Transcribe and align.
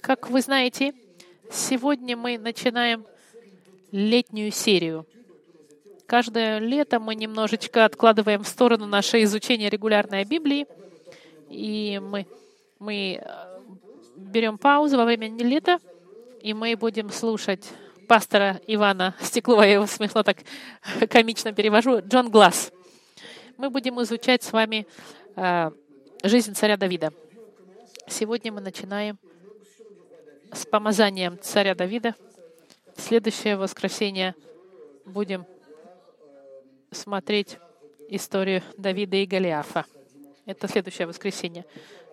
Как 0.00 0.30
вы 0.30 0.40
знаете, 0.40 0.94
сегодня 1.50 2.16
мы 2.16 2.38
начинаем 2.38 3.04
летнюю 3.90 4.50
серию. 4.52 5.06
Каждое 6.06 6.58
лето 6.58 7.00
мы 7.00 7.14
немножечко 7.14 7.84
откладываем 7.84 8.42
в 8.42 8.48
сторону 8.48 8.86
наше 8.86 9.22
изучение 9.24 9.68
регулярной 9.68 10.24
Библии, 10.24 10.66
и 11.50 12.00
мы, 12.02 12.26
мы 12.78 13.20
э, 13.20 13.58
берем 14.16 14.56
паузу 14.56 14.96
во 14.96 15.04
время 15.04 15.28
лета, 15.28 15.78
и 16.40 16.54
мы 16.54 16.76
будем 16.76 17.10
слушать 17.10 17.68
пастора 18.08 18.60
Ивана 18.66 19.14
Стеклова, 19.20 19.62
я 19.62 19.74
его 19.74 19.86
смешно 19.86 20.22
так 20.22 20.38
комично 21.10 21.52
перевожу, 21.52 22.00
Джон 22.00 22.30
Глаз. 22.30 22.72
Мы 23.58 23.68
будем 23.68 24.00
изучать 24.02 24.42
с 24.42 24.52
вами 24.52 24.86
э, 25.36 25.70
жизнь 26.22 26.54
царя 26.54 26.76
Давида. 26.76 27.12
Сегодня 28.10 28.50
мы 28.50 28.62
начинаем 28.62 29.18
с 30.52 30.64
помазанием 30.64 31.38
царя 31.40 31.74
Давида. 31.74 32.14
Следующее 32.96 33.56
воскресенье 33.56 34.34
будем 35.04 35.44
смотреть 36.90 37.58
историю 38.08 38.62
Давида 38.78 39.16
и 39.18 39.26
Голиафа. 39.26 39.84
Это 40.46 40.68
следующее 40.68 41.06
воскресенье. 41.06 41.66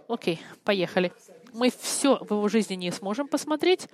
Окей, 0.10 0.42
поехали. 0.66 1.14
Мы 1.54 1.72
все 1.72 2.18
в 2.18 2.30
его 2.32 2.48
жизни 2.50 2.76
не 2.76 2.92
сможем 2.92 3.30
посмотреть. 3.30 3.88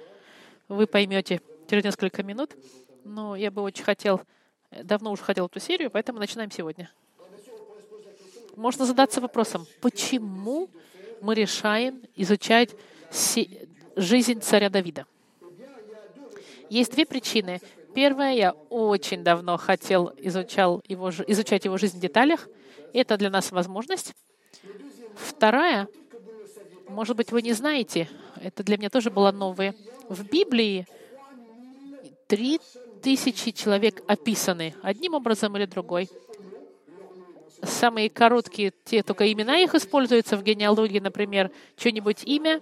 Вы 0.67 0.87
поймете 0.87 1.39
через 1.69 1.83
несколько 1.83 2.23
минут. 2.23 2.55
Но 3.03 3.35
я 3.35 3.51
бы 3.51 3.61
очень 3.61 3.83
хотел, 3.83 4.21
давно 4.71 5.11
уже 5.11 5.21
хотел 5.21 5.45
эту 5.45 5.59
серию, 5.59 5.91
поэтому 5.91 6.17
начинаем 6.17 6.49
сегодня. 6.49 6.91
Можно 8.55 8.85
задаться 8.85 9.21
вопросом, 9.21 9.67
почему 9.81 10.69
мы 11.21 11.35
решаем 11.35 12.01
изучать 12.15 12.71
жизнь 13.95 14.41
царя 14.41 14.69
Давида? 14.69 15.05
Есть 16.69 16.93
две 16.93 17.05
причины. 17.05 17.59
Первое, 17.93 18.33
я 18.33 18.51
очень 18.69 19.23
давно 19.23 19.57
хотел 19.57 20.13
изучал 20.17 20.81
его, 20.87 21.09
изучать 21.09 21.65
его 21.65 21.77
жизнь 21.77 21.97
в 21.97 22.01
деталях. 22.01 22.47
Это 22.93 23.17
для 23.17 23.29
нас 23.29 23.51
возможность. 23.51 24.13
Вторая, 25.15 25.87
может 26.87 27.17
быть, 27.17 27.31
вы 27.31 27.41
не 27.41 27.53
знаете, 27.53 28.09
это 28.41 28.63
для 28.63 28.77
меня 28.77 28.89
тоже 28.89 29.11
было 29.11 29.31
новое. 29.31 29.75
В 30.07 30.23
Библии 30.23 30.87
три 32.27 32.59
тысячи 33.01 33.51
человек 33.51 34.01
описаны 34.07 34.73
одним 34.81 35.15
образом 35.15 35.57
или 35.57 35.65
другой. 35.65 36.09
Самые 37.63 38.09
короткие, 38.09 38.73
те 38.85 39.03
только 39.03 39.31
имена 39.31 39.59
их 39.59 39.75
используются 39.75 40.35
в 40.35 40.43
генеалогии, 40.43 40.99
например, 40.99 41.51
что-нибудь 41.77 42.23
имя. 42.23 42.59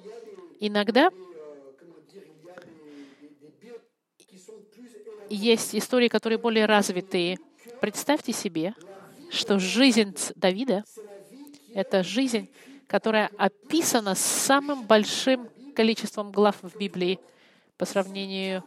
Иногда 0.59 1.09
есть 5.29 5.75
истории, 5.75 6.07
которые 6.07 6.37
более 6.37 6.65
развитые. 6.65 7.37
Представьте 7.79 8.33
себе, 8.33 8.73
что 9.31 9.59
жизнь 9.59 10.15
Давида— 10.35 10.83
это 11.73 12.03
жизнь, 12.03 12.49
которая 12.87 13.29
описана 13.37 14.15
самым 14.15 14.85
большим 14.85 15.47
количеством 15.75 16.31
глав 16.31 16.57
в 16.61 16.77
Библии 16.77 17.19
по 17.77 17.85
сравнению 17.85 18.63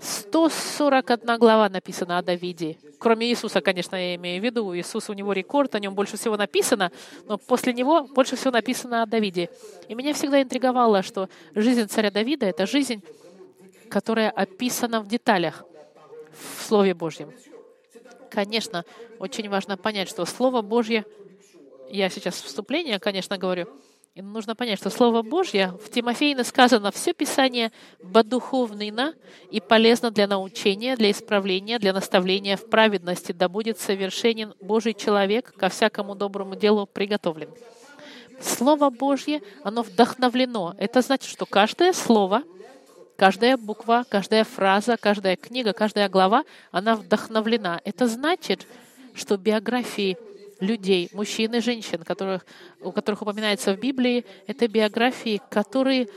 141 0.00 1.38
глава 1.38 1.68
написана 1.68 2.18
о 2.18 2.22
Давиде. 2.22 2.78
Кроме 2.98 3.28
Иисуса, 3.28 3.60
конечно, 3.60 3.96
я 3.96 4.14
имею 4.16 4.40
в 4.40 4.44
виду. 4.44 4.74
Иисус, 4.76 5.10
у 5.10 5.12
него 5.12 5.32
рекорд, 5.32 5.74
о 5.74 5.80
нем 5.80 5.94
больше 5.94 6.16
всего 6.16 6.36
написано, 6.36 6.90
но 7.26 7.38
после 7.38 7.72
него 7.72 8.04
больше 8.04 8.36
всего 8.36 8.50
написано 8.50 9.02
о 9.02 9.06
Давиде. 9.06 9.50
И 9.88 9.94
меня 9.94 10.14
всегда 10.14 10.42
интриговало, 10.42 11.02
что 11.02 11.28
жизнь 11.54 11.86
царя 11.88 12.10
Давида— 12.10 12.46
это 12.46 12.66
жизнь, 12.66 13.02
которая 13.88 14.30
описана 14.30 15.00
в 15.00 15.08
деталях 15.08 15.64
в 16.32 16.62
Слове 16.62 16.94
Божьем. 16.94 17.32
Конечно, 18.30 18.84
очень 19.18 19.48
важно 19.48 19.76
понять, 19.76 20.08
что 20.08 20.24
Слово 20.24 20.62
Божье, 20.62 21.04
я 21.90 22.08
сейчас 22.08 22.40
вступление, 22.40 22.98
конечно, 23.00 23.36
говорю, 23.36 23.68
и 24.14 24.22
нужно 24.22 24.56
понять, 24.56 24.78
что 24.78 24.90
Слово 24.90 25.22
Божье 25.22 25.72
в 25.82 25.88
Тимофеине 25.88 26.42
сказано, 26.42 26.90
все 26.90 27.12
Писание 27.12 27.70
бодуховно 28.02 29.14
и 29.50 29.60
полезно 29.60 30.10
для 30.10 30.26
научения, 30.26 30.96
для 30.96 31.12
исправления, 31.12 31.78
для 31.78 31.92
наставления 31.92 32.56
в 32.56 32.68
праведности, 32.68 33.32
да 33.32 33.48
будет 33.48 33.78
совершенен 33.78 34.54
Божий 34.60 34.94
человек, 34.94 35.52
ко 35.54 35.68
всякому 35.68 36.16
доброму 36.16 36.56
делу 36.56 36.86
приготовлен. 36.86 37.50
Слово 38.40 38.90
Божье, 38.90 39.42
оно 39.62 39.82
вдохновлено. 39.82 40.74
Это 40.78 41.02
значит, 41.02 41.30
что 41.30 41.46
каждое 41.46 41.92
слово— 41.92 42.42
Каждая 43.20 43.58
буква, 43.58 44.06
каждая 44.08 44.44
фраза, 44.44 44.96
каждая 44.96 45.36
книга, 45.36 45.74
каждая 45.74 46.08
глава, 46.08 46.44
она 46.70 46.96
вдохновлена. 46.96 47.78
Это 47.84 48.06
значит, 48.06 48.66
что 49.12 49.36
биографии 49.36 50.16
людей, 50.60 51.08
мужчин 51.12 51.54
и 51.54 51.60
женщин, 51.60 52.02
которых, 52.02 52.46
у 52.80 52.92
которых 52.92 53.22
упоминается 53.22 53.74
в 53.74 53.80
Библии, 53.80 54.24
это 54.46 54.68
биографии, 54.68 55.40
которые 55.50 56.08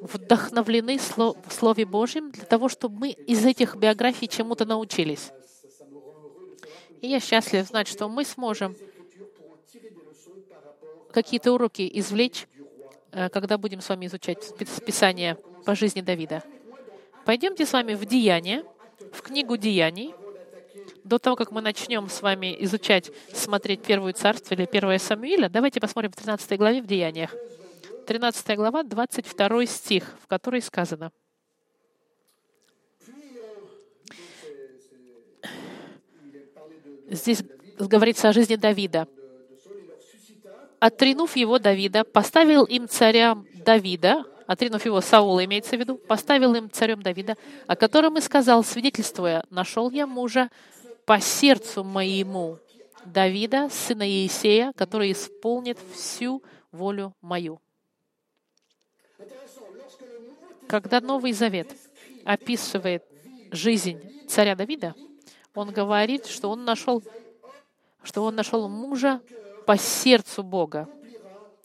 вдохновлены 0.00 0.98
в 0.98 1.52
Слове 1.52 1.84
Божьем 1.84 2.30
для 2.30 2.44
того, 2.44 2.68
чтобы 2.68 2.98
мы 2.98 3.10
из 3.10 3.44
этих 3.44 3.76
биографий 3.76 4.28
чему-то 4.28 4.64
научились. 4.64 5.30
И 7.00 7.08
я 7.08 7.20
счастлив 7.20 7.66
знать, 7.66 7.88
что 7.88 8.08
мы 8.08 8.24
сможем 8.24 8.76
какие-то 11.12 11.52
уроки 11.52 11.90
извлечь, 11.94 12.46
э, 13.12 13.28
когда 13.28 13.58
будем 13.58 13.80
с 13.80 13.88
вами 13.88 14.06
изучать 14.06 14.56
Писание 14.84 15.36
по 15.64 15.74
жизни 15.74 16.00
Давида. 16.00 16.42
Пойдемте 17.24 17.66
с 17.66 17.72
вами 17.72 17.94
в 17.94 18.04
Деяния, 18.04 18.64
в 19.12 19.22
книгу 19.22 19.56
Деяний. 19.56 20.14
До 21.04 21.18
того, 21.18 21.36
как 21.36 21.50
мы 21.50 21.60
начнем 21.60 22.08
с 22.08 22.22
вами 22.22 22.56
изучать, 22.64 23.10
смотреть 23.32 23.82
Первую 23.82 24.12
Царство 24.12 24.54
или 24.54 24.66
Первое 24.66 24.98
Самуиля, 24.98 25.48
давайте 25.48 25.80
посмотрим 25.80 26.10
в 26.10 26.16
13 26.16 26.58
главе 26.58 26.82
в 26.82 26.86
Деяниях. 26.86 27.34
13 28.06 28.56
глава, 28.56 28.82
22 28.82 29.66
стих, 29.66 30.16
в 30.22 30.26
которой 30.26 30.60
сказано. 30.60 31.12
Здесь 37.08 37.42
говорится 37.78 38.28
о 38.28 38.32
жизни 38.32 38.56
Давида. 38.56 39.08
«Отринув 40.78 41.36
его 41.36 41.58
Давида, 41.58 42.04
поставил 42.04 42.64
им 42.64 42.88
царям 42.88 43.46
Давида, 43.54 44.24
отринув 44.46 44.84
его 44.84 45.00
Саула, 45.00 45.44
имеется 45.44 45.76
в 45.76 45.80
виду, 45.80 45.96
поставил 45.96 46.54
им 46.54 46.70
царем 46.70 47.02
Давида, 47.02 47.36
о 47.66 47.76
котором 47.76 48.16
и 48.16 48.20
сказал, 48.20 48.64
свидетельствуя, 48.64 49.44
«Нашел 49.50 49.90
я 49.90 50.06
мужа 50.06 50.50
по 51.10 51.18
сердцу 51.18 51.82
моему, 51.82 52.60
Давида, 53.04 53.68
сына 53.68 54.08
Иисея, 54.08 54.72
который 54.76 55.10
исполнит 55.10 55.76
всю 55.92 56.40
волю 56.70 57.16
мою». 57.20 57.60
Когда 60.68 61.00
Новый 61.00 61.32
Завет 61.32 61.66
описывает 62.24 63.02
жизнь 63.50 64.00
царя 64.28 64.54
Давида, 64.54 64.94
он 65.52 65.72
говорит, 65.72 66.26
что 66.26 66.48
он 66.48 66.64
нашел, 66.64 67.02
что 68.04 68.22
он 68.22 68.36
нашел 68.36 68.68
мужа 68.68 69.20
по 69.66 69.76
сердцу 69.76 70.44
Бога, 70.44 70.88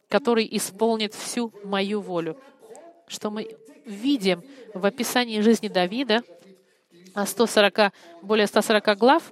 который 0.10 0.48
исполнит 0.50 1.14
всю 1.14 1.54
мою 1.64 2.02
волю 2.02 2.36
что 3.08 3.30
мы 3.30 3.56
видим 3.86 4.44
в 4.74 4.86
описании 4.86 5.40
жизни 5.42 5.68
Давида, 5.68 6.24
140, 7.24 7.94
более 8.22 8.48
140 8.48 8.98
глав, 8.98 9.32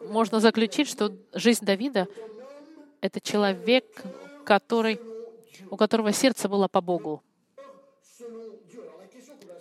можно 0.00 0.40
заключить, 0.40 0.88
что 0.88 1.12
жизнь 1.32 1.64
Давида— 1.64 2.08
это 3.00 3.20
человек, 3.20 3.84
который, 4.44 5.00
у 5.70 5.76
которого 5.76 6.12
сердце 6.12 6.48
было 6.48 6.68
по 6.68 6.80
Богу. 6.80 7.22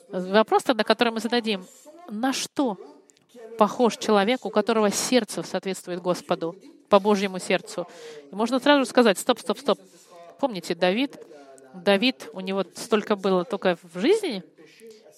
Вопрос 0.09 0.63
тогда, 0.63 0.83
который 0.83 1.11
мы 1.11 1.19
зададим, 1.19 1.65
на 2.09 2.31
что 2.31 2.77
похож 3.57 3.97
человек, 3.97 4.45
у 4.45 4.49
которого 4.49 4.89
сердце 4.89 5.43
соответствует 5.43 6.01
Господу, 6.01 6.55
по 6.89 6.99
Божьему 6.99 7.39
сердцу? 7.39 7.87
И 8.31 8.35
можно 8.35 8.59
сразу 8.59 8.85
сказать, 8.85 9.17
стоп, 9.17 9.39
стоп, 9.39 9.59
стоп. 9.59 9.79
Помните, 10.39 10.73
Давид 10.75 11.19
Давид, 11.83 12.29
у 12.33 12.39
него 12.39 12.63
столько 12.75 13.15
было 13.15 13.43
только 13.43 13.77
в 13.93 13.99
жизни. 13.99 14.43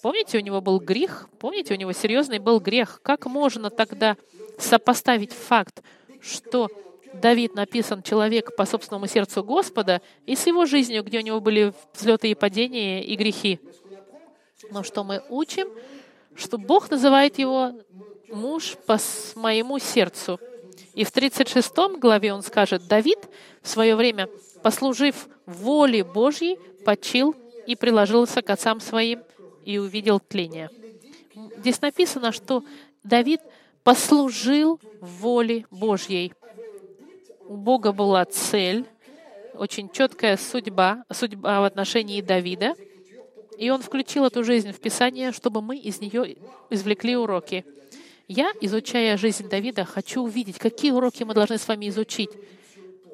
Помните, 0.02 0.38
у 0.38 0.40
него 0.40 0.60
был 0.60 0.78
грех? 0.78 1.28
Помните, 1.38 1.74
у 1.74 1.76
него 1.76 1.92
серьезный 1.92 2.38
был 2.38 2.60
грех? 2.60 3.00
Как 3.02 3.26
можно 3.26 3.70
тогда 3.70 4.16
сопоставить 4.58 5.32
факт, 5.32 5.82
что 6.20 6.68
Давид 7.14 7.54
написан 7.54 8.02
человек 8.02 8.54
по 8.54 8.64
собственному 8.64 9.06
сердцу 9.06 9.42
Господа, 9.42 10.00
и 10.26 10.36
с 10.36 10.46
его 10.46 10.66
жизнью, 10.66 11.02
где 11.02 11.18
у 11.18 11.22
него 11.22 11.40
были 11.40 11.72
взлеты 11.94 12.30
и 12.30 12.34
падения 12.34 13.02
и 13.02 13.16
грехи? 13.16 13.60
Но 14.70 14.82
что 14.82 15.04
мы 15.04 15.22
учим? 15.28 15.68
Что 16.34 16.58
Бог 16.58 16.90
называет 16.90 17.38
его 17.38 17.72
муж 18.28 18.76
по 18.86 18.98
моему 19.34 19.78
сердцу. 19.78 20.38
И 20.94 21.04
в 21.04 21.10
36 21.10 21.72
главе 21.98 22.32
он 22.32 22.42
скажет, 22.42 22.86
Давид 22.86 23.18
в 23.62 23.68
свое 23.68 23.96
время 23.96 24.28
послужив 24.62 25.28
воле 25.46 26.04
Божьей, 26.04 26.58
почил 26.84 27.34
и 27.66 27.76
приложился 27.76 28.42
к 28.42 28.50
отцам 28.50 28.80
своим 28.80 29.22
и 29.68 29.76
увидел 29.76 30.18
тление. 30.18 30.70
Здесь 31.58 31.82
написано, 31.82 32.32
что 32.32 32.64
Давид 33.04 33.42
послужил 33.84 34.80
воле 35.02 35.66
Божьей. 35.70 36.32
У 37.46 37.54
Бога 37.54 37.92
была 37.92 38.24
цель, 38.24 38.86
очень 39.52 39.90
четкая 39.90 40.38
судьба, 40.38 41.04
судьба 41.12 41.60
в 41.60 41.64
отношении 41.64 42.22
Давида, 42.22 42.76
и 43.58 43.68
он 43.68 43.82
включил 43.82 44.24
эту 44.24 44.42
жизнь 44.42 44.72
в 44.72 44.80
Писание, 44.80 45.32
чтобы 45.32 45.60
мы 45.60 45.76
из 45.76 46.00
нее 46.00 46.38
извлекли 46.70 47.14
уроки. 47.14 47.66
Я, 48.26 48.50
изучая 48.62 49.18
жизнь 49.18 49.50
Давида, 49.50 49.84
хочу 49.84 50.22
увидеть, 50.22 50.58
какие 50.58 50.92
уроки 50.92 51.24
мы 51.24 51.34
должны 51.34 51.58
с 51.58 51.68
вами 51.68 51.90
изучить, 51.90 52.30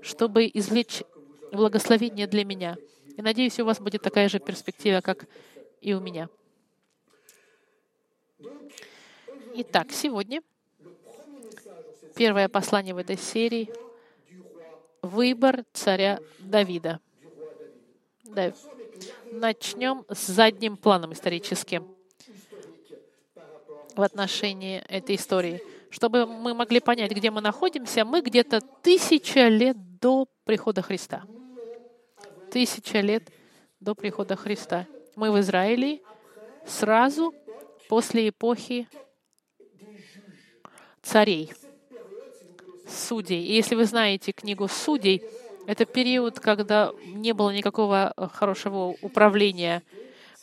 чтобы 0.02 0.48
извлечь 0.54 1.02
благословение 1.50 2.28
для 2.28 2.44
меня. 2.44 2.76
И 3.16 3.22
надеюсь, 3.22 3.58
у 3.58 3.64
вас 3.64 3.80
будет 3.80 4.02
такая 4.02 4.28
же 4.28 4.38
перспектива, 4.38 5.00
как 5.00 5.26
и 5.80 5.94
у 5.94 6.00
меня. 6.00 6.28
Итак, 9.54 9.92
сегодня 9.92 10.42
первое 12.14 12.48
послание 12.48 12.94
в 12.94 12.98
этой 12.98 13.16
серии— 13.16 13.70
выбор 15.04 15.64
царя 15.72 16.18
Давида. 16.38 17.00
Да. 18.24 18.52
Начнем 19.32 20.04
с 20.08 20.26
задним 20.26 20.76
планом 20.76 21.12
историческим 21.12 21.94
в 23.94 24.02
отношении 24.02 24.78
этой 24.88 25.16
истории. 25.16 25.62
Чтобы 25.90 26.26
мы 26.26 26.54
могли 26.54 26.80
понять, 26.80 27.12
где 27.12 27.30
мы 27.30 27.40
находимся, 27.40 28.04
мы 28.04 28.20
где-то 28.22 28.60
тысяча 28.82 29.48
лет 29.48 29.76
до 30.00 30.26
прихода 30.44 30.82
Христа. 30.82 31.22
Тысяча 32.50 33.00
лет 33.00 33.30
до 33.80 33.94
прихода 33.94 34.36
Христа. 34.36 34.86
Мы 35.14 35.30
в 35.30 35.38
Израиле 35.40 36.00
сразу 36.66 37.34
после 37.88 38.28
эпохи 38.28 38.88
царей, 41.02 41.52
судей. 42.88 43.44
И 43.44 43.54
если 43.54 43.74
вы 43.74 43.84
знаете 43.84 44.32
книгу 44.32 44.68
судей, 44.68 45.22
это 45.66 45.84
период, 45.84 46.40
когда 46.40 46.92
не 47.06 47.32
было 47.32 47.50
никакого 47.50 48.12
э, 48.16 48.28
хорошего 48.32 48.94
управления. 49.00 49.82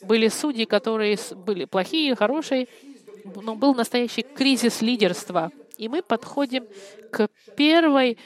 Были 0.02 0.28
судьи, 0.28 0.64
которые 0.64 1.16
были 1.46 1.64
плохие, 1.64 2.16
хорошие, 2.16 2.66
но 3.36 3.54
был 3.54 3.74
настоящий 3.74 4.22
кризис 4.22 4.82
лидерства. 4.82 5.52
И 5.78 5.88
мы 5.88 6.02
подходим 6.02 6.66
к 7.12 7.28
первой, 7.56 8.18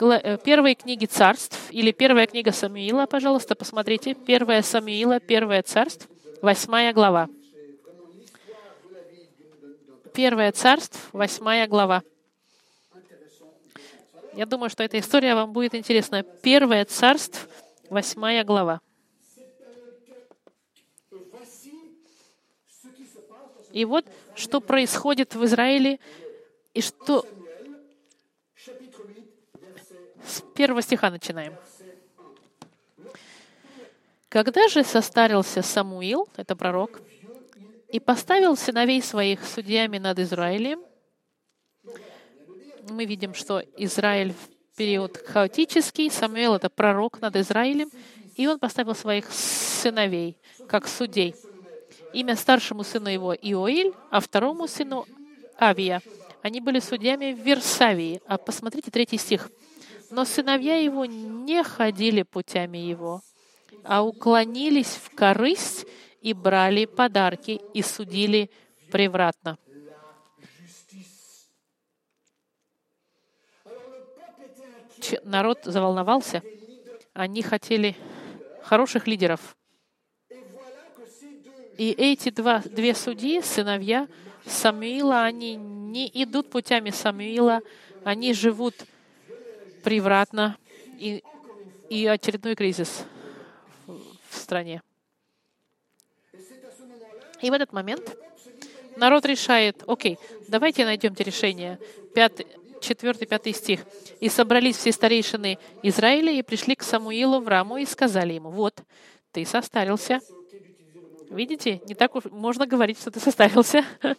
э, 0.00 0.38
первой 0.44 0.74
книге 0.74 1.06
царств, 1.06 1.70
или 1.70 1.92
первая 1.92 2.26
книга 2.26 2.50
Самуила, 2.52 3.06
пожалуйста, 3.06 3.54
посмотрите. 3.54 4.14
Первая 4.14 4.62
Самуила, 4.62 5.20
первое 5.20 5.62
царств, 5.62 6.08
восьмая 6.42 6.92
глава. 6.92 7.28
Первое 10.16 10.50
царство, 10.50 10.98
восьмая 11.12 11.68
глава. 11.68 12.02
Я 14.32 14.46
думаю, 14.46 14.70
что 14.70 14.82
эта 14.82 14.98
история 14.98 15.34
вам 15.34 15.52
будет 15.52 15.74
интересна. 15.74 16.22
Первое 16.22 16.86
царство, 16.86 17.46
восьмая 17.90 18.42
глава. 18.42 18.80
И 23.72 23.84
вот 23.84 24.06
что 24.34 24.62
происходит 24.62 25.34
в 25.34 25.44
Израиле, 25.44 26.00
и 26.72 26.80
что... 26.80 27.26
С 30.24 30.40
первого 30.54 30.80
стиха 30.80 31.10
начинаем. 31.10 31.54
Когда 34.30 34.66
же 34.68 34.82
состарился 34.82 35.60
Самуил, 35.60 36.26
это 36.38 36.56
пророк, 36.56 37.02
и 37.88 38.00
поставил 38.00 38.56
сыновей 38.56 39.02
своих 39.02 39.44
судьями 39.44 39.98
над 39.98 40.18
Израилем. 40.18 40.80
Мы 42.90 43.04
видим, 43.04 43.34
что 43.34 43.60
Израиль 43.76 44.32
в 44.32 44.76
период 44.76 45.16
хаотический, 45.16 46.10
Самуил— 46.10 46.54
это 46.56 46.68
пророк 46.68 47.20
над 47.20 47.36
Израилем, 47.36 47.90
и 48.36 48.46
он 48.46 48.58
поставил 48.58 48.94
своих 48.94 49.30
сыновей 49.30 50.36
как 50.68 50.86
судей. 50.86 51.34
Имя 52.12 52.36
старшему 52.36 52.84
сыну 52.84 53.08
его 53.08 53.34
Иоиль, 53.34 53.92
а 54.10 54.20
второму 54.20 54.68
сыну 54.68 55.06
Авия. 55.60 56.02
Они 56.42 56.60
были 56.60 56.78
судьями 56.78 57.32
в 57.32 57.40
Версавии. 57.40 58.20
А 58.26 58.38
посмотрите 58.38 58.90
третий 58.90 59.18
стих. 59.18 59.50
«Но 60.10 60.24
сыновья 60.24 60.76
его 60.76 61.04
не 61.04 61.64
ходили 61.64 62.22
путями 62.22 62.78
его, 62.78 63.22
а 63.82 64.04
уклонились 64.04 65.00
в 65.02 65.14
корысть 65.14 65.86
и 66.26 66.32
брали 66.32 66.86
подарки 66.86 67.60
и 67.72 67.82
судили 67.82 68.50
превратно. 68.90 69.58
Народ 75.22 75.60
заволновался. 75.62 76.42
Они 77.12 77.42
хотели 77.42 77.94
хороших 78.64 79.06
лидеров. 79.06 79.56
И 81.78 81.94
эти 81.96 82.30
два, 82.30 82.58
две 82.58 82.96
судьи, 82.96 83.40
сыновья 83.40 84.08
Самуила, 84.44 85.22
они 85.22 85.54
не 85.54 86.10
идут 86.12 86.50
путями 86.50 86.90
Самуила, 86.90 87.60
они 88.02 88.34
живут 88.34 88.74
превратно 89.84 90.56
и, 90.98 91.22
и 91.88 92.04
очередной 92.08 92.56
кризис 92.56 93.04
в 93.86 94.36
стране. 94.36 94.82
И 97.42 97.50
в 97.50 97.52
этот 97.52 97.72
момент 97.72 98.16
народ 98.96 99.26
решает, 99.26 99.82
окей, 99.86 100.18
давайте 100.48 100.84
найдемте 100.84 101.24
решение. 101.24 101.78
Пятый, 102.14 102.46
четвертый, 102.80 103.26
пятый 103.26 103.52
стих. 103.52 103.80
«И 104.20 104.28
собрались 104.28 104.76
все 104.76 104.92
старейшины 104.92 105.58
Израиля 105.82 106.32
и 106.32 106.42
пришли 106.42 106.74
к 106.74 106.82
Самуилу 106.82 107.40
в 107.40 107.48
Раму 107.48 107.76
и 107.76 107.84
сказали 107.84 108.34
ему, 108.34 108.50
вот, 108.50 108.82
ты 109.32 109.44
состарился». 109.44 110.20
Видите, 111.28 111.80
не 111.86 111.94
так 111.94 112.14
уж 112.14 112.24
можно 112.26 112.66
говорить, 112.66 113.00
что 113.00 113.10
ты 113.10 113.18
состарился. 113.18 113.84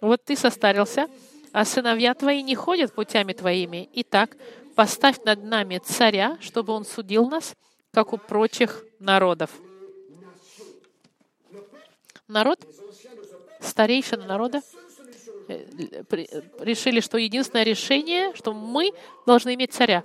вот 0.00 0.24
ты 0.24 0.34
состарился, 0.34 1.06
а 1.52 1.66
сыновья 1.66 2.14
твои 2.14 2.42
не 2.42 2.54
ходят 2.54 2.94
путями 2.94 3.34
твоими. 3.34 3.88
Итак, 3.92 4.34
поставь 4.74 5.22
над 5.24 5.44
нами 5.44 5.78
царя, 5.84 6.38
чтобы 6.40 6.72
он 6.72 6.86
судил 6.86 7.28
нас, 7.28 7.54
как 7.92 8.14
у 8.14 8.16
прочих 8.16 8.82
народов 8.98 9.50
народ, 12.28 12.64
старейшины 13.60 14.24
народа, 14.24 14.62
э, 15.48 15.64
решили, 16.60 17.00
что 17.00 17.18
единственное 17.18 17.64
решение, 17.64 18.34
что 18.34 18.52
мы 18.52 18.92
должны 19.26 19.54
иметь 19.54 19.72
царя. 19.72 20.04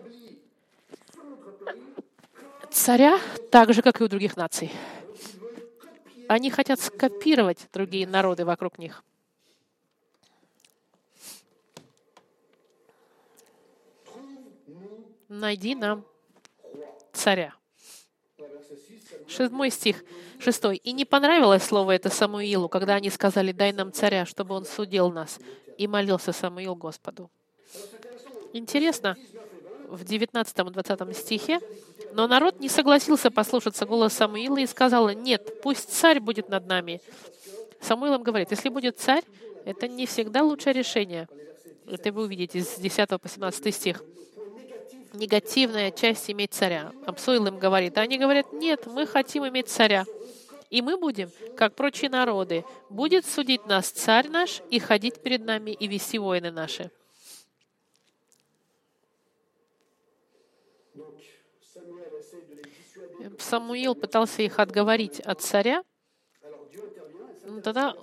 Царя 2.71 3.19
так 3.51 3.73
же, 3.73 3.81
как 3.81 4.01
и 4.01 4.03
у 4.03 4.07
других 4.07 4.35
наций. 4.35 4.71
Они 6.27 6.49
хотят 6.49 6.79
скопировать 6.79 7.67
другие 7.71 8.07
народы 8.07 8.45
вокруг 8.45 8.79
них. 8.79 9.03
Найди 15.27 15.75
нам 15.75 16.05
царя. 17.11 17.53
Седьмой 19.27 19.69
стих, 19.69 20.03
шестой. 20.39 20.77
«И 20.77 20.91
не 20.91 21.05
понравилось 21.05 21.63
слово 21.63 21.91
это 21.91 22.09
Самуилу, 22.09 22.69
когда 22.69 22.95
они 22.95 23.09
сказали, 23.09 23.51
дай 23.51 23.71
нам 23.71 23.91
царя, 23.91 24.25
чтобы 24.25 24.55
он 24.55 24.65
судил 24.65 25.11
нас. 25.11 25.39
И 25.77 25.87
молился 25.87 26.31
Самуил 26.31 26.75
Господу». 26.75 27.31
Интересно, 28.53 29.17
в 29.87 30.03
19-20 30.03 31.13
стихе, 31.13 31.59
но 32.13 32.27
народ 32.27 32.59
не 32.59 32.69
согласился 32.69 33.31
послушаться 33.31 33.85
голос 33.85 34.13
Самуила 34.13 34.57
и 34.57 34.67
сказал, 34.67 35.09
нет, 35.09 35.61
пусть 35.61 35.91
царь 35.91 36.19
будет 36.19 36.49
над 36.49 36.67
нами. 36.67 37.01
Самуил 37.81 38.15
им 38.15 38.23
говорит, 38.23 38.51
если 38.51 38.69
будет 38.69 38.99
царь, 38.99 39.23
это 39.65 39.87
не 39.87 40.05
всегда 40.05 40.43
лучшее 40.43 40.73
решение. 40.73 41.27
Это 41.87 42.11
вы 42.11 42.23
увидите 42.23 42.61
с 42.61 42.75
10 42.75 43.09
по 43.09 43.27
17 43.27 43.75
стих 43.75 44.03
негативная 45.13 45.91
часть 45.91 46.29
иметь 46.29 46.53
царя. 46.53 46.91
Абсуил 47.05 47.45
им 47.47 47.59
говорит, 47.59 47.97
а 47.97 48.01
они 48.01 48.17
говорят, 48.17 48.51
нет, 48.51 48.87
мы 48.87 49.05
хотим 49.05 49.47
иметь 49.47 49.69
царя. 49.69 50.05
И 50.69 50.81
мы 50.81 50.97
будем, 50.97 51.29
как 51.55 51.75
прочие 51.75 52.09
народы, 52.09 52.65
будет 52.89 53.25
судить 53.25 53.65
нас 53.67 53.89
царь 53.89 54.27
наш 54.27 54.61
и 54.71 54.79
ходить 54.79 55.21
перед 55.21 55.45
нами 55.45 55.71
и 55.71 55.87
вести 55.87 56.17
войны 56.17 56.51
наши. 56.51 56.89
Самуил 63.39 63.95
пытался 63.95 64.41
их 64.41 64.59
отговорить 64.59 65.19
от 65.19 65.41
царя, 65.41 65.83
Ну, 67.45 67.61
Тогда 67.61 67.95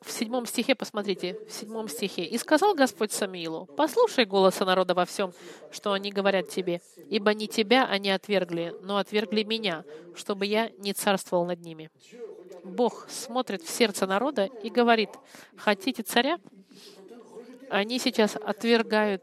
в- 0.00 0.10
седьмом 0.10 0.46
стихе, 0.46 0.74
посмотрите, 0.74 1.38
в 1.48 1.52
седьмом 1.52 1.88
стихе. 1.88 2.24
«И 2.24 2.38
сказал 2.38 2.74
Господь 2.74 3.12
Самуилу, 3.12 3.66
послушай 3.66 4.24
голоса 4.24 4.64
народа 4.64 4.94
во 4.94 5.04
всем, 5.04 5.32
что 5.70 5.92
они 5.92 6.10
говорят 6.10 6.48
тебе, 6.48 6.80
ибо 7.08 7.34
не 7.34 7.48
тебя 7.48 7.86
они 7.86 8.10
отвергли, 8.10 8.74
но 8.82 8.98
отвергли 8.98 9.42
меня, 9.42 9.84
чтобы 10.14 10.46
я 10.46 10.70
не 10.78 10.92
царствовал 10.92 11.44
над 11.44 11.60
ними». 11.60 11.90
Бог 12.64 13.06
смотрит 13.08 13.62
в 13.62 13.70
сердце 13.70 14.06
народа 14.06 14.46
и 14.62 14.70
говорит, 14.70 15.10
хотите 15.56 16.02
царя? 16.02 16.38
Они 17.70 17.98
сейчас 17.98 18.36
отвергают 18.36 19.22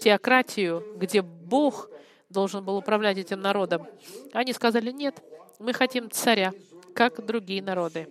теократию, 0.00 0.84
где 0.96 1.22
Бог 1.22 1.88
должен 2.28 2.64
был 2.64 2.76
управлять 2.76 3.18
этим 3.18 3.40
народом. 3.40 3.86
Они 4.32 4.52
сказали, 4.52 4.90
нет, 4.90 5.22
мы 5.58 5.72
хотим 5.72 6.10
царя, 6.10 6.52
как 6.94 7.24
другие 7.24 7.62
народы. 7.62 8.08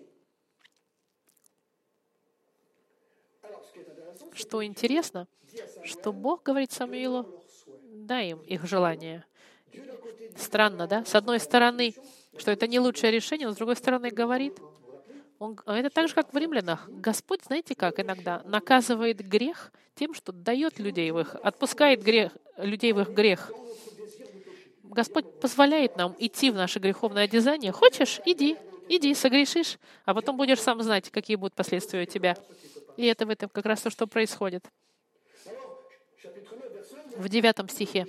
Что 4.33 4.63
интересно, 4.63 5.27
что 5.83 6.13
Бог 6.13 6.43
говорит 6.43 6.71
Самуилу, 6.71 7.25
дай 7.93 8.29
им 8.29 8.39
их 8.39 8.65
желание. 8.65 9.25
Странно, 10.37 10.87
да? 10.87 11.03
С 11.05 11.15
одной 11.15 11.39
стороны, 11.39 11.93
что 12.37 12.51
это 12.51 12.67
не 12.67 12.79
лучшее 12.79 13.11
решение, 13.11 13.47
но 13.47 13.53
с 13.53 13.57
другой 13.57 13.75
стороны 13.75 14.09
говорит, 14.09 14.57
он, 15.39 15.57
это 15.65 15.89
так 15.89 16.07
же, 16.07 16.13
как 16.13 16.33
в 16.33 16.37
римлянах. 16.37 16.87
Господь, 16.87 17.43
знаете 17.43 17.73
как, 17.73 17.99
иногда 17.99 18.43
наказывает 18.45 19.27
грех 19.27 19.71
тем, 19.95 20.13
что 20.13 20.31
дает 20.31 20.79
людей 20.79 21.11
в 21.11 21.19
их, 21.19 21.35
отпускает 21.35 22.03
грех, 22.03 22.31
людей 22.57 22.93
в 22.93 23.01
их 23.01 23.09
грех. 23.09 23.51
Господь 24.83 25.39
позволяет 25.39 25.95
нам 25.95 26.15
идти 26.19 26.51
в 26.51 26.55
наше 26.55 26.79
греховное 26.79 27.23
одеяние. 27.23 27.71
Хочешь? 27.71 28.19
Иди, 28.25 28.57
иди, 28.87 29.13
согрешишь, 29.15 29.79
а 30.05 30.13
потом 30.13 30.37
будешь 30.37 30.59
сам 30.59 30.81
знать, 30.83 31.09
какие 31.09 31.37
будут 31.37 31.55
последствия 31.55 32.03
у 32.03 32.05
тебя. 32.05 32.37
И 32.97 33.05
это 33.05 33.25
в 33.25 33.29
этом 33.29 33.49
как 33.49 33.65
раз 33.65 33.81
то, 33.81 33.89
что 33.89 34.07
происходит. 34.07 34.65
В 37.17 37.29
девятом 37.29 37.69
стихе. 37.69 38.07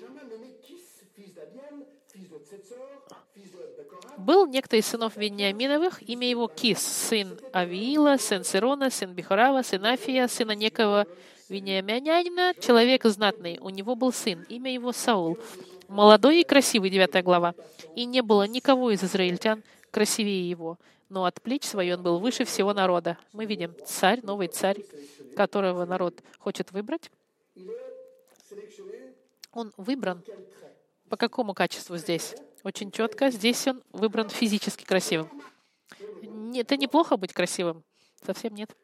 Был 4.19 4.47
некто 4.47 4.77
из 4.77 4.87
сынов 4.87 5.17
Вениаминовых, 5.17 6.09
имя 6.09 6.29
его 6.29 6.47
Кис, 6.47 6.79
сын 6.79 7.39
Авиила, 7.53 8.17
сын 8.19 8.45
Сирона, 8.45 8.91
сын 8.91 9.13
Бихарава, 9.13 9.63
сын 9.63 9.85
Афия, 9.85 10.29
сына 10.29 10.53
некого 10.53 11.07
Вениаминянина, 11.49 12.55
человек 12.61 13.05
знатный. 13.05 13.59
У 13.61 13.71
него 13.71 13.95
был 13.95 14.13
сын, 14.13 14.45
имя 14.49 14.73
его 14.73 14.93
Саул. 14.93 15.39
Молодой 15.89 16.41
и 16.41 16.45
красивый, 16.45 16.91
9 16.91 17.25
глава. 17.25 17.55
И 17.97 18.05
не 18.05 18.23
было 18.23 18.47
никого 18.47 18.91
из 18.91 19.03
израильтян 19.03 19.63
красивее 19.91 20.49
его. 20.49 20.79
Но 21.13 21.27
от 21.27 21.43
плеч 21.43 21.65
своей 21.65 21.93
он 21.93 22.03
был 22.03 22.19
выше 22.21 22.47
всего 22.47 22.73
народа. 22.73 23.19
Мы 23.35 23.45
видим 23.45 23.75
царь, 23.85 24.21
новый 24.23 24.49
царь, 24.49 24.83
которого 25.37 25.85
народ 25.85 26.23
хочет 26.39 26.73
выбрать. 26.73 27.11
Он 29.53 29.75
выбран 29.77 30.25
по 31.11 31.19
какому 31.19 31.53
качеству 31.53 31.99
здесь? 31.99 32.35
Очень 32.65 32.91
четко. 32.91 33.31
Здесь 33.31 33.69
он 33.69 33.83
выбран 33.93 34.31
физически 34.31 34.85
красивым. 34.85 35.29
Это 36.55 36.79
неплохо 36.79 37.19
быть 37.19 37.35
красивым. 37.35 37.85
Совсем 38.25 38.55
нет. 38.55 38.75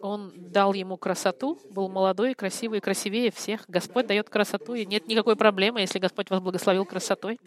Он 0.00 0.32
дал 0.34 0.72
ему 0.72 0.96
красоту, 0.96 1.58
был 1.70 1.88
молодой, 1.88 2.34
красивый, 2.34 2.80
красивее 2.80 3.30
всех. 3.30 3.64
Господь 3.68 4.06
дает 4.06 4.30
красоту, 4.30 4.74
и 4.74 4.86
нет 4.86 5.06
никакой 5.06 5.36
проблемы, 5.36 5.80
если 5.80 5.98
Господь 5.98 6.30
вас 6.30 6.40
благословил 6.40 6.86
красотой. 6.86 7.38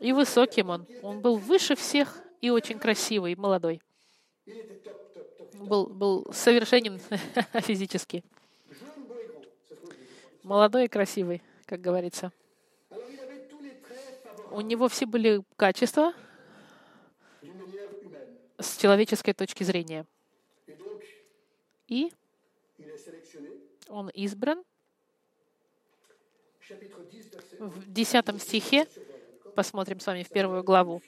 И 0.00 0.12
высоким 0.12 0.70
он. 0.70 0.86
Он 1.02 1.20
был 1.20 1.36
выше 1.36 1.76
всех 1.76 2.22
и 2.40 2.50
очень 2.50 2.78
красивый, 2.78 3.32
и 3.32 3.36
молодой. 3.36 3.82
Был, 5.54 5.86
был 5.86 6.26
совершенен 6.32 7.00
физически. 7.60 8.24
Молодой 10.42 10.86
и 10.86 10.88
красивый, 10.88 11.42
как 11.66 11.80
говорится. 11.80 12.32
У 14.50 14.62
него 14.62 14.88
все 14.88 15.04
были 15.04 15.42
качества 15.56 16.14
с 18.58 18.78
человеческой 18.78 19.34
точки 19.34 19.64
зрения. 19.64 20.06
И 21.88 22.12
он 23.88 24.10
избран. 24.10 24.62
10, 26.68 27.60
В 27.60 27.92
десятом 27.92 28.38
стихе, 28.38 28.86
посмотрим 29.54 29.98
с 29.98 30.06
вами 30.06 30.22
в 30.22 30.28
первую 30.28 30.62
главу. 30.62 31.02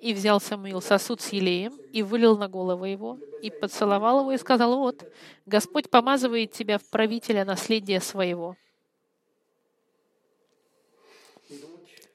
«И 0.00 0.12
взял 0.12 0.40
Самуил 0.40 0.82
сосуд 0.82 1.20
с 1.20 1.28
елеем, 1.32 1.74
и 1.92 2.02
вылил 2.02 2.36
на 2.36 2.48
голову 2.48 2.84
его, 2.84 3.18
и 3.40 3.50
поцеловал 3.50 4.20
его, 4.20 4.32
и 4.32 4.36
сказал, 4.36 4.76
вот, 4.76 5.10
Господь 5.46 5.88
помазывает 5.88 6.52
тебя 6.52 6.78
в 6.78 6.84
правителя 6.90 7.44
наследия 7.44 8.00
своего». 8.00 8.56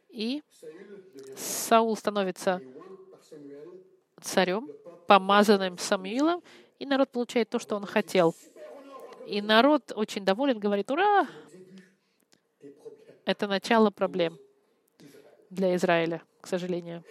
И 0.10 0.44
Саул 1.38 1.96
становится 1.96 2.62
царем, 4.22 4.70
помазанным 5.08 5.78
Самуилом, 5.78 6.44
и 6.82 6.86
народ 6.88 7.12
получает 7.12 7.48
то, 7.48 7.60
что 7.60 7.76
он 7.76 7.86
хотел. 7.86 8.36
И 9.28 9.40
народ 9.40 9.92
очень 9.96 10.26
доволен, 10.26 10.58
говорит, 10.58 10.90
ура! 10.90 11.28
Это 13.24 13.46
начало 13.46 13.92
проблем 13.92 14.40
для 15.52 15.76
Израиля, 15.76 16.24
к 16.42 16.48
сожалению. 16.48 17.04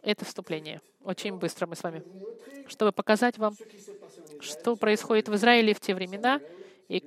Это 0.00 0.24
вступление. 0.24 0.80
Очень 1.04 1.36
быстро 1.36 1.66
мы 1.66 1.76
с 1.76 1.82
вами. 1.82 2.02
Чтобы 2.66 2.92
показать 2.92 3.36
вам, 3.36 3.54
что 4.40 4.74
происходит 4.76 5.28
в 5.28 5.34
Израиле 5.34 5.74
в 5.74 5.80
те 5.80 5.94
времена, 5.94 6.40
и 6.88 7.04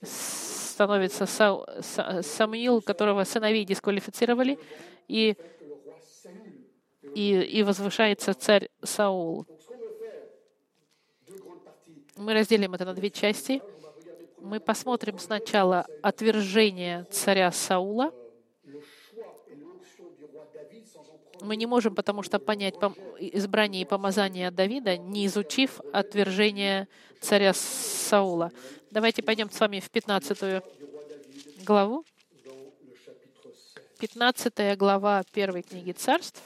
становится 0.00 1.24
Сау- 1.24 1.66
Са- 1.80 2.22
Самуил, 2.22 2.80
которого 2.80 3.24
сыновей 3.24 3.66
дисквалифицировали, 3.66 4.58
и, 5.08 5.36
и, 7.14 7.32
и 7.42 7.62
возвышается 7.62 8.32
царь 8.32 8.70
Саул. 8.82 9.46
Мы 12.16 12.34
разделим 12.34 12.74
это 12.74 12.84
на 12.84 12.94
две 12.94 13.10
части. 13.10 13.62
Мы 14.38 14.60
посмотрим 14.60 15.18
сначала 15.18 15.86
отвержение 16.02 17.04
царя 17.10 17.50
Саула. 17.50 18.12
Мы 21.40 21.56
не 21.56 21.66
можем, 21.66 21.94
потому 21.94 22.22
что 22.22 22.38
понять 22.38 22.74
избрание 23.18 23.82
и 23.82 23.84
помазание 23.84 24.50
Давида, 24.50 24.96
не 24.96 25.26
изучив 25.26 25.80
отвержение 25.92 26.86
царя 27.20 27.52
Саула. 27.52 28.52
Давайте 28.90 29.22
пойдем 29.22 29.50
с 29.50 29.58
вами 29.58 29.80
в 29.80 29.90
15 29.90 30.62
главу. 31.64 32.04
15 33.98 34.76
глава 34.76 35.22
первой 35.32 35.62
книги 35.62 35.92
царств. 35.92 36.42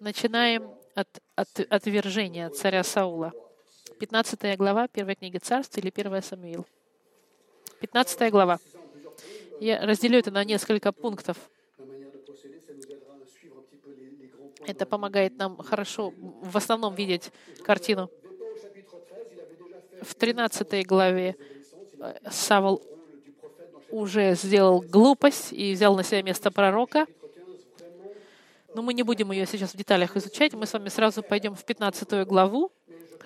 Начинаем 0.00 0.70
от, 0.94 1.08
от 1.36 1.60
отвержения 1.70 2.48
царя 2.50 2.82
Саула. 2.82 3.32
15 3.98 4.56
глава 4.56 4.88
первой 4.88 5.14
книги 5.14 5.38
царств 5.38 5.78
или 5.78 5.92
1 5.94 6.22
Самуил. 6.22 6.66
15 7.80 8.30
глава. 8.30 8.58
Я 9.60 9.84
разделю 9.86 10.18
это 10.18 10.30
на 10.30 10.44
несколько 10.44 10.92
пунктов. 10.92 11.36
Это 14.66 14.86
помогает 14.86 15.36
нам 15.38 15.56
хорошо 15.58 16.12
в 16.16 16.56
основном 16.56 16.94
видеть 16.94 17.32
картину. 17.64 18.10
Dès 18.22 18.46
au 18.46 18.56
chapitre 18.62 18.96
13, 19.08 19.32
il 19.32 19.40
avait 19.40 19.56
déjà 19.56 19.80
fait 19.80 20.04
В 20.04 20.14
13 20.14 20.86
главе 20.86 21.36
э, 22.00 22.30
Савол 22.30 22.82
уже 23.90 24.34
сделал 24.34 24.80
глупость 24.80 25.52
и 25.52 25.72
взял 25.72 25.96
на 25.96 26.04
себя 26.04 26.22
место 26.22 26.50
пророка. 26.50 27.06
Но 28.74 28.82
мы 28.82 28.94
не 28.94 29.02
будем 29.02 29.32
ее 29.32 29.46
сейчас 29.46 29.74
в 29.74 29.76
деталях 29.76 30.16
изучать. 30.16 30.54
Мы 30.54 30.66
с 30.66 30.72
вами 30.72 30.88
сразу 30.88 31.22
пойдем 31.22 31.54
в 31.54 31.64
15 31.64 32.26
главу, 32.26 32.72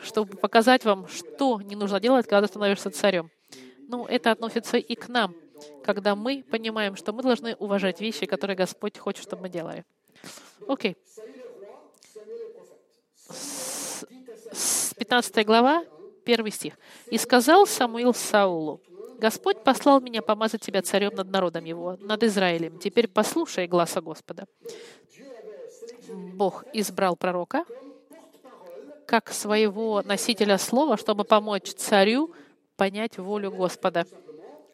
чтобы 0.03 0.37
показать 0.37 0.85
вам, 0.85 1.07
что 1.09 1.61
не 1.61 1.77
нужно 1.77 2.01
делать, 2.01 2.27
когда 2.27 2.47
становишься 2.47 2.91
царем. 2.91 3.31
Ну, 3.89 4.07
это 4.07 4.33
относится 4.33 4.77
и 4.77 4.95
к 4.95 5.09
нам, 5.09 5.35
когда 5.85 6.17
мы 6.17 6.45
понимаем, 6.51 6.97
что 6.97 7.13
мы 7.13 7.23
должны 7.23 7.55
уважать 7.57 8.01
вещи, 8.01 8.27
которые 8.27 8.57
Господь 8.57 8.99
хочет, 8.99 9.23
чтобы 9.23 9.43
мы 9.43 9.49
делали. 9.49 9.85
Окей. 10.67 10.97
С 14.53 14.95
15 14.99 15.47
глава, 15.47 15.85
первый 16.25 16.51
стих. 16.51 16.79
«И 17.11 17.19
сказал 17.19 17.67
Самуил 17.67 18.15
Саулу, 18.15 18.81
Господь 19.19 19.63
послал 19.65 20.01
меня 20.01 20.23
помазать 20.23 20.61
тебя 20.61 20.83
царем 20.83 21.15
над 21.15 21.31
народом 21.31 21.65
его, 21.65 21.97
над 22.01 22.23
Израилем. 22.23 22.79
Теперь 22.79 23.09
послушай 23.09 23.67
гласа 23.67 24.01
Господа. 24.01 24.47
Бог 26.13 26.65
избрал 26.73 27.17
пророка 27.17 27.65
как 29.07 29.33
своего 29.33 30.03
носителя 30.03 30.59
слова, 30.59 30.97
чтобы 30.97 31.25
помочь 31.25 31.73
царю 31.75 32.35
понять 32.77 33.19
волю 33.19 33.53
Господа. 33.53 34.07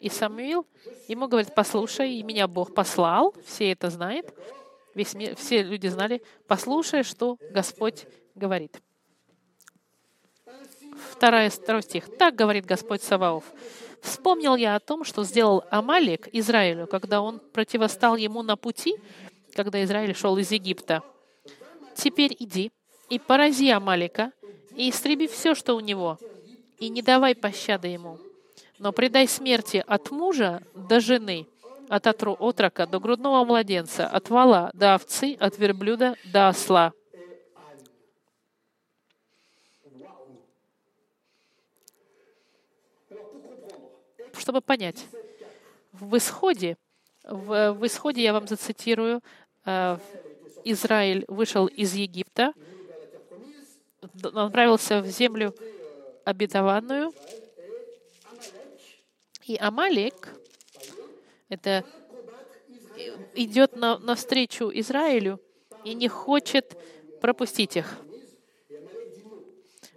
И 0.01 0.09
Самуил 0.09 0.67
ему 1.07 1.29
говорит, 1.29 1.55
послушай, 1.55 2.23
меня 2.23 2.49
Бог 2.49 2.75
послал, 2.75 3.35
все 3.47 3.71
это 3.71 3.91
знают, 3.91 4.35
весь 4.95 5.15
мир, 5.15 5.37
все 5.37 5.63
люди 5.63 5.87
знали, 5.87 6.23
послушай, 6.49 7.05
что 7.05 7.39
Господь 7.51 8.07
говорит. 8.35 8.81
Вторая, 11.11 11.51
второй 11.51 11.83
стих. 11.83 12.17
Так 12.17 12.35
говорит 12.35 12.67
Господь 12.67 13.03
Саваоф. 13.03 13.45
Вспомнил 14.03 14.57
я 14.57 14.75
о 14.75 14.81
том, 14.81 15.05
что 15.05 15.23
сделал 15.23 15.65
Амалик 15.71 16.29
Израилю, 16.33 16.87
когда 16.87 17.23
он 17.23 17.39
противостал 17.39 18.17
ему 18.17 18.43
на 18.43 18.57
пути, 18.57 18.97
когда 19.55 19.83
Израиль 19.85 20.15
шел 20.15 20.37
из 20.39 20.51
Египта. 20.51 21.03
Теперь 22.03 22.37
иди 22.37 22.73
и 23.11 23.21
порази 23.21 23.71
Амалика, 23.71 24.33
и 24.75 24.91
истреби 24.91 25.29
все, 25.29 25.55
что 25.55 25.77
у 25.77 25.81
него, 25.81 26.19
и 26.81 26.89
не 26.89 27.01
давай 27.01 27.37
пощады 27.37 27.87
ему. 27.87 28.19
Но 28.81 28.91
предай 28.91 29.29
смерти 29.29 29.85
от 29.87 30.11
мужа 30.11 30.65
до 30.75 30.99
жены, 30.99 31.47
от 31.89 32.09
отру, 32.09 32.33
отрока 32.33 32.89
до 32.89 32.99
грудного 32.99 33.45
младенца, 33.45 34.09
от 34.09 34.31
вала 34.31 34.73
до 34.75 34.97
овцы, 34.97 35.37
от 35.39 35.57
верблюда 35.59 36.17
до 36.25 36.49
осла. 36.49 36.93
Чтобы 44.37 44.61
понять, 44.61 45.07
в 45.93 46.17
исходе, 46.17 46.77
в, 47.23 47.75
в 47.75 47.87
исходе 47.87 48.25
я 48.25 48.33
вам 48.33 48.49
зацитирую, 48.49 49.23
э, 49.67 49.99
Израиль 50.65 51.25
вышел 51.29 51.67
из 51.67 51.95
Египта, 51.95 52.53
направился 54.23 55.01
в 55.01 55.07
землю 55.07 55.55
обетованную, 56.25 57.13
и 59.45 59.57
Амалек 59.57 60.29
это 61.49 61.85
идет 63.35 63.77
на, 63.77 63.99
навстречу 63.99 64.71
Израилю 64.73 65.41
и 65.85 65.95
не 65.95 66.09
хочет 66.09 66.77
пропустить 67.21 67.77
их. 67.77 67.99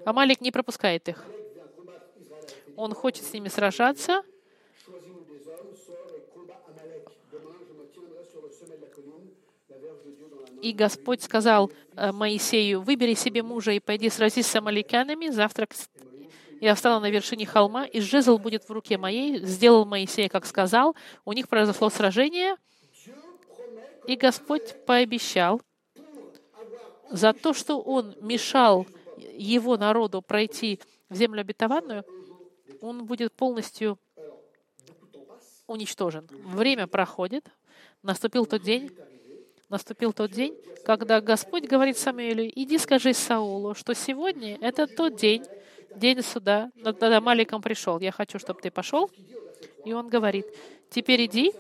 Амалик 0.06 0.42
не 0.42 0.52
пропускает 0.52 1.08
их. 1.10 1.26
Он 2.76 2.94
хочет 2.94 3.24
с 3.24 3.34
ними 3.34 3.48
сражаться. 3.48 4.24
И 10.66 10.74
Господь 10.74 11.22
сказал 11.22 11.72
э, 11.96 12.12
Моисею, 12.12 12.82
выбери 12.82 13.14
себе 13.14 13.44
мужа 13.44 13.72
и 13.74 13.80
пойди 13.80 14.10
сразись 14.10 14.48
с 14.48 14.56
амаликянами. 14.56 15.30
Завтра 15.30 15.68
я 16.60 16.74
встала 16.74 17.00
на 17.00 17.12
вершине 17.12 17.46
холма, 17.46 17.86
и 17.86 18.00
жезл 18.00 18.40
будет 18.40 18.68
в 18.68 18.72
руке 18.72 18.98
моей. 18.98 19.46
Сделал 19.46 19.86
Моисей, 19.86 20.28
как 20.28 20.48
сказал. 20.48 20.96
У 21.24 21.34
них 21.34 21.50
произошло 21.50 21.92
сражение, 21.92 22.56
и 24.08 24.16
Господь 24.16 24.84
пообещал 24.88 25.62
за 27.12 27.34
то, 27.34 27.54
что 27.54 27.80
он 27.80 28.16
мешал 28.20 28.88
его 29.38 29.78
народу 29.78 30.24
пройти 30.24 30.80
в 31.10 31.16
землю 31.16 31.42
обетованную, 31.42 32.04
он 32.82 33.06
будет 33.06 33.34
полностью 33.34 34.00
уничтожен. 35.68 36.28
Время 36.32 36.88
проходит, 36.88 37.46
наступил 38.02 38.48
тот 38.48 38.64
день, 38.64 38.90
наступил 39.70 40.14
тот 40.14 40.32
день, 40.32 40.58
когда 40.86 41.22
Господь 41.22 41.66
говорит 41.66 41.98
Самуэлю, 41.98 42.52
иди 42.56 42.78
скажи 42.78 43.14
Саулу, 43.14 43.74
что 43.74 43.94
сегодня 43.94 44.58
это 44.62 44.88
тот 44.88 45.16
день, 45.16 45.44
день 45.96 46.22
суда, 46.22 46.72
над 46.76 47.02
Амаликом 47.02 47.62
пришел. 47.62 48.00
Я 48.00 48.12
хочу, 48.12 48.40
чтобы 48.40 48.62
ты 48.62 48.72
пошел. 48.72 49.10
И 49.84 49.94
он 49.94 50.08
говорит, 50.08 50.46
теперь 50.90 51.26
иди 51.26 51.54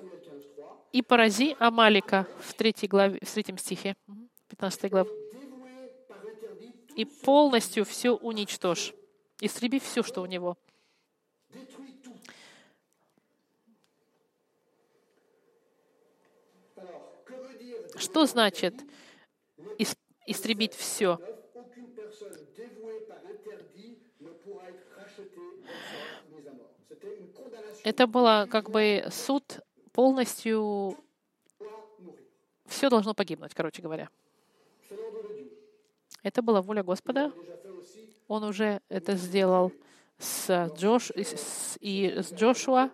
и 0.92 1.02
порази 1.02 1.56
Амалика 1.60 2.28
в, 2.40 2.54
третьей 2.54 2.88
главе, 2.88 3.20
в 3.22 3.32
третьем 3.32 3.58
стихе, 3.58 3.96
15 4.48 4.90
главе. 4.90 5.10
И 6.96 7.04
полностью 7.04 7.84
все 7.84 8.12
уничтожь. 8.12 8.94
Истреби 9.42 9.80
все, 9.80 10.04
что 10.04 10.22
у 10.22 10.26
него. 10.26 10.58
Что 17.98 18.26
значит 18.26 18.76
истребить 20.26 20.74
все? 20.74 21.20
Это 27.84 28.08
было 28.08 28.48
как 28.50 28.70
бы 28.70 29.06
суд 29.12 29.60
полностью... 29.94 30.98
Все 32.66 32.90
должно 32.90 33.14
погибнуть, 33.14 33.54
короче 33.54 33.82
говоря. 33.82 34.10
Это 36.24 36.42
была 36.42 36.62
воля 36.62 36.84
Господа. 36.84 37.32
Он 38.28 38.44
уже 38.44 38.82
это 38.90 39.14
сделал 39.16 39.72
с 40.18 40.72
Джош, 40.76 41.12
и 41.80 42.10
с 42.18 42.34
Джошуа, 42.34 42.90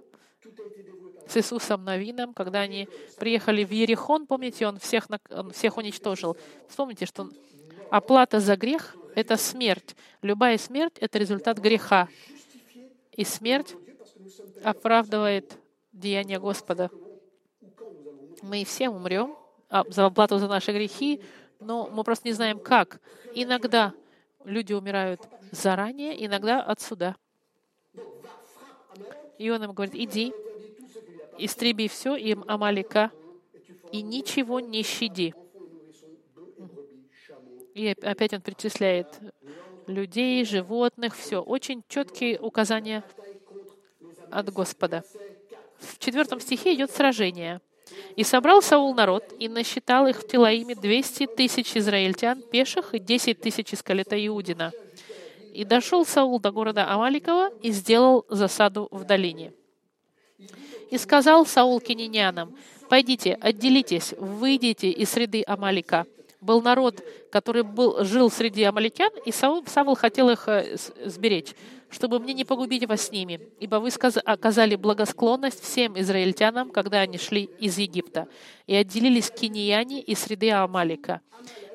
с 1.28 1.38
Иисусом 1.38 1.84
Новином, 1.84 2.34
когда 2.34 2.62
они 2.62 2.88
приехали 3.18 3.64
в 3.64 3.72
Ерихон, 3.72 4.28
помните, 4.28 4.68
он 4.68 4.80
всех, 4.80 5.08
он 5.30 5.52
всех 5.52 5.78
уничтожил. 5.78 6.38
Вспомните, 6.68 7.06
что 7.06 7.30
оплата 7.90 8.40
за 8.40 8.56
грех— 8.56 8.96
это 9.16 9.38
смерть. 9.38 9.96
Любая 10.22 10.58
смерть— 10.58 10.94
это 11.00 11.18
результат 11.20 11.58
греха. 11.58 12.08
И 13.14 13.24
смерть 13.24 13.76
оправдывает 14.64 15.58
деяния 15.92 16.40
Господа. 16.40 16.90
Мы 18.42 18.64
все 18.66 18.90
умрем 18.90 19.36
а, 19.70 19.84
за 19.88 20.06
оплату 20.06 20.38
за 20.40 20.48
наши 20.48 20.72
грехи, 20.72 21.22
но 21.60 21.88
мы 21.88 22.04
просто 22.04 22.28
не 22.28 22.34
знаем, 22.34 22.60
как. 22.60 23.00
Иногда 23.34 23.94
люди 24.44 24.74
умирают 24.74 25.22
заранее, 25.52 26.26
иногда 26.26 26.62
от 26.62 26.82
суда. 26.82 27.16
И 29.38 29.50
он 29.50 29.64
им 29.64 29.74
говорит, 29.74 29.96
иди, 29.96 30.34
истреби 31.46 31.88
все 31.88 32.16
им 32.16 32.44
Амалика, 32.48 33.12
и 33.92 34.02
ничего 34.02 34.60
не 34.60 34.84
щади. 34.84 35.34
И 37.74 37.88
опять 37.88 38.34
он 38.34 38.42
перечисляет 38.42 39.08
людей, 39.88 40.44
животных, 40.46 41.16
все. 41.16 41.42
Очень 41.42 41.84
четкие 41.88 42.40
указания 42.40 43.04
от 44.30 44.52
Господа. 44.52 45.04
В 45.80 45.98
четвертом 46.00 46.40
стихе 46.40 46.74
идет 46.74 46.92
сражение. 46.92 47.62
«И 48.16 48.24
собрал 48.24 48.62
Саул 48.62 48.94
народ, 48.94 49.34
и 49.38 49.50
насчитал 49.50 50.08
их 50.08 50.22
в 50.22 50.28
Телаиме 50.28 50.76
двести 50.76 51.28
тысяч 51.28 51.76
израильтян, 51.76 52.42
пеших, 52.42 52.94
и 52.94 53.00
десять 53.00 53.42
тысяч 53.42 53.74
из 53.74 53.84
колета 53.84 54.16
Иудина. 54.28 54.72
И 55.54 55.66
дошел 55.66 56.06
Саул 56.06 56.40
до 56.40 56.52
города 56.52 56.90
Амаликова 56.90 57.52
и 57.62 57.72
сделал 57.72 58.26
засаду 58.30 58.88
в 58.92 59.04
долине. 59.04 59.54
И 60.92 60.98
сказал 60.98 61.46
Саул 61.46 61.80
кининянам, 61.80 62.56
«Пойдите, 62.90 63.36
отделитесь, 63.42 64.14
выйдите 64.18 64.92
из 64.92 65.10
среды 65.10 65.44
Амалика». 65.48 66.06
Был 66.42 66.62
народ, 66.62 67.02
который 67.32 67.64
был, 67.64 68.04
жил 68.04 68.32
среди 68.32 68.64
амаликян, 68.64 69.12
и 69.26 69.32
Саул, 69.32 69.64
Саул 69.68 69.96
хотел 69.96 70.30
их 70.32 70.48
э, 70.48 70.76
сберечь, 71.06 71.54
чтобы 71.92 72.20
мне 72.20 72.34
не 72.34 72.46
погубить 72.46 72.88
вас 72.88 73.04
с 73.04 73.12
ними, 73.12 73.40
ибо 73.60 73.76
вы 73.76 73.90
оказали 74.26 74.76
благосклонность 74.76 75.62
всем 75.62 76.00
израильтянам, 76.00 76.72
когда 76.72 77.02
они 77.02 77.20
шли 77.20 77.44
из 77.60 77.78
Египта, 77.78 78.28
и 78.66 78.74
отделились 78.74 79.30
кинияне 79.30 80.02
из 80.02 80.18
среды 80.18 80.50
Амалика. 80.50 81.22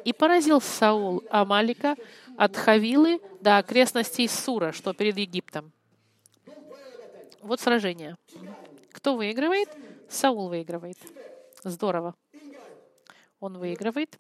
И 0.05 0.13
поразил 0.13 0.61
Саул 0.61 1.23
Амалика 1.31 1.95
от 2.37 2.57
Хавилы 2.57 3.21
до 3.41 3.59
окрестностей 3.59 4.29
Сура, 4.29 4.73
что 4.73 4.93
перед 4.93 5.17
Египтом. 5.17 5.73
Вот 7.41 7.61
сражение. 7.61 8.17
Кто 8.97 9.15
выигрывает? 9.15 9.69
Саул 10.09 10.49
выигрывает. 10.49 10.97
Здорово. 11.63 12.15
Он 13.41 13.59
выигрывает. 13.59 14.19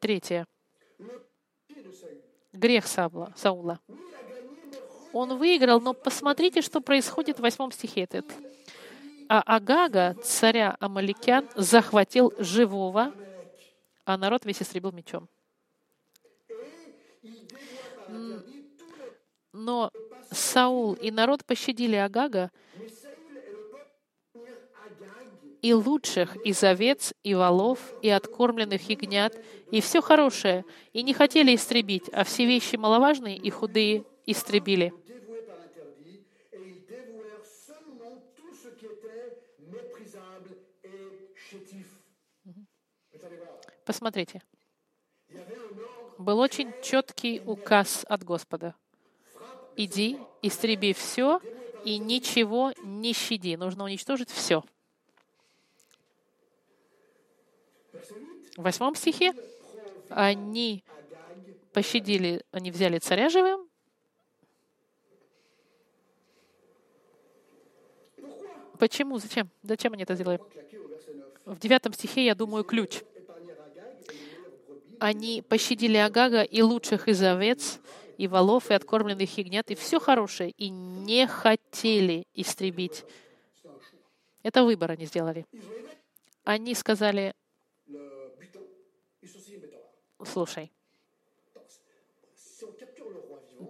Третье. 0.00 0.48
Грех 2.52 2.88
Саула. 2.88 3.32
Саула. 3.36 3.78
Он 5.12 5.38
выиграл, 5.38 5.80
но 5.80 5.94
посмотрите, 5.94 6.60
что 6.60 6.80
происходит 6.80 7.38
в 7.38 7.42
восьмом 7.42 7.70
стихе. 7.70 8.02
Этот. 8.02 8.26
А 9.28 9.42
Агага, 9.42 10.16
царя 10.24 10.76
Амаликян, 10.80 11.48
захватил 11.54 12.34
живого, 12.38 13.14
а 14.04 14.16
народ 14.18 14.44
весь 14.44 14.60
истребил 14.60 14.90
мечом. 14.90 15.28
Но 19.56 19.90
Саул 20.30 20.92
и 20.94 21.10
народ 21.10 21.44
пощадили 21.46 21.96
Агага 21.96 22.50
и 25.62 25.72
лучших 25.72 26.36
из 26.44 26.62
овец 26.62 27.14
и 27.22 27.34
волов, 27.34 27.78
и 28.02 28.10
откормленных 28.10 28.88
ягнят, 28.90 29.34
и 29.70 29.80
все 29.80 30.02
хорошее, 30.02 30.66
и 30.92 31.02
не 31.02 31.14
хотели 31.14 31.54
истребить, 31.54 32.08
а 32.12 32.24
все 32.24 32.44
вещи 32.44 32.76
маловажные 32.76 33.38
и 33.38 33.48
худые 33.48 34.04
истребили. 34.26 34.92
Посмотрите. 43.86 44.42
Был 46.18 46.38
очень 46.40 46.72
четкий 46.82 47.40
указ 47.44 48.04
от 48.08 48.22
Господа. 48.22 48.74
Иди, 49.76 50.18
истреби 50.42 50.92
все 50.92 51.40
и 51.84 51.98
ничего 51.98 52.72
не 52.82 53.12
щади. 53.12 53.56
Нужно 53.56 53.84
уничтожить 53.84 54.30
все. 54.30 54.62
В 58.56 58.62
восьмом 58.62 58.94
стихе 58.94 59.34
они 60.08 60.82
пощадили, 61.72 62.42
они 62.52 62.70
взяли 62.70 62.98
царя 62.98 63.28
живым. 63.28 63.68
Почему? 68.78 69.18
Зачем? 69.18 69.50
Зачем 69.62 69.92
они 69.92 70.02
это 70.02 70.14
сделали? 70.14 70.38
claqué 70.38 70.76
au 70.76 70.88
verset 70.88 71.14
9. 71.14 71.24
В 71.44 71.58
девятом 71.58 71.92
стихе, 71.92 72.24
я 72.24 72.34
думаю, 72.34 72.64
ключ. 72.64 73.02
Они 74.98 75.42
пощадили 75.42 75.96
Агага 75.96 76.42
и 76.42 76.62
лучших 76.62 77.08
из 77.08 77.22
овец, 77.22 77.78
и 78.16 78.28
волов, 78.28 78.70
и 78.70 78.74
откормленных 78.74 79.36
ягнят, 79.38 79.70
и 79.70 79.74
все 79.74 80.00
хорошее, 80.00 80.50
и 80.50 80.68
не 80.68 81.26
хотели 81.26 82.26
истребить. 82.34 83.04
Это 84.42 84.64
выбор 84.64 84.92
они 84.92 85.06
сделали. 85.06 85.44
Они 86.44 86.74
сказали, 86.74 87.34
слушай, 90.24 90.70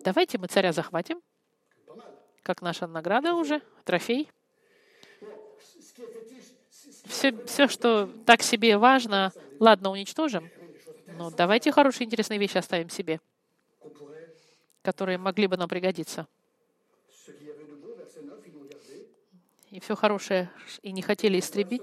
давайте 0.05 0.39
мы 0.39 0.47
царя 0.47 0.73
захватим, 0.73 1.23
как 2.43 2.63
наша 2.63 2.87
награда 2.87 3.35
уже, 3.35 3.63
трофей. 3.85 4.31
Все, 7.07 7.33
все, 7.47 7.69
что 7.69 8.09
так 8.27 8.43
себе 8.43 8.77
важно, 8.77 9.33
ладно, 9.59 9.91
уничтожим, 9.91 10.51
но 11.17 11.31
давайте 11.31 11.73
хорошие, 11.73 12.05
интересные 12.05 12.39
вещи 12.39 12.59
оставим 12.59 12.91
себе, 12.91 13.21
которые 14.87 15.19
могли 15.19 15.49
бы 15.49 15.57
нам 15.57 15.69
пригодиться. 15.69 16.29
ce 17.27 17.33
qu'il 17.33 17.49
y 17.49 17.51
avait 17.51 17.65
de 17.65 17.75
bon, 17.75 17.93
verset 17.99 18.23
9, 18.23 18.39
ils 18.47 18.53
l'ont 18.55 18.65
gardé. 18.71 19.07
и 19.73 19.81
все 19.81 19.97
хорошее 19.97 20.49
и 20.83 20.93
не 20.93 21.03
хотели 21.03 21.41
истребить, 21.41 21.83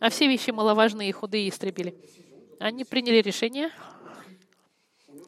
а 0.00 0.08
все 0.08 0.26
вещи 0.26 0.50
маловажные 0.50 1.10
и 1.10 1.12
худые 1.12 1.50
истребили. 1.50 1.94
Они 2.58 2.84
приняли 2.84 3.20
решение 3.20 3.70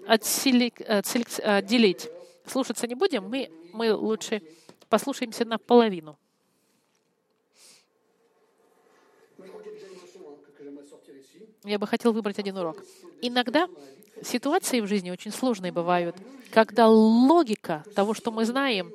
отселек- 0.09 0.81
отселек- 0.87 1.41
отделить. 1.41 2.09
Слушаться 2.47 2.87
не 2.87 2.95
будем, 2.95 3.29
мы, 3.29 3.51
мы 3.75 3.93
лучше 3.93 4.41
послушаемся 4.89 5.45
наполовину. 5.45 6.17
Я 11.67 11.79
бы 11.81 11.87
хотел 11.87 12.13
выбрать 12.13 12.39
один 12.39 12.57
урок. 12.57 12.83
Иногда 13.21 13.69
ситуации 14.23 14.81
в 14.81 14.87
жизни 14.87 15.11
очень 15.11 15.33
сложные 15.33 15.73
бывают, 15.73 16.17
когда 16.53 16.87
логика 16.87 17.85
того, 17.95 18.15
что 18.15 18.31
мы 18.31 18.45
знаем, 18.45 18.93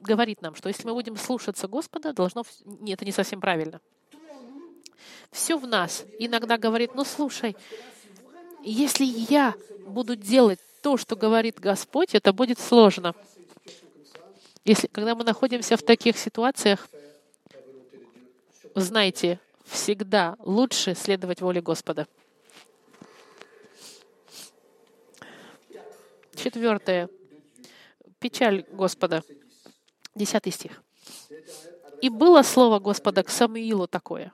говорит 0.00 0.42
нам, 0.42 0.54
что 0.54 0.68
если 0.68 0.86
мы 0.86 0.92
будем 0.92 1.16
слушаться 1.16 1.66
Господа, 1.66 2.12
должно... 2.12 2.42
вс- 2.42 2.62
Не, 2.80 2.92
это 2.92 3.06
не 3.06 3.12
совсем 3.12 3.40
правильно. 3.40 3.80
Все 5.32 5.56
в 5.56 5.66
нас 5.66 6.04
иногда 6.18 6.58
говорит, 6.58 6.94
ну 6.94 7.04
слушай, 7.04 7.56
если 8.62 9.04
я 9.04 9.54
буду 9.86 10.14
делать 10.14 10.60
то, 10.82 10.98
что 10.98 11.16
говорит 11.16 11.58
Господь, 11.58 12.14
это 12.14 12.34
будет 12.34 12.58
сложно. 12.60 13.14
Если, 14.66 14.86
когда 14.88 15.14
мы 15.14 15.24
находимся 15.24 15.76
в 15.78 15.82
таких 15.82 16.18
ситуациях, 16.18 16.86
знайте, 18.74 19.40
всегда 19.64 20.36
лучше 20.38 20.94
следовать 20.94 21.40
воле 21.40 21.60
Господа. 21.60 22.06
Четвертое. 26.34 27.08
Печаль 28.18 28.64
Господа. 28.70 29.22
Десятый 30.14 30.52
стих. 30.52 30.82
«И 32.00 32.08
было 32.08 32.42
слово 32.42 32.78
Господа 32.78 33.22
к 33.22 33.30
Самуилу 33.30 33.86
такое. 33.86 34.32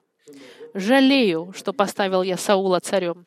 Жалею, 0.75 1.53
что 1.57 1.73
поставил 1.73 2.23
я 2.23 2.37
Саула 2.37 2.81
царем». 2.81 3.27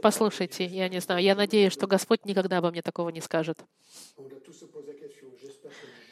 Послушайте, 0.00 0.64
я 0.64 0.88
не 0.88 1.00
знаю, 1.00 1.22
я 1.22 1.34
надеюсь, 1.34 1.72
что 1.72 1.86
Господь 1.86 2.24
никогда 2.24 2.58
обо 2.58 2.70
мне 2.70 2.82
такого 2.82 3.10
не 3.10 3.20
скажет. 3.20 3.58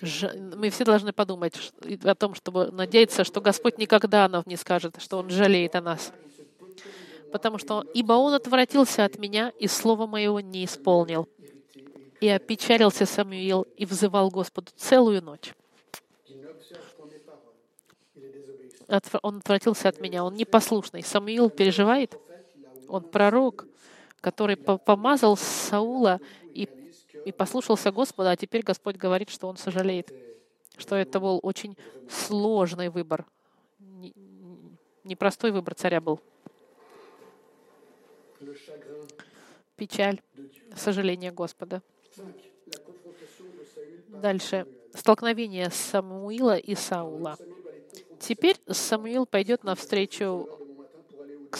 Мы 0.00 0.70
все 0.70 0.84
должны 0.84 1.12
подумать 1.12 1.54
о 2.04 2.14
том, 2.14 2.34
чтобы 2.34 2.70
надеяться, 2.70 3.24
что 3.24 3.40
Господь 3.40 3.78
никогда 3.78 4.28
нам 4.28 4.44
не 4.46 4.56
скажет, 4.56 4.96
что 5.00 5.18
Он 5.18 5.28
жалеет 5.30 5.74
о 5.74 5.80
нас. 5.80 6.12
Потому 7.32 7.58
что 7.58 7.84
«Ибо 7.94 8.14
Он 8.14 8.34
отвратился 8.34 9.04
от 9.04 9.18
меня, 9.18 9.52
и 9.58 9.66
слова 9.66 10.06
моего 10.06 10.40
не 10.40 10.64
исполнил». 10.64 11.28
И 12.20 12.28
опечалился 12.28 13.06
Самуил 13.06 13.62
и 13.76 13.84
взывал 13.86 14.30
Господу 14.30 14.72
целую 14.76 15.22
ночь. 15.22 15.52
Он 19.22 19.36
отвратился 19.36 19.88
от 19.88 20.00
меня, 20.00 20.24
он 20.24 20.34
непослушный. 20.34 21.02
Самуил 21.02 21.50
переживает, 21.50 22.18
он 22.88 23.02
пророк, 23.04 23.66
который 24.20 24.56
по- 24.56 24.78
помазал 24.78 25.36
Саула 25.36 26.20
и, 27.24 27.32
послушался 27.32 27.90
Господа, 27.92 28.30
а 28.30 28.36
теперь 28.36 28.62
Господь 28.62 28.96
говорит, 28.96 29.30
что 29.30 29.48
он 29.48 29.56
сожалеет, 29.56 30.12
что 30.76 30.96
это 30.96 31.20
был 31.20 31.40
очень 31.42 31.76
сложный 32.08 32.88
выбор. 32.88 33.26
Не- 33.78 34.14
Непростой 35.04 35.50
выбор 35.52 35.74
царя 35.74 36.00
был. 36.00 36.20
Печаль, 39.76 40.20
сожаление 40.76 41.32
Господа. 41.32 41.82
5. 42.16 42.26
La 42.66 42.80
confrontation 42.84 43.46
de 43.56 43.64
Saül 43.64 44.02
par 44.10 44.20
Дальше. 44.20 44.66
Столкновение 44.94 45.70
Самуила 45.70 46.56
и 46.56 46.74
Саула. 46.74 47.36
Теперь 48.18 48.56
Самуил 48.68 49.26
пойдет 49.26 49.62
навстречу 49.64 50.48
к, 51.50 51.58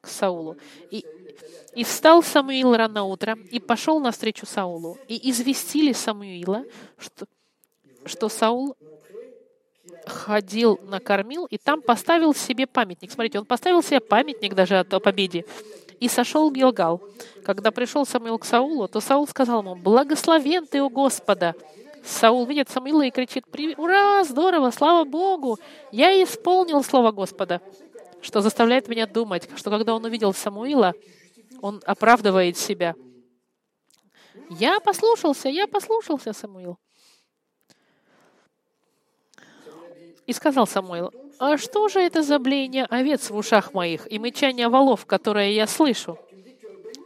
к 0.00 0.06
Саулу. 0.06 0.56
И, 0.90 1.04
и 1.74 1.84
встал 1.84 2.22
Самуил 2.22 2.74
рано 2.74 3.04
утром 3.04 3.40
и 3.42 3.60
пошел 3.60 4.00
навстречу 4.00 4.46
Саулу. 4.46 4.98
И 5.08 5.30
известили 5.30 5.92
Самуила, 5.92 6.64
что, 6.98 7.26
что 8.04 8.28
Саул 8.28 8.76
ходил, 10.06 10.80
накормил, 10.84 11.46
и 11.46 11.58
там 11.58 11.82
поставил 11.82 12.34
себе 12.34 12.66
памятник. 12.66 13.10
Смотрите, 13.10 13.38
он 13.38 13.44
поставил 13.44 13.82
себе 13.82 14.00
памятник 14.00 14.54
даже 14.54 14.78
о 14.78 14.86
о 14.88 15.00
победе. 15.00 15.44
И 15.98 16.08
сошел 16.08 16.50
Гилгал. 16.50 17.02
Когда 17.44 17.70
пришел 17.70 18.04
Самуил 18.06 18.38
к 18.38 18.44
Саулу, 18.44 18.86
то 18.88 19.00
Саул 19.00 19.26
сказал 19.26 19.62
ему, 19.62 19.74
«Благословен 19.74 20.66
ты 20.66 20.82
у 20.82 20.90
Господа». 20.90 21.54
Саул 22.04 22.46
видит 22.46 22.68
Самуила 22.70 23.02
и 23.02 23.10
кричит, 23.10 23.46
«При- 23.50 23.74
«Ура, 23.76 24.22
здорово, 24.24 24.70
слава 24.70 25.04
Богу! 25.04 25.58
Я 25.90 26.22
исполнил 26.22 26.84
слово 26.84 27.10
Господа» 27.10 27.60
что 28.26 28.40
заставляет 28.40 28.88
меня 28.88 29.06
думать, 29.06 29.48
что 29.56 29.70
когда 29.70 29.94
он 29.94 30.04
увидел 30.04 30.34
Самуила, 30.34 30.94
он 31.60 31.82
оправдывает 31.86 32.56
себя. 32.56 32.94
Я 34.50 34.80
послушался, 34.80 35.48
я 35.48 35.66
послушался, 35.66 36.32
Самуил. 36.32 36.78
И 40.26 40.32
сказал 40.32 40.66
Самуил, 40.66 41.12
а 41.38 41.58
что 41.58 41.88
же 41.88 42.00
это 42.00 42.22
за 42.22 42.38
блеяние 42.38 42.84
овец 42.84 43.30
в 43.30 43.36
ушах 43.36 43.74
моих 43.74 44.10
и 44.10 44.18
мычание 44.18 44.68
волов, 44.68 45.06
которое 45.06 45.52
я 45.52 45.66
слышу? 45.66 46.18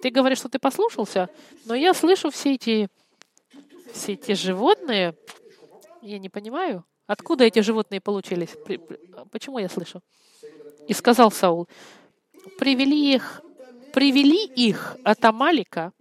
Ты 0.02 0.10
говоришь, 0.10 0.38
что 0.38 0.48
ты 0.48 0.58
послушался, 0.58 1.28
но 1.66 1.74
я 1.74 1.92
слышу 1.92 2.30
все 2.30 2.54
эти, 2.54 2.88
все 3.92 4.14
эти 4.14 4.32
животные. 4.32 5.14
Я 6.00 6.18
не 6.18 6.30
понимаю, 6.30 6.84
откуда 7.06 7.44
эти 7.44 7.58
животные 7.60 8.00
получились. 8.00 8.56
Почему 9.30 9.58
я 9.58 9.68
слышу? 9.68 10.00
И 10.88 10.94
сказал 10.94 11.30
Саул, 11.30 11.68
привели 12.58 13.14
их, 13.14 13.42
привели 13.92 14.44
их 14.44 14.96
от 15.04 15.24
Амалика. 15.24 15.92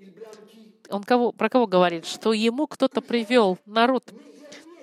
Он 0.89 1.03
кого, 1.03 1.31
про 1.31 1.49
кого 1.49 1.67
говорит? 1.67 2.05
Что 2.05 2.33
ему 2.33 2.67
кто-то 2.67 3.01
привел 3.01 3.57
народ. 3.65 4.03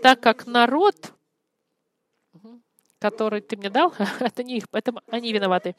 Так 0.03 0.21
как 0.21 0.47
народ, 0.47 1.12
который 2.99 3.40
ты 3.40 3.57
мне 3.57 3.71
дал, 3.71 3.92
это 4.21 4.42
не 4.42 4.59
их, 4.59 4.64
это 4.73 4.92
они 5.11 5.33
виноваты. 5.33 5.75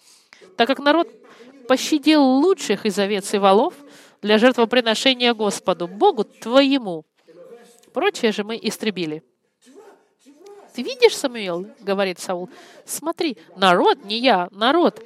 Так 0.55 0.67
как 0.67 0.79
народ 0.79 1.09
пощадил 1.67 2.23
лучших 2.23 2.85
из 2.85 2.97
овец 2.97 3.33
и 3.33 3.37
волов 3.37 3.73
для 4.21 4.37
жертвоприношения 4.37 5.33
Господу, 5.33 5.87
Богу 5.87 6.23
твоему. 6.23 7.05
Прочее 7.93 8.31
же 8.31 8.43
мы 8.43 8.59
истребили. 8.61 9.23
Ты 10.73 10.83
видишь, 10.83 11.17
Самуил, 11.17 11.67
говорит 11.79 12.19
Саул, 12.19 12.49
смотри, 12.85 13.37
народ, 13.55 14.05
не 14.05 14.19
я, 14.19 14.47
народ, 14.51 15.03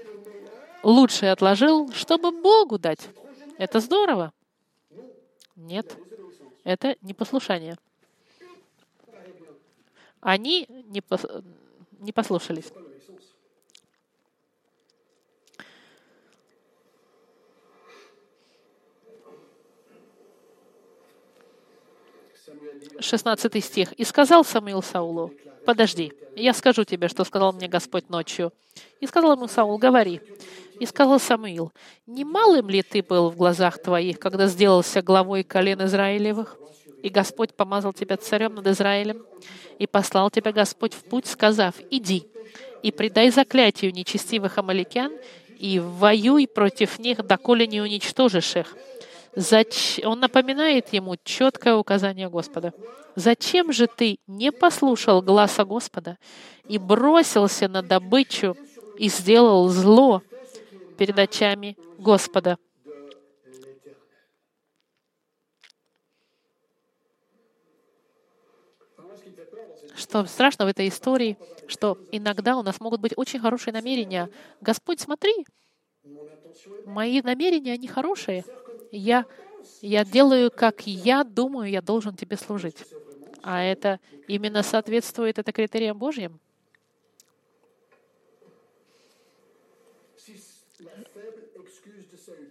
лучшее 0.84 1.32
отложил, 1.32 1.92
чтобы 1.94 2.32
Богу 2.32 2.78
дать. 2.78 3.10
Это 3.58 3.80
здорово. 3.80 4.34
Нет, 5.56 5.96
это 6.64 6.96
непослушание. 7.02 7.78
Они 10.20 10.68
не, 10.86 11.02
пос... 11.02 11.26
не 12.00 12.12
послушались. 12.12 12.72
Шестнадцатый 23.00 23.62
стих. 23.62 23.94
«И 23.94 24.04
сказал 24.04 24.46
Самуил 24.46 24.84
Саулу, 24.84 25.34
подожди, 25.66 26.14
я 26.36 26.54
скажу 26.54 26.84
тебе, 26.84 27.08
что 27.08 27.24
сказал 27.24 27.54
мне 27.54 27.68
Господь 27.68 28.10
ночью. 28.10 28.54
И 29.00 29.08
сказал 29.08 29.34
ему 29.34 29.48
Саул, 29.48 29.78
говори. 29.78 30.22
И 30.80 30.86
сказал 30.86 31.20
Самуил, 31.20 31.72
не 32.08 32.24
малым 32.24 32.70
ли 32.70 32.82
ты 32.82 33.04
был 33.04 33.30
в 33.30 33.36
глазах 33.36 33.82
твоих, 33.82 34.20
когда 34.20 34.48
сделался 34.48 35.02
главой 35.02 35.44
колен 35.44 35.84
Израилевых? 35.86 36.58
И 37.04 37.10
Господь 37.10 37.54
помазал 37.54 37.94
тебя 37.94 38.18
царем 38.18 38.56
над 38.56 38.68
Израилем, 38.68 39.26
и 39.80 39.88
послал 39.88 40.30
тебя 40.30 40.52
Господь 40.52 40.94
в 40.94 41.04
путь, 41.04 41.26
сказав, 41.26 41.76
иди, 41.90 42.28
и 42.84 42.92
предай 42.92 43.32
заклятию 43.32 43.92
нечестивых 43.92 44.58
амаликян, 44.58 45.12
и 45.58 45.80
воюй 45.80 46.48
против 46.48 47.00
них, 47.00 47.26
доколе 47.26 47.68
не 47.68 47.82
уничтожишь 47.82 48.56
их. 48.56 48.76
Зач... 49.36 50.00
Он 50.04 50.20
напоминает 50.20 50.92
ему 50.94 51.16
четкое 51.24 51.76
указание 51.76 52.30
Господа. 52.30 52.74
«Зачем 53.16 53.72
же 53.74 53.88
ты 53.88 54.20
не 54.28 54.52
послушал 54.52 55.22
гласа 55.22 55.66
Господа 55.66 56.18
и 56.68 56.78
бросился 56.78 57.68
на 57.68 57.82
добычу 57.82 58.56
и 58.98 59.10
сделал 59.10 59.68
зло 59.70 60.22
перед 60.98 61.18
очами 61.20 61.78
Господа?» 61.98 62.58
Что 69.96 70.26
страшно 70.26 70.66
в 70.66 70.68
этой 70.68 70.88
истории, 70.88 71.38
что 71.68 71.98
иногда 72.12 72.58
у 72.58 72.64
нас 72.64 72.80
могут 72.80 73.02
быть 73.02 73.14
очень 73.16 73.40
хорошие 73.40 73.74
намерения. 73.74 74.30
Господь, 74.60 75.00
смотри, 75.00 75.46
мои 76.86 77.22
намерения, 77.22 77.74
они 77.74 77.88
хорошие. 77.88 78.44
Я, 78.92 79.26
я 79.82 80.04
делаю, 80.04 80.52
как 80.52 80.86
я 80.86 81.24
думаю, 81.24 81.70
я 81.70 81.82
должен 81.82 82.16
тебе 82.16 82.38
служить. 82.38 82.78
А 83.42 83.64
это 83.64 84.00
именно 84.28 84.64
соответствует 84.64 85.40
это 85.40 85.52
критериям 85.52 85.98
Божьим? 85.98 86.40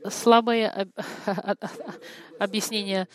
Слабое 0.08 0.88
объяснение 2.38 3.06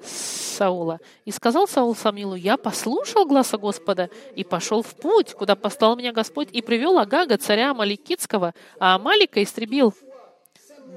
Саула. 0.00 1.00
«И 1.24 1.32
сказал 1.32 1.66
Саул 1.66 1.94
Самилу, 1.96 2.34
я 2.34 2.56
послушал 2.56 3.26
гласа 3.26 3.58
Господа 3.58 4.10
и 4.36 4.44
пошел 4.44 4.82
в 4.82 4.94
путь, 4.94 5.32
куда 5.32 5.56
послал 5.56 5.96
меня 5.96 6.12
Господь, 6.12 6.48
и 6.52 6.62
привел 6.62 6.98
Агага, 6.98 7.36
царя 7.38 7.70
Амаликитского, 7.70 8.54
а 8.78 8.94
Амалика 8.94 9.42
истребил». 9.42 9.94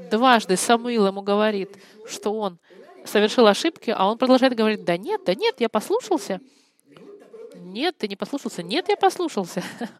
Дважды 0.10 0.58
Самуил 0.58 1.08
ему 1.08 1.22
говорит, 1.22 1.78
что 2.06 2.34
он 2.34 2.60
совершил 3.06 3.48
ошибки, 3.48 3.94
а 3.96 4.10
он 4.10 4.18
продолжает 4.18 4.56
говорить, 4.56 4.84
да 4.84 4.98
нет, 4.98 5.22
да 5.26 5.36
нет, 5.36 5.56
я 5.60 5.70
послушался. 5.70 6.40
Нет, 7.56 7.98
ты 7.98 8.08
не 8.08 8.16
послушался. 8.16 8.64
Нет, 8.64 8.90
я 8.90 8.98
послушался. 8.98 9.64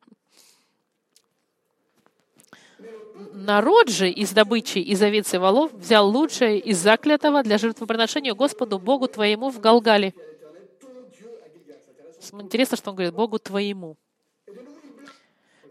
Народ 3.34 3.90
же 3.90 4.10
из 4.10 4.32
добычи 4.32 4.80
из 4.80 5.02
овец 5.02 5.34
и 5.34 5.38
волов 5.38 5.72
взял 5.74 6.08
лучшее 6.10 6.60
из 6.60 6.78
заклятого 6.78 7.44
для 7.44 7.58
жертвоприношения 7.58 8.34
Господу 8.34 8.78
Богу 8.80 9.08
твоему 9.08 9.50
в 9.50 9.60
Галгале. 9.60 10.14
Интересно, 12.34 12.78
что 12.78 12.92
он 12.92 12.96
говорит 12.96 13.16
Богу 13.16 13.40
твоему. 13.40 13.98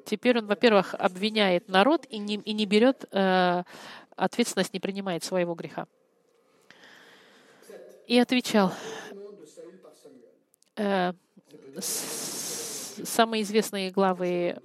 Теперь 0.04 0.38
он, 0.38 0.46
во-первых, 0.46 0.94
обвиняет 0.98 1.68
народ 1.68 2.06
и 2.08 2.18
не, 2.18 2.36
и 2.36 2.52
не 2.52 2.66
берет 2.66 3.04
э, 3.12 3.62
ответственность, 4.20 4.72
не 4.72 4.80
принимает 4.80 5.24
своего 5.24 5.54
греха. 5.54 5.86
И 8.06 8.18
отвечал, 8.18 8.72
э, 10.76 11.12
самые 11.80 13.42
известные 13.42 13.90
главы, 13.90 14.58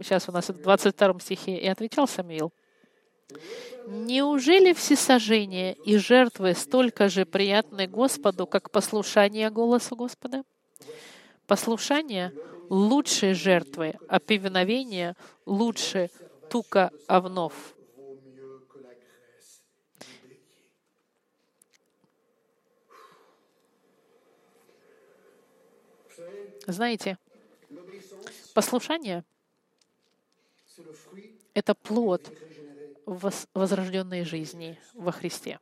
сейчас 0.00 0.28
у 0.28 0.32
нас 0.32 0.48
в 0.48 0.62
22 0.62 1.20
стихе, 1.20 1.56
и 1.56 1.66
отвечал 1.66 2.08
Самуил, 2.08 2.52
«Неужели 3.86 4.72
всесожжение 4.72 5.74
и 5.84 5.98
жертвы 5.98 6.54
столько 6.54 7.08
же 7.08 7.26
приятны 7.26 7.86
Господу, 7.86 8.46
как 8.46 8.70
послушание 8.70 9.50
голосу 9.50 9.96
Господа? 9.96 10.44
Послушание 11.46 12.32
лучше 12.70 13.34
жертвы, 13.34 13.94
а 14.08 14.20
повиновение 14.20 15.14
лучше 15.44 16.10
тука 16.48 16.90
овнов». 17.06 17.74
Знаете, 26.66 27.18
послушание— 28.54 29.24
это 31.54 31.74
плод 31.74 32.32
возрожденной 33.04 34.24
жизни 34.24 34.78
во 34.94 35.12
Христе. 35.12 35.60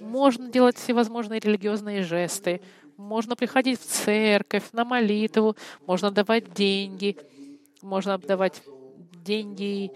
Можно 0.00 0.50
делать 0.50 0.76
всевозможные 0.76 1.40
религиозные 1.40 2.02
жесты, 2.02 2.62
можно 2.96 3.36
приходить 3.36 3.80
в 3.80 3.84
церковь 3.84 4.72
на 4.72 4.84
молитву, 4.84 5.56
можно 5.86 6.10
давать 6.10 6.52
деньги, 6.54 7.18
можно 7.82 8.16
давать 8.18 8.62
деньги, 9.12 9.92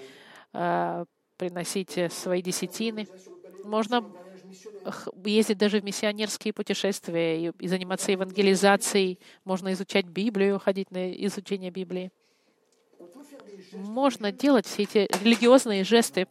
а, 0.53 1.05
приносить 1.37 2.13
свои 2.13 2.43
десятины, 2.43 3.09
можно 3.65 4.03
ездить 5.25 5.59
даже 5.59 5.81
в 5.81 5.85
миссионерские 5.85 6.53
путешествия 6.53 7.53
и, 7.59 7.69
заниматься 7.69 8.13
евангелизацией. 8.13 9.19
Можно 9.45 9.73
изучать 9.73 10.07
Библию, 10.07 10.59
ходить 10.59 10.91
на 10.91 11.13
изучение 11.27 11.71
Библии. 11.71 12.11
Можно 13.73 14.33
делать 14.33 14.67
все 14.67 14.85
эти 14.85 15.09
религиозные 15.23 15.85
жесты, 15.85 16.27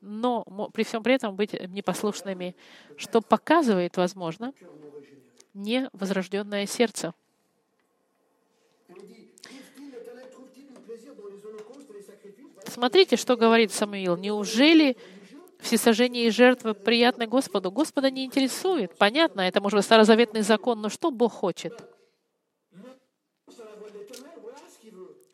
но 0.00 0.42
при 0.72 0.82
всем 0.82 1.02
при 1.02 1.14
этом 1.14 1.36
быть 1.36 1.52
непослушными, 1.68 2.56
что 2.96 3.20
показывает, 3.20 3.96
возможно, 3.96 4.52
невозрожденное 5.54 6.66
сердце. 6.66 7.14
Смотрите, 12.66 13.16
что 13.16 13.36
говорит 13.36 13.70
Самуил. 13.70 14.16
Неужели 14.16 14.96
всесожжение 15.62 16.26
и 16.26 16.30
жертвы 16.30 16.74
приятны 16.74 17.26
Господу. 17.26 17.70
Господа 17.70 18.10
не 18.10 18.24
интересует. 18.24 18.96
Понятно, 18.98 19.42
это 19.42 19.60
может 19.60 19.78
быть 19.78 19.84
старозаветный 19.84 20.42
закон, 20.42 20.80
но 20.80 20.88
что 20.88 21.10
Бог 21.10 21.32
хочет? 21.32 21.72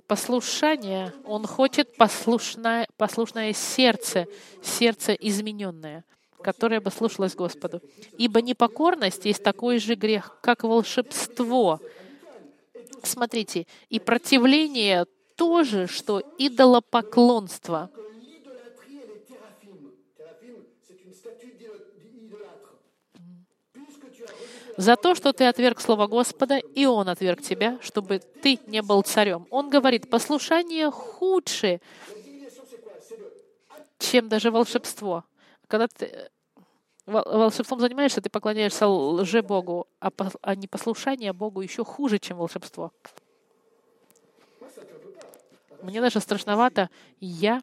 Послушание. 0.06 1.12
Он 1.24 1.46
хочет 1.46 1.96
послушное, 1.96 2.86
послушное 2.96 3.52
сердце, 3.52 4.26
сердце 4.62 5.12
измененное, 5.12 6.04
которое 6.42 6.80
бы 6.80 6.90
слушалось 6.90 7.34
Господу. 7.34 7.82
Ибо 8.16 8.40
непокорность 8.40 9.24
есть 9.24 9.42
такой 9.42 9.78
же 9.78 9.94
грех, 9.94 10.38
как 10.40 10.62
волшебство. 10.62 11.80
Смотрите, 13.02 13.66
и 13.90 14.00
противление 14.00 15.06
тоже, 15.36 15.86
что 15.86 16.22
идолопоклонство— 16.38 17.90
за 24.78 24.94
то, 24.94 25.16
что 25.16 25.32
ты 25.32 25.44
отверг 25.44 25.80
Слово 25.80 26.06
Господа, 26.06 26.58
и 26.58 26.86
Он 26.86 27.08
отверг 27.08 27.42
тебя, 27.42 27.78
чтобы 27.82 28.20
ты 28.20 28.60
не 28.68 28.80
был 28.80 29.02
царем. 29.02 29.48
Он 29.50 29.70
говорит, 29.70 30.08
послушание 30.08 30.88
худшее, 30.88 31.80
чем 33.98 34.28
даже 34.28 34.52
волшебство. 34.52 35.24
Когда 35.66 35.88
ты 35.88 36.30
волшебством 37.06 37.80
занимаешься, 37.80 38.20
ты 38.20 38.30
поклоняешься 38.30 38.86
лже-богу, 38.86 39.88
а, 39.98 40.10
а 40.42 40.54
непослушание 40.54 41.32
Богу 41.32 41.60
еще 41.60 41.84
хуже, 41.84 42.20
чем 42.20 42.36
волшебство. 42.36 42.92
Мне 45.82 46.00
даже 46.00 46.20
страшновато. 46.20 46.88
Я 47.18 47.62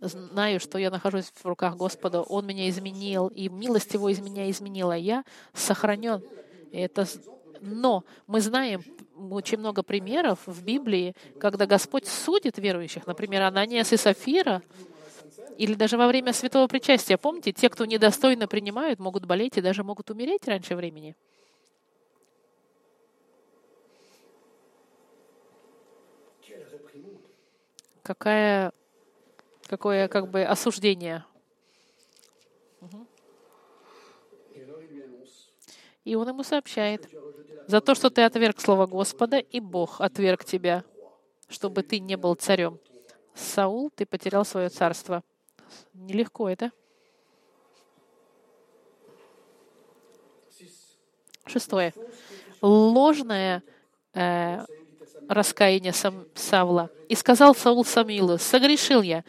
знаю, 0.00 0.60
что 0.60 0.78
я 0.78 0.90
нахожусь 0.90 1.32
в 1.34 1.44
руках 1.46 1.76
Господа, 1.76 2.22
Он 2.22 2.46
меня 2.46 2.68
изменил, 2.68 3.28
и 3.28 3.48
милость 3.48 3.94
Его 3.94 4.08
из 4.08 4.20
меня 4.20 4.50
изменила. 4.50 4.92
Я 4.92 5.24
сохранен. 5.54 6.22
Это... 6.72 7.06
Но 7.60 8.04
мы 8.26 8.40
знаем 8.40 8.82
очень 9.30 9.58
много 9.58 9.82
примеров 9.82 10.40
в 10.46 10.62
Библии, 10.62 11.14
когда 11.40 11.66
Господь 11.66 12.06
судит 12.06 12.58
верующих. 12.58 13.06
Например, 13.06 13.42
Ананиас 13.42 13.92
и 13.92 13.96
Сафира, 13.96 14.62
Или 15.56 15.74
даже 15.74 15.96
во 15.96 16.06
время 16.06 16.32
святого 16.32 16.66
причастия. 16.66 17.16
Помните, 17.16 17.52
те, 17.52 17.68
кто 17.70 17.86
недостойно 17.86 18.46
принимают, 18.46 18.98
могут 18.98 19.24
болеть 19.24 19.56
и 19.56 19.62
даже 19.62 19.82
могут 19.82 20.10
умереть 20.10 20.46
раньше 20.46 20.76
времени. 20.76 21.16
Какая, 28.02 28.72
какое 29.66 30.08
как 30.08 30.30
бы 30.30 30.42
осуждение. 30.44 31.24
И 36.04 36.14
он 36.14 36.28
ему 36.28 36.44
сообщает, 36.44 37.08
за 37.66 37.80
то, 37.80 37.96
что 37.96 38.10
ты 38.10 38.22
отверг 38.22 38.60
слово 38.60 38.86
Господа, 38.86 39.38
и 39.38 39.58
Бог 39.58 40.00
отверг 40.00 40.44
тебя, 40.44 40.84
чтобы 41.48 41.82
ты 41.82 41.98
не 41.98 42.16
был 42.16 42.34
царем. 42.34 42.78
Саул, 43.34 43.90
ты 43.90 44.06
потерял 44.06 44.44
свое 44.44 44.68
царство. 44.68 45.22
Нелегко 45.92 46.48
это. 46.48 46.70
6. 50.58 50.98
Шестое. 51.46 51.92
Ложное 52.62 53.62
э, 54.14 54.64
раскаяние 55.28 55.92
Сам- 55.92 56.26
Савла. 56.34 56.90
И 57.08 57.14
сказал 57.14 57.54
Саул 57.54 57.84
Самуилу, 57.84 58.38
согрешил 58.38 59.02
я. 59.02 59.24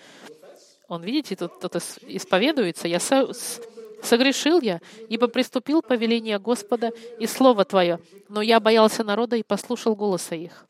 Он, 0.87 1.03
видите, 1.03 1.35
тут 1.35 1.53
кто-то 1.57 1.79
исповедуется. 2.01 2.87
Я 2.87 2.99
со- 2.99 3.31
согрешил 4.01 4.61
я, 4.61 4.79
ибо 5.09 5.27
приступил 5.27 5.81
повеление 5.81 6.39
Господа 6.39 6.91
и 7.19 7.27
слово 7.27 7.65
Твое. 7.65 7.99
Но 8.29 8.41
я 8.41 8.59
боялся 8.59 9.03
народа 9.03 9.35
и 9.35 9.43
послушал 9.43 9.95
голоса 9.95 10.35
их. 10.35 10.65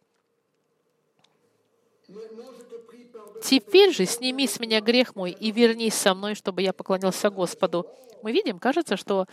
Теперь 3.44 3.94
же 3.94 4.06
сними 4.06 4.48
с 4.48 4.60
меня 4.60 4.82
грех 4.82 5.16
мой 5.16 5.32
и 5.32 5.52
вернись 5.52 5.94
со 5.94 6.16
мной, 6.16 6.36
чтобы 6.36 6.62
я 6.62 6.74
поклонился 6.74 7.30
Господу. 7.30 7.86
Мы 8.24 8.32
видим, 8.32 8.58
кажется, 8.60 8.98
что 8.98 9.28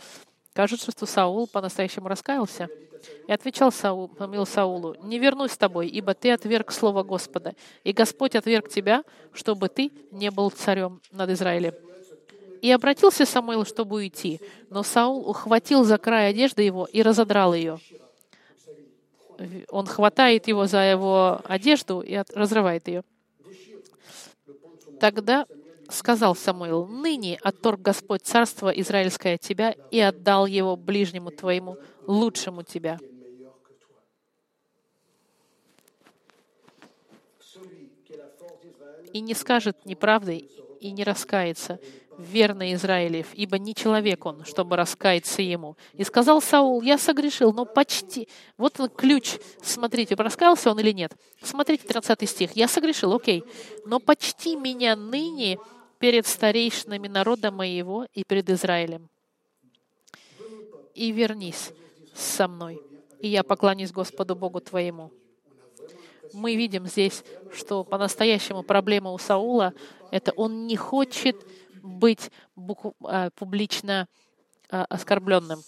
кажется, 0.55 0.91
что 0.91 1.05
Саул 1.05 1.47
по-настоящему 1.47 2.07
раскаялся. 2.07 2.69
И 3.27 3.31
отвечал 3.31 3.71
Саул, 3.71 4.09
Самуил 4.17 4.45
Саулу, 4.47 4.95
«Не 5.03 5.19
вернусь 5.19 5.51
с 5.51 5.57
тобой, 5.57 5.87
ибо 5.87 6.15
ты 6.15 6.31
отверг 6.31 6.71
слово 6.71 7.03
Господа, 7.03 7.53
и 7.83 7.91
Господь 7.91 8.35
отверг 8.35 8.69
тебя, 8.69 9.03
чтобы 9.33 9.69
ты 9.69 9.91
не 10.11 10.31
был 10.31 10.49
царем 10.49 11.01
над 11.11 11.29
Израилем». 11.29 11.75
И 12.61 12.71
обратился 12.71 13.25
Самуил, 13.25 13.65
чтобы 13.65 13.97
уйти, 13.97 14.39
но 14.69 14.81
Саул 14.81 15.29
ухватил 15.29 15.83
за 15.83 15.97
край 15.99 16.29
одежды 16.29 16.63
его 16.63 16.85
и 16.85 17.03
разодрал 17.03 17.53
ее. 17.53 17.79
Он 19.69 19.85
хватает 19.85 20.47
его 20.47 20.65
за 20.65 20.79
его 20.79 21.41
одежду 21.43 21.99
и 21.99 22.23
разрывает 22.33 22.87
ее. 22.87 23.03
Тогда 24.99 25.45
сказал 25.95 26.35
Самуил, 26.35 26.85
«Ныне 26.85 27.39
отторг 27.41 27.81
Господь 27.81 28.21
царство 28.21 28.69
Израильское 28.69 29.35
от 29.35 29.41
тебя 29.41 29.75
и 29.89 29.99
отдал 29.99 30.45
его 30.45 30.75
ближнему 30.75 31.31
твоему, 31.31 31.77
лучшему 32.05 32.63
тебя». 32.63 32.99
И 39.13 39.21
не 39.21 39.33
скажет 39.33 39.85
неправды 39.85 40.45
и 40.81 40.91
не 40.91 41.03
раскается, 41.03 41.79
верный 42.17 42.73
Израилев, 42.73 43.27
ибо 43.33 43.57
не 43.57 43.75
человек 43.75 44.25
он, 44.25 44.45
чтобы 44.45 44.75
раскаяться 44.75 45.41
ему. 45.41 45.75
И 45.93 46.03
сказал 46.03 46.41
Саул, 46.41 46.81
я 46.81 46.97
согрешил, 46.97 47.53
но 47.53 47.65
почти. 47.65 48.27
Вот 48.57 48.79
он 48.79 48.89
ключ. 48.89 49.37
Смотрите, 49.61 50.15
раскаялся 50.15 50.71
он 50.71 50.79
или 50.79 50.91
нет. 50.91 51.13
Смотрите, 51.41 51.87
13 51.87 52.29
стих. 52.29 52.51
Я 52.55 52.67
согрешил, 52.67 53.13
окей. 53.13 53.43
Но 53.85 53.99
почти 53.99 54.55
меня 54.55 54.95
ныне 54.95 55.59
перед 55.99 56.27
старейшинами 56.27 57.07
народа 57.07 57.51
моего 57.51 58.07
и 58.13 58.23
перед 58.23 58.49
Израилем. 58.49 59.09
И 60.93 61.11
вернись 61.11 61.71
со 62.13 62.47
мной, 62.47 62.81
и 63.19 63.27
я 63.27 63.43
поклонюсь 63.43 63.91
Господу 63.91 64.35
Богу 64.35 64.61
твоему 64.61 65.11
мы 66.35 66.55
видим 66.55 66.85
здесь, 66.85 67.23
что 67.53 67.83
по-настоящему 67.83 68.63
проблема 68.63 69.11
у 69.11 69.17
Саула— 69.17 69.73
это 70.11 70.31
он 70.33 70.67
не 70.67 70.75
хочет 70.75 71.35
быть 71.81 72.31
а, 73.03 73.29
публично 73.31 74.07
а, 74.69 74.85
оскорбленным. 74.85 75.61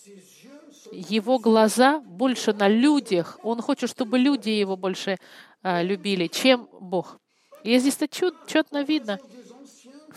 Его 0.92 1.40
глаза 1.40 2.00
больше 2.00 2.54
на 2.54 2.68
людях. 2.68 3.40
Он 3.44 3.62
хочет, 3.62 3.90
чтобы 3.90 4.20
люди 4.20 4.50
его 4.50 4.78
больше 4.78 5.18
а, 5.62 5.82
любили, 5.82 6.28
чем 6.28 6.70
Бог. 6.80 7.20
И 7.64 7.78
здесь 7.80 7.96
это 7.96 8.08
чет- 8.08 8.48
четно 8.48 8.84
видно 8.84 9.20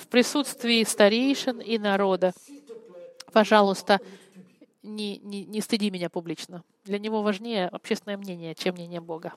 в 0.00 0.08
присутствии 0.08 0.82
старейшин 0.84 1.60
и 1.60 1.78
народа. 1.78 2.32
Пожалуйста, 3.32 4.00
не, 4.82 5.18
не, 5.18 5.44
не 5.44 5.60
стыди 5.60 5.90
меня 5.90 6.08
публично. 6.08 6.64
Для 6.84 6.98
него 6.98 7.22
важнее 7.22 7.68
общественное 7.68 8.16
мнение, 8.16 8.54
чем 8.54 8.74
мнение 8.74 9.00
Бога. 9.00 9.34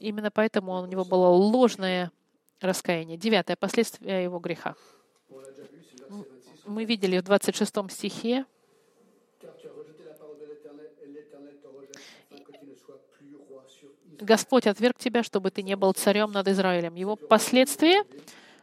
Именно 0.00 0.30
поэтому 0.30 0.82
у 0.82 0.86
него 0.86 1.04
было 1.04 1.28
ложное 1.28 2.12
раскаяние. 2.60 3.16
Девятое, 3.16 3.56
последствия 3.56 4.22
его 4.22 4.38
греха. 4.38 4.76
On 5.30 5.40
l'a 5.40 5.50
déjà 5.50 5.62
vu, 5.62 5.82
c'est 5.82 5.98
verset 5.98 6.28
26. 6.28 6.66
Мы 6.66 6.84
видели 6.84 7.18
в 7.18 7.22
26 7.22 7.90
стихе, 7.90 8.44
Господь 14.20 14.66
отверг 14.66 14.98
тебя, 14.98 15.22
чтобы 15.22 15.50
ты 15.50 15.62
не 15.62 15.76
был 15.76 15.92
царем 15.92 16.32
над 16.32 16.48
Израилем. 16.48 16.94
Его 16.94 17.16
последствия, 17.16 18.04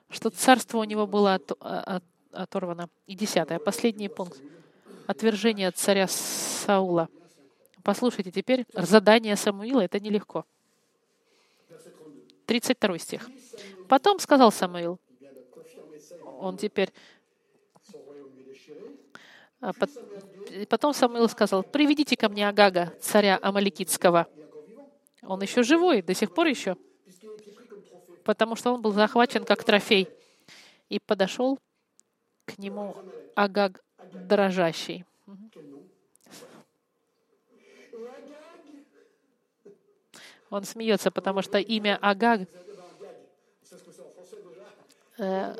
что 0.09 0.29
царство 0.29 0.79
у 0.79 0.83
него 0.83 1.07
было 1.07 1.35
от- 1.35 1.51
а- 1.59 1.97
от- 1.97 2.03
оторвано. 2.31 2.89
И 3.07 3.15
десятое, 3.15 3.59
последний 3.59 4.09
пункт. 4.09 4.39
Отвержение 5.07 5.67
от 5.67 5.77
царя 5.77 6.07
Саула. 6.07 7.09
Послушайте, 7.83 8.31
теперь 8.31 8.65
задание 8.73 9.35
Самуила— 9.35 9.81
это 9.83 9.99
нелегко. 9.99 10.45
32 12.45 12.99
стих. 12.99 13.29
Потом 13.87 14.19
сказал 14.19 14.51
Самуил, 14.51 14.99
он 16.39 16.57
теперь. 16.57 16.91
А 19.61 19.71
Потом 20.69 20.93
Самуил 20.93 21.29
сказал, 21.29 21.63
приведите 21.63 22.17
ко 22.17 22.29
мне 22.29 22.47
Агага, 22.47 22.93
царя 22.99 23.39
Амаликитского. 23.41 24.27
Он 25.23 25.41
еще 25.41 25.63
живой, 25.63 26.01
до 26.01 26.13
сих 26.13 26.33
пор 26.33 26.47
еще, 26.47 26.75
потому 28.23 28.55
что 28.55 28.73
он 28.73 28.81
был 28.81 28.91
захвачен 28.91 29.45
как 29.45 29.63
трофей. 29.63 30.07
И 30.89 30.99
подошел 30.99 31.57
к 32.45 32.57
нему 32.57 32.95
Агаг 33.35 33.81
дрожащий. 34.13 35.05
Он 40.49 40.63
смеется, 40.65 41.11
потому 41.11 41.41
что 41.41 41.59
имя 41.59 41.97
Агаг, 42.01 42.41
э, 45.17 45.55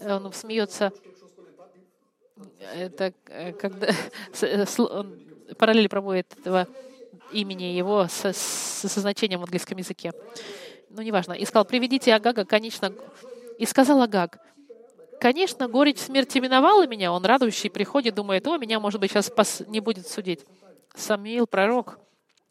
он 0.00 0.32
смеется, 0.32 0.92
это 2.58 3.12
э, 3.26 3.52
когда 3.52 3.86
э, 4.42 5.54
параллель 5.56 5.88
проводит 5.88 6.36
этого 6.40 6.66
имени 7.32 7.64
его 7.64 8.06
со, 8.08 8.32
со, 8.32 8.88
со 8.88 9.00
значением 9.00 9.40
в 9.40 9.44
английском 9.44 9.78
языке. 9.78 10.12
Ну, 10.90 11.02
неважно. 11.02 11.32
И 11.32 11.44
сказал, 11.44 11.64
приведите 11.64 12.14
Агага, 12.14 12.44
конечно. 12.44 12.92
И 13.58 13.66
сказал 13.66 14.02
Агаг, 14.02 14.38
конечно, 15.20 15.68
горечь 15.68 15.98
смерти 15.98 16.38
миновала 16.38 16.86
меня. 16.86 17.12
Он 17.12 17.24
радующий 17.24 17.70
приходит, 17.70 18.14
думает, 18.14 18.46
о, 18.46 18.58
меня, 18.58 18.80
может 18.80 19.00
быть, 19.00 19.10
сейчас 19.10 19.30
пос- 19.30 19.68
не 19.68 19.80
будет 19.80 20.06
судить. 20.06 20.44
Самуил, 20.94 21.46
пророк, 21.46 21.98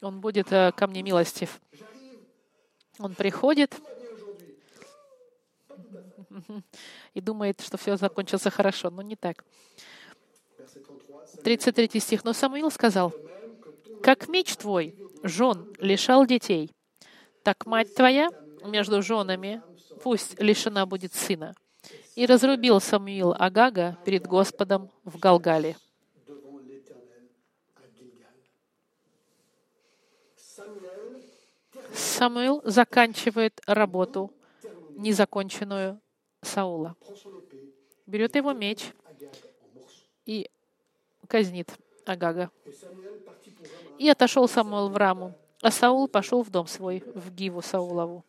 он 0.01 0.21
будет 0.21 0.51
э, 0.51 0.71
ко 0.71 0.87
мне 0.87 1.03
милостив. 1.03 1.61
Он 2.97 3.13
приходит 3.13 3.79
и 7.13 7.21
думает, 7.21 7.61
что 7.61 7.77
все 7.77 7.97
закончится 7.97 8.49
хорошо, 8.49 8.89
но 8.89 9.01
не 9.01 9.15
так. 9.15 9.43
33 11.43 11.99
стих. 11.99 12.23
Но 12.23 12.33
Самуил 12.33 12.71
сказал, 12.71 13.13
«Как 14.03 14.27
меч 14.27 14.55
твой 14.55 14.95
жен 15.23 15.73
лишал 15.79 16.25
детей, 16.25 16.71
так 17.43 17.65
мать 17.65 17.93
твоя 17.95 18.29
между 18.65 19.01
женами 19.01 19.61
пусть 20.03 20.39
лишена 20.39 20.85
будет 20.85 21.13
сына». 21.13 21.55
И 22.15 22.25
разрубил 22.25 22.81
Самуил 22.81 23.33
Агага 23.37 23.97
перед 24.03 24.27
Господом 24.27 24.91
в 25.05 25.17
Галгале. 25.17 25.77
Самуил 31.93 32.61
заканчивает 32.65 33.61
работу, 33.65 34.33
незаконченную 34.97 35.99
Саула. 36.41 36.95
Берет 38.05 38.35
его 38.35 38.53
меч 38.53 38.91
и 40.25 40.49
казнит 41.27 41.69
Агага. 42.05 42.51
И 43.97 44.09
отошел 44.09 44.47
Самуил 44.47 44.89
в 44.89 44.97
Раму. 44.97 45.35
А 45.61 45.69
Саул 45.69 46.07
пошел 46.07 46.43
в 46.43 46.49
дом 46.49 46.67
свой, 46.67 47.03
в 47.13 47.31
Гиву 47.31 47.61
Саулову. 47.61 48.25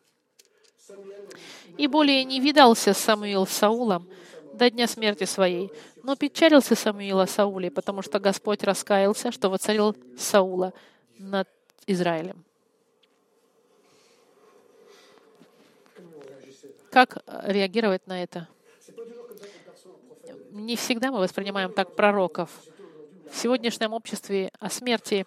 И 1.78 1.86
более 1.86 2.24
не 2.24 2.40
видался 2.40 2.92
Самуил 2.92 3.46
с 3.46 3.50
Саулом 3.50 4.08
до 4.52 4.70
дня 4.70 4.86
смерти 4.86 5.24
своей. 5.24 5.72
Но 6.02 6.16
печалился 6.16 6.74
Самуил 6.74 7.20
о 7.20 7.26
Сауле, 7.26 7.70
потому 7.70 8.02
что 8.02 8.18
Господь 8.18 8.62
раскаялся, 8.62 9.32
что 9.32 9.48
воцарил 9.48 9.96
Саула 10.18 10.72
над 11.18 11.48
Израилем. 11.86 12.44
Как 16.90 17.24
реагировать 17.44 18.06
на 18.06 18.22
это? 18.22 18.48
Не 20.50 20.76
всегда 20.76 21.10
мы 21.10 21.20
воспринимаем 21.20 21.72
так 21.72 21.96
пророков. 21.96 22.50
В 23.32 23.36
сегодняшнем 23.38 23.94
обществе 23.94 24.52
о 24.60 24.68
смерти 24.68 25.24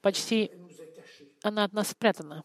почти 0.00 0.52
она 1.42 1.64
от 1.64 1.72
нас 1.72 1.88
спрятана. 1.88 2.44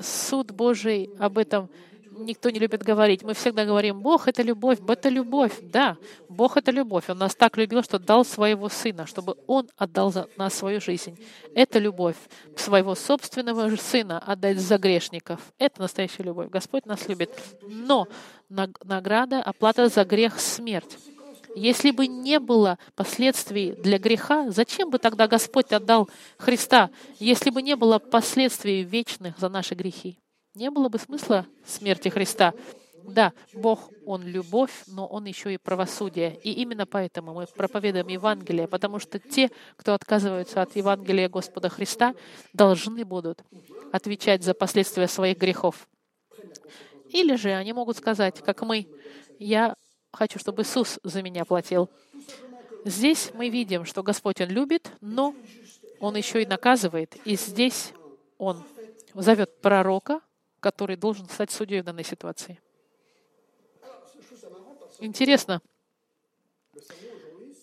Суд 0.00 0.52
Божий 0.52 1.10
об 1.18 1.36
этом 1.36 1.68
никто 2.12 2.48
не 2.48 2.60
любит 2.60 2.84
говорить. 2.84 3.24
Мы 3.24 3.34
всегда 3.34 3.64
говорим, 3.64 4.00
Бог— 4.00 4.28
это 4.28 4.42
любовь, 4.42 4.78
это 4.86 5.08
любовь. 5.08 5.52
Да, 5.62 5.96
Бог— 6.28 6.56
это 6.58 6.70
любовь. 6.70 7.10
Он 7.10 7.18
нас 7.18 7.34
так 7.34 7.56
любил, 7.56 7.82
что 7.82 7.98
дал 7.98 8.24
своего 8.24 8.68
Сына, 8.68 9.04
чтобы 9.04 9.36
Он 9.48 9.68
отдал 9.76 10.12
за 10.12 10.28
нас 10.36 10.54
свою 10.54 10.80
жизнь. 10.80 11.18
Это 11.56 11.80
любовь. 11.80 12.16
Своего 12.56 12.94
собственного 12.94 13.74
Сына 13.76 14.20
отдать 14.20 14.58
за 14.58 14.78
грешников. 14.78 15.40
Это 15.58 15.82
настоящая 15.82 16.22
любовь. 16.22 16.50
Господь 16.50 16.86
нас 16.86 17.08
любит. 17.08 17.30
Но 17.62 18.06
награда, 18.48 19.42
оплата 19.42 19.88
за 19.88 20.04
грех— 20.04 20.38
смерть. 20.40 20.96
Если 21.58 21.90
бы 21.90 22.06
не 22.06 22.38
было 22.38 22.78
последствий 22.94 23.72
для 23.72 23.98
греха, 23.98 24.50
зачем 24.50 24.90
бы 24.90 24.98
тогда 24.98 25.26
Господь 25.26 25.72
отдал 25.72 26.08
Христа, 26.38 26.90
если 27.18 27.50
бы 27.50 27.62
не 27.62 27.74
было 27.74 27.98
последствий 27.98 28.84
вечных 28.84 29.38
за 29.38 29.48
наши 29.48 29.74
грехи? 29.74 30.18
Не 30.54 30.70
было 30.70 30.88
бы 30.88 30.98
смысла 30.98 31.46
смерти 31.66 32.08
Христа. 32.08 32.54
Да, 33.02 33.32
Бог, 33.54 33.90
Он 34.06 34.22
любовь, 34.24 34.70
но 34.86 35.06
Он 35.06 35.24
еще 35.24 35.52
и 35.52 35.58
правосудие. 35.58 36.38
И 36.44 36.52
именно 36.52 36.86
поэтому 36.86 37.34
мы 37.34 37.46
проповедуем 37.46 38.06
Евангелие, 38.06 38.68
потому 38.68 39.00
что 39.00 39.18
те, 39.18 39.50
кто 39.76 39.94
отказываются 39.94 40.62
от 40.62 40.76
Евангелия 40.76 41.28
Господа 41.28 41.68
Христа, 41.68 42.14
должны 42.52 43.04
будут 43.04 43.42
отвечать 43.92 44.44
за 44.44 44.54
последствия 44.54 45.08
своих 45.08 45.38
грехов. 45.38 45.88
Или 47.08 47.34
же 47.34 47.50
они 47.50 47.72
могут 47.72 47.96
сказать, 47.96 48.42
как 48.42 48.62
мы, 48.62 48.86
я 49.38 49.74
хочу, 50.12 50.38
чтобы 50.38 50.62
Иисус 50.62 50.98
за 51.02 51.22
меня 51.22 51.44
платил. 51.44 51.88
Здесь 52.84 53.30
мы 53.34 53.48
видим, 53.48 53.84
что 53.84 54.02
Господь 54.02 54.40
Он 54.40 54.48
любит, 54.48 54.90
но 55.00 55.34
Он 56.00 56.16
еще 56.16 56.42
и 56.42 56.46
наказывает. 56.46 57.16
И 57.24 57.36
здесь 57.36 57.92
Он 58.38 58.64
зовет 59.14 59.60
пророка, 59.60 60.20
который 60.60 60.96
должен 60.96 61.28
стать 61.28 61.50
судьей 61.50 61.82
в 61.82 61.84
данной 61.84 62.04
ситуации. 62.04 62.60
Интересно, 65.00 65.60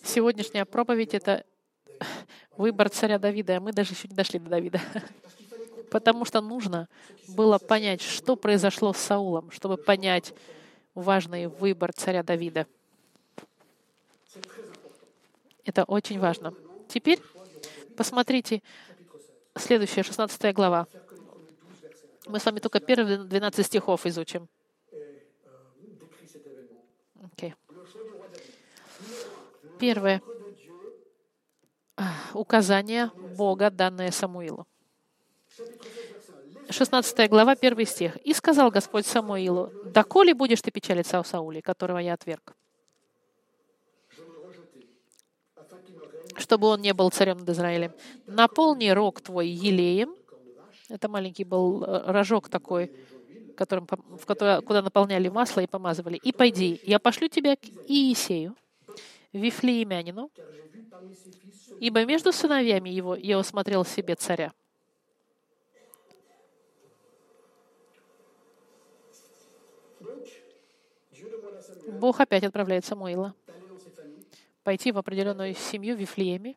сегодняшняя 0.04 0.66
проповедь— 0.66 1.14
это 1.14 1.46
выбор 2.56 2.90
царя 2.90 3.20
Давида, 3.20 3.58
а 3.58 3.60
мы 3.60 3.74
даже 3.74 3.94
еще 3.94 4.08
не 4.08 4.16
дошли 4.16 4.40
до 4.40 4.50
Давида. 4.50 4.82
Потому 5.92 6.26
что 6.26 6.42
нужно 6.42 6.88
было 7.28 7.58
понять, 7.58 8.02
что 8.02 8.36
произошло 8.36 8.94
с 8.94 8.98
Саулом, 8.98 9.52
чтобы 9.52 9.78
понять, 9.78 10.34
важный 10.96 11.48
выбор 11.48 11.94
царя 11.94 12.24
Давида. 12.24 12.66
Это 15.66 15.84
очень 15.84 16.20
важно. 16.20 16.54
Теперь 16.88 17.22
посмотрите 17.96 18.64
следующая, 19.56 20.04
16 20.04 20.54
глава. 20.54 20.88
Мы 22.28 22.40
с 22.40 22.46
вами 22.46 22.60
только 22.60 22.80
первые 22.80 23.20
12 23.20 23.66
стихов 23.66 24.06
изучим. 24.06 24.48
Okay. 27.38 27.54
Первое. 29.80 30.22
Указание 32.34 33.12
Бога, 33.38 33.70
данное 33.70 34.12
Самуилу. 34.12 34.68
16 36.70 37.30
глава, 37.30 37.56
1 37.60 37.86
стих. 37.86 38.18
«И 38.18 38.34
сказал 38.34 38.72
Господь 38.72 39.06
Самуилу, 39.06 39.72
доколе 39.86 40.34
будешь 40.34 40.62
ты 40.62 40.72
печалиться 40.72 41.20
о 41.20 41.24
Сауле, 41.24 41.62
которого 41.62 42.00
я 42.00 42.14
отверг, 42.14 42.56
чтобы 46.38 46.68
он 46.68 46.82
не 46.82 46.94
был 46.94 47.10
царем 47.12 47.40
над 47.40 47.50
Израилем. 47.50 47.92
Наполни 48.28 48.90
рог 48.90 49.22
твой 49.22 49.48
елеем». 49.48 50.16
Это 50.90 51.08
маленький 51.08 51.44
был 51.44 51.84
э, 51.84 52.12
рожок 52.12 52.50
такой, 52.50 52.92
которым, 53.58 53.88
в 53.88 54.26
который, 54.26 54.62
куда 54.62 54.82
наполняли 54.82 55.30
масло 55.30 55.62
и 55.62 55.68
помазывали. 55.68 56.18
«И 56.18 56.32
пойди, 56.32 56.80
я 56.84 57.00
пошлю 57.00 57.28
тебя 57.28 57.56
к 57.56 57.66
Иисею, 57.88 58.56
Вифлеемянину, 59.34 60.30
ибо 61.80 62.06
между 62.06 62.32
сыновьями 62.32 62.90
его 62.90 63.16
я 63.16 63.40
усмотрел 63.40 63.86
себе 63.86 64.16
царя». 64.16 64.52
Бог 71.88 72.20
опять 72.20 72.44
отправляет 72.44 72.86
Самуила 72.86 73.34
пойти 74.64 74.92
в 74.92 74.98
определенную 74.98 75.54
семью 75.54 75.96
в 75.96 76.00
Вифлееме. 76.00 76.56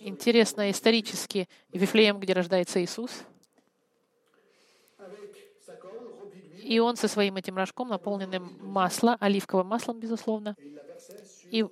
Интересно 0.00 0.70
исторически, 0.70 1.48
Вифлеем, 1.70 2.18
где 2.18 2.32
рождается 2.32 2.82
Иисус. 2.82 3.24
И 6.62 6.78
он 6.78 6.96
со 6.96 7.08
своим 7.08 7.36
этим 7.36 7.56
рожком, 7.56 7.88
наполненным 7.88 8.56
маслом, 8.60 9.16
оливковым 9.20 9.66
маслом, 9.66 9.98
безусловно, 9.98 10.56
и 11.50 11.66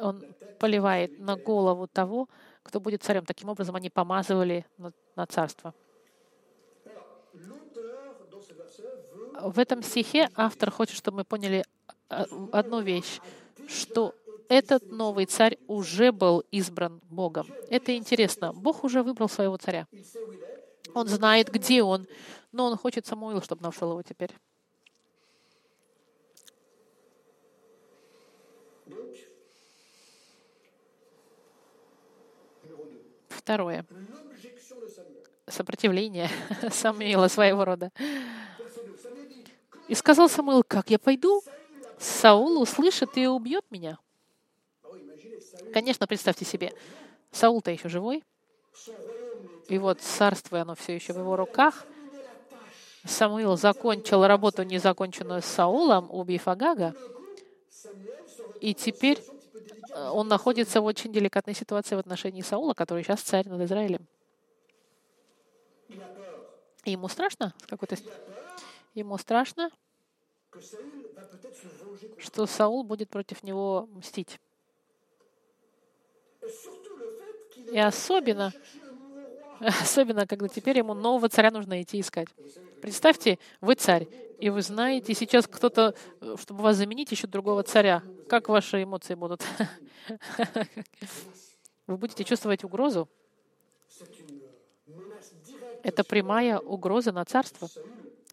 он 0.00 0.24
поливает 0.60 1.18
на 1.18 1.36
голову 1.36 1.88
того, 1.88 2.28
кто 2.62 2.80
будет 2.80 3.02
царем. 3.02 3.24
Таким 3.24 3.48
образом, 3.48 3.74
они 3.76 3.90
помазывали 3.90 4.66
на 5.16 5.26
царство. 5.26 5.74
В 9.40 9.58
этом 9.58 9.82
стихе 9.82 10.28
автор 10.34 10.70
хочет, 10.70 10.96
чтобы 10.96 11.18
мы 11.18 11.24
поняли 11.24 11.64
а, 12.08 12.26
одну 12.52 12.80
вещь, 12.80 13.20
что 13.68 14.14
этот 14.48 14.90
новый 14.90 15.26
царь 15.26 15.58
уже 15.66 16.12
был 16.12 16.44
избран 16.50 17.00
Богом. 17.10 17.46
Это 17.68 17.96
интересно. 17.96 18.52
Бог 18.52 18.84
уже 18.84 19.02
выбрал 19.02 19.28
своего 19.28 19.56
царя. 19.56 19.86
Он 20.94 21.08
знает, 21.08 21.50
где 21.50 21.82
он, 21.82 22.06
но 22.52 22.66
он 22.66 22.76
хочет 22.76 23.06
Самуила, 23.06 23.42
чтобы 23.42 23.62
нашел 23.62 23.90
его 23.90 24.02
теперь. 24.02 24.30
Второе. 33.28 33.86
Сопротивление 35.46 36.28
Самуила 36.70 37.28
своего 37.28 37.64
рода. 37.64 37.92
И 39.88 39.94
сказал 39.94 40.28
Самуил, 40.28 40.62
как 40.62 40.90
я 40.90 40.98
пойду? 40.98 41.42
Саул 41.98 42.60
услышит 42.60 43.16
и 43.16 43.26
убьет 43.26 43.64
меня. 43.70 43.98
Конечно, 45.72 46.06
представьте 46.06 46.44
себе, 46.44 46.72
Саул-то 47.30 47.70
еще 47.70 47.88
живой, 47.88 48.24
и 49.68 49.78
вот 49.78 50.00
царство, 50.00 50.60
оно 50.60 50.74
все 50.74 50.94
еще 50.94 51.12
в 51.12 51.18
его 51.18 51.36
руках. 51.36 51.86
Самуил 53.04 53.56
закончил 53.56 54.26
работу, 54.26 54.62
незаконченную 54.62 55.42
с 55.42 55.46
Саулом, 55.46 56.08
убив 56.10 56.48
Агага, 56.48 56.94
и 58.60 58.74
теперь 58.74 59.22
э, 59.90 60.08
он 60.08 60.28
находится 60.28 60.80
в 60.80 60.84
очень 60.84 61.12
деликатной 61.12 61.54
ситуации 61.54 61.94
в 61.94 61.98
отношении 61.98 62.42
Саула, 62.42 62.74
который 62.74 63.02
сейчас 63.04 63.20
царь 63.20 63.48
над 63.48 63.60
Израилем. 63.62 64.06
И 66.84 66.92
ему 66.92 67.08
страшно 67.08 67.54
какой-то 67.66 67.96
Ему 68.96 69.18
страшно, 69.18 69.70
что 72.16 72.46
Саул 72.46 72.82
будет 72.82 73.10
против 73.10 73.42
него 73.42 73.90
мстить. 73.92 74.40
И 77.70 77.78
особенно, 77.78 78.54
особенно, 79.60 80.26
когда 80.26 80.48
теперь 80.48 80.78
ему 80.78 80.94
нового 80.94 81.28
царя 81.28 81.50
нужно 81.50 81.82
идти 81.82 82.00
искать. 82.00 82.28
Представьте, 82.80 83.38
вы 83.60 83.74
царь, 83.74 84.08
и 84.40 84.48
вы 84.48 84.62
знаете, 84.62 85.12
сейчас 85.12 85.46
кто-то, 85.46 85.94
чтобы 86.40 86.62
вас 86.62 86.78
заменить, 86.78 87.12
ищет 87.12 87.28
другого 87.28 87.64
царя. 87.64 88.02
Как 88.30 88.48
ваши 88.48 88.82
эмоции 88.82 89.14
будут? 89.14 89.44
Вы 91.86 91.98
будете 91.98 92.24
чувствовать 92.24 92.64
угрозу. 92.64 93.08
Это 95.82 96.02
прямая 96.02 96.58
угроза 96.58 97.12
на 97.12 97.24
царство. 97.24 97.68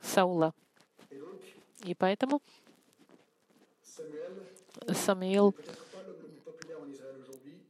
Саула. 0.03 0.53
И 1.83 1.95
поэтому 1.95 2.41
Самуил 4.93 5.55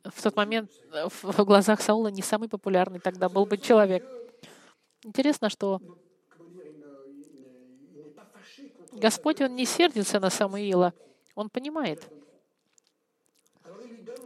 в 0.04 0.22
тот 0.22 0.36
момент 0.36 0.72
э, 0.92 1.08
в 1.10 1.46
глазах 1.46 1.82
Саула 1.82 2.10
не 2.10 2.22
самый 2.22 2.50
популярный 2.50 3.00
тогда 3.00 3.30
был 3.30 3.46
бы 3.46 3.58
человек. 3.58 4.06
Интересно, 5.04 5.50
что. 5.50 5.82
Господь, 8.92 9.42
Он 9.42 9.56
не 9.56 9.66
сердится 9.66 10.20
на 10.20 10.30
Самуила. 10.30 10.94
Он 11.36 11.50
понимает. 11.50 12.08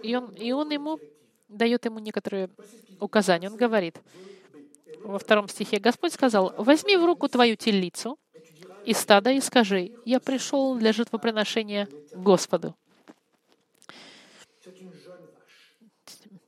И 0.04 0.16
Он, 0.16 0.32
и 0.34 0.52
он 0.52 0.70
ему 0.70 1.00
дает 1.48 1.86
ему 1.86 2.00
некоторые 2.00 2.50
указания. 3.00 3.50
Он 3.50 3.56
говорит 3.56 4.00
во 5.04 5.20
втором 5.20 5.48
стихе, 5.48 5.80
Господь 5.80 6.14
сказал, 6.14 6.54
«Возьми 6.58 6.98
в 6.98 7.06
руку 7.06 7.28
твою 7.28 7.56
телицу 7.56 8.18
и 8.86 8.94
стадо 8.94 9.32
и 9.32 9.42
скажи, 9.42 9.92
я 10.06 10.20
пришел 10.20 10.76
для 10.78 10.94
жертвоприношения 10.94 11.88
Господу». 12.14 12.76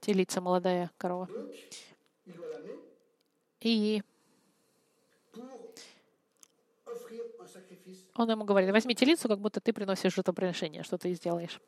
Телица, 0.02 0.42
молодая 0.42 0.92
корова. 0.98 1.30
И 3.62 4.02
он 8.16 8.30
ему 8.30 8.44
говорит, 8.44 8.72
возьми 8.72 8.96
телицу, 8.96 9.28
как 9.30 9.40
будто 9.40 9.62
ты 9.62 9.72
приносишь 9.72 10.14
жертвоприношение, 10.14 10.84
что 10.84 10.98
ты 10.98 11.14
сделаешь. 11.14 11.60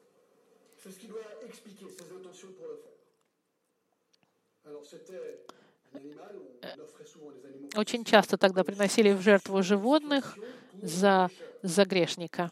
Очень 7.76 8.04
часто 8.04 8.38
тогда 8.38 8.64
приносили 8.64 9.12
в 9.12 9.22
жертву 9.22 9.64
животных 9.64 10.38
за, 10.74 11.30
за 11.62 11.86
грешника. 11.86 12.52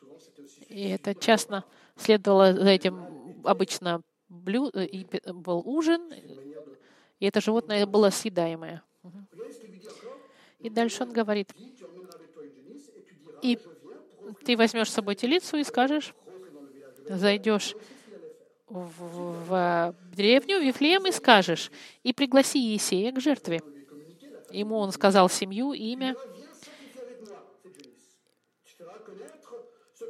И 0.69 0.89
это 0.89 1.13
часто 1.13 1.63
следовало 1.97 2.53
за 2.53 2.69
этим 2.69 3.05
обычно 3.43 4.01
блю, 4.29 4.69
и 4.69 5.05
был 5.33 5.61
ужин, 5.65 6.13
и 7.19 7.25
это 7.25 7.41
животное 7.41 7.85
было 7.85 8.09
съедаемое. 8.09 8.83
И 10.59 10.69
дальше 10.69 11.03
он 11.03 11.11
говорит, 11.11 11.53
и 13.41 13.57
ты 14.45 14.57
возьмешь 14.57 14.89
с 14.89 14.93
собой 14.93 15.15
телицу 15.15 15.57
и 15.57 15.63
скажешь, 15.63 16.13
зайдешь 17.07 17.75
в, 18.67 19.45
в 19.47 19.95
деревню 20.13 20.59
Вифлеем 20.59 21.07
и 21.07 21.11
скажешь, 21.11 21.71
и 22.03 22.13
пригласи 22.13 22.59
Есея 22.59 23.11
к 23.11 23.19
жертве. 23.19 23.61
Ему 24.51 24.77
он 24.77 24.91
сказал 24.91 25.29
семью, 25.29 25.73
имя. 25.73 26.15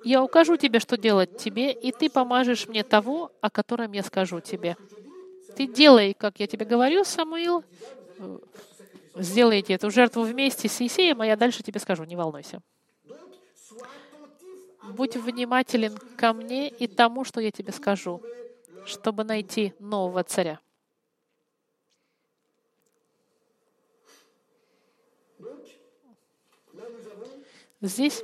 Я 0.04 0.24
укажу 0.24 0.56
тебе, 0.56 0.80
что 0.80 0.98
делать 0.98 1.38
тебе, 1.38 1.72
и 1.74 1.92
ты 1.92 2.10
помажешь 2.10 2.68
мне 2.68 2.84
того, 2.84 3.32
о 3.42 3.50
котором 3.50 3.92
я 3.92 4.04
скажу 4.04 4.40
тебе. 4.40 4.78
Ты 5.56 5.68
делай, 5.68 6.14
как 6.14 6.40
я 6.40 6.48
тебе 6.48 6.66
говорю, 6.66 7.04
Самуил. 7.04 7.64
Сделайте 9.16 9.74
эту 9.74 9.92
жертву 9.92 10.24
вместе 10.24 10.70
с 10.70 10.80
Есеем, 10.80 11.20
а 11.22 11.26
я 11.26 11.36
дальше 11.36 11.64
тебе 11.64 11.80
скажу, 11.80 12.06
не 12.06 12.16
волнуйся. 12.16 12.62
Будь 14.84 15.18
внимателен 15.18 15.98
ко 16.16 16.34
мне 16.34 16.70
и 16.70 16.88
тому, 16.88 17.26
что 17.26 17.42
я 17.42 17.52
тебе 17.52 17.74
скажу, 17.74 18.22
чтобы 18.86 19.24
найти 19.24 19.74
нового 19.80 20.24
царя. 20.24 20.60
Здесь 27.82 28.22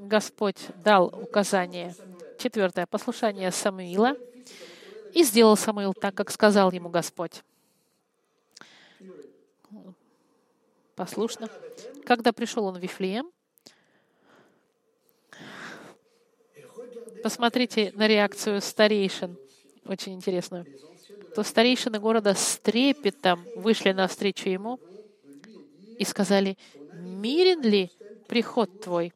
Господь 0.00 0.58
дал 0.82 1.06
указание. 1.06 1.94
Четвертое. 2.38 2.86
Послушание 2.86 3.52
Самуила. 3.52 4.16
И 5.12 5.22
сделал 5.22 5.56
Самуил 5.56 5.94
так, 5.94 6.14
как 6.14 6.30
сказал 6.30 6.72
ему 6.72 6.88
Господь. 6.88 7.42
Послушно. 10.96 11.48
Когда 12.04 12.32
пришел 12.32 12.64
он 12.64 12.78
в 12.78 12.82
Вифлеем, 12.82 13.30
посмотрите 17.22 17.92
на 17.94 18.08
реакцию 18.08 18.60
старейшин, 18.60 19.36
очень 19.84 20.14
интересную. 20.14 20.66
То 21.34 21.42
старейшины 21.42 22.00
города 22.00 22.34
с 22.34 22.58
трепетом 22.58 23.46
вышли 23.56 23.92
навстречу 23.92 24.48
ему 24.48 24.80
и 25.98 26.04
сказали, 26.04 26.56
«Мирен 26.94 27.62
ли 27.62 27.90
приход 28.26 28.70
твой?» 28.80 29.12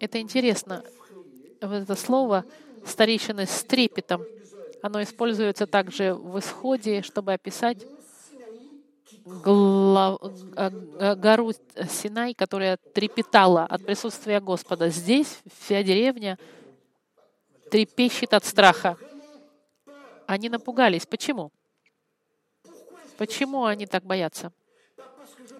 Это 0.00 0.20
интересно. 0.20 0.82
Вот 1.60 1.72
это 1.74 1.94
слово 1.96 2.44
«старейшины 2.84 3.46
с 3.46 3.64
трепетом», 3.64 4.26
оно 4.82 5.02
используется 5.02 5.66
также 5.66 6.14
в 6.14 6.38
Исходе, 6.38 7.02
чтобы 7.02 7.32
описать 7.34 7.86
гла- 9.24 10.18
э, 10.56 11.14
гору 11.16 11.52
Синай, 11.88 12.34
которая 12.34 12.78
трепетала 12.92 13.64
от 13.64 13.84
присутствия 13.84 14.40
Господа. 14.40 14.88
Здесь 14.88 15.40
вся 15.60 15.82
деревня 15.82 16.38
трепещет 17.70 18.34
от 18.34 18.44
страха. 18.44 18.98
Они 20.26 20.48
напугались. 20.48 21.06
Почему? 21.06 21.50
Почему 23.22 23.66
они 23.66 23.86
так 23.86 24.02
боятся? 24.02 24.50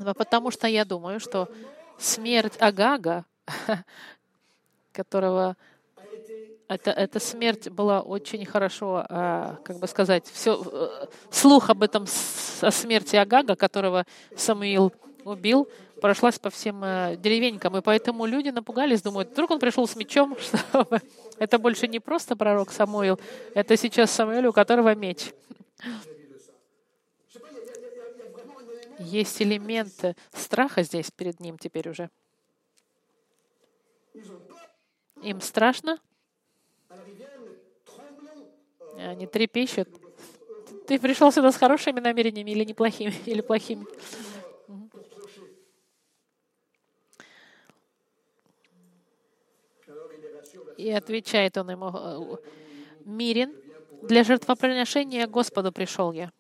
Ну, 0.01 0.15
потому 0.15 0.51
что 0.51 0.67
я 0.67 0.85
думаю, 0.85 1.21
что 1.21 1.49
смерть 1.97 2.55
Агага, 2.59 3.25
которого 4.93 5.57
это, 6.67 6.91
эта 6.91 7.21
смерть 7.21 7.69
была 7.69 8.01
очень 8.01 8.45
хорошо, 8.45 9.07
а, 9.09 9.61
как 9.63 9.79
бы 9.79 9.87
сказать, 9.87 10.27
все, 10.27 10.61
слух 11.31 11.71
об 11.71 11.85
этом, 11.85 12.07
о 12.63 12.71
смерти 12.73 13.15
Агага, 13.15 13.55
которого 13.55 14.07
Самуил 14.37 14.93
убил, 15.23 15.69
прошлась 16.01 16.41
по 16.41 16.51
всем 16.51 16.83
э, 16.83 17.17
деревенькам, 17.17 17.77
и 17.77 17.81
поэтому 17.81 18.27
люди 18.27 18.49
напугались, 18.49 19.03
думают, 19.03 19.31
вдруг 19.31 19.53
он 19.53 19.61
пришел 19.61 19.87
с 19.87 19.95
мечом, 19.95 20.37
чтобы... 20.73 21.01
Это 21.39 21.61
больше 21.61 21.87
не 21.87 22.01
просто 22.01 22.35
пророк 22.35 22.73
Самуил, 22.73 23.21
это 23.55 23.77
сейчас 23.77 24.11
Самуил, 24.11 24.49
у 24.49 24.53
которого 24.53 24.97
меч. 24.97 25.33
Есть 29.03 29.43
элемент 29.43 30.17
страха 30.33 30.83
здесь 30.85 31.11
перед 31.11 31.41
ним 31.41 31.59
теперь 31.59 31.89
уже. 31.89 32.09
Им 35.23 35.41
страшно, 35.41 35.99
они 38.97 39.27
трепещут. 39.27 39.89
Ты 40.87 41.01
пришел 41.01 41.33
сюда 41.33 41.51
с 41.51 41.57
хорошими 41.57 42.01
намерениями 42.01 42.53
или 42.53 42.65
неплохими, 42.65 43.13
или 43.27 43.41
плохими? 43.41 43.87
И 50.77 50.91
отвечает 50.91 51.57
он 51.57 51.71
ему, 51.71 51.91
э, 51.93 52.37
«Мирен, 53.05 53.55
для 54.03 54.25
жертвоприношения 54.25 55.27
Господу 55.27 55.73
пришел 55.73 56.13
я». 56.13 56.33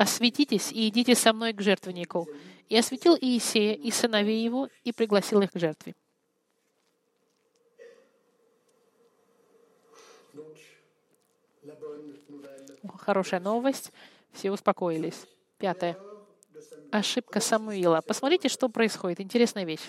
«Осветитесь 0.00 0.72
и 0.72 0.88
идите 0.88 1.14
со 1.14 1.34
мной 1.34 1.52
к 1.52 1.60
жертвеннику». 1.60 2.26
И 2.70 2.76
осветил 2.78 3.18
Иисея 3.20 3.74
и 3.74 3.90
сыновей 3.90 4.42
его, 4.42 4.70
и 4.82 4.92
пригласил 4.92 5.42
их 5.42 5.52
к 5.52 5.58
жертве. 5.58 5.94
Хорошая 12.98 13.40
новость. 13.40 13.92
Все 14.32 14.50
успокоились. 14.50 15.26
Пятое. 15.58 15.98
Ошибка 16.90 17.40
Самуила. 17.40 18.00
Посмотрите, 18.00 18.48
что 18.48 18.70
происходит. 18.70 19.20
Интересная 19.20 19.64
вещь. 19.64 19.86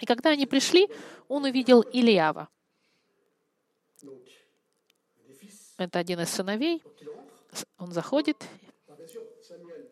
И 0.00 0.04
когда 0.04 0.30
они 0.30 0.44
пришли, 0.44 0.86
он 1.28 1.44
увидел 1.44 1.82
fils, 5.40 5.74
Это 5.78 5.98
один 5.98 6.20
из 6.20 6.28
сыновей. 6.28 6.82
Он 7.78 7.90
заходит. 7.90 8.36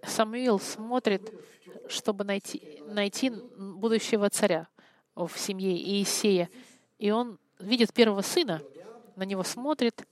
Самуил 0.07 0.59
смотрит, 0.59 1.33
чтобы 1.89 2.25
найти, 2.25 2.83
найти 2.87 3.31
будущего 3.31 4.31
царя 4.31 4.69
в 5.15 5.31
семье 5.37 5.77
Иисея. 5.77 6.49
И 6.99 7.11
он 7.11 7.39
видит 7.59 7.93
первого 7.93 8.23
сына, 8.23 8.63
на 9.17 9.25
него 9.25 9.43
смотрит 9.43 10.07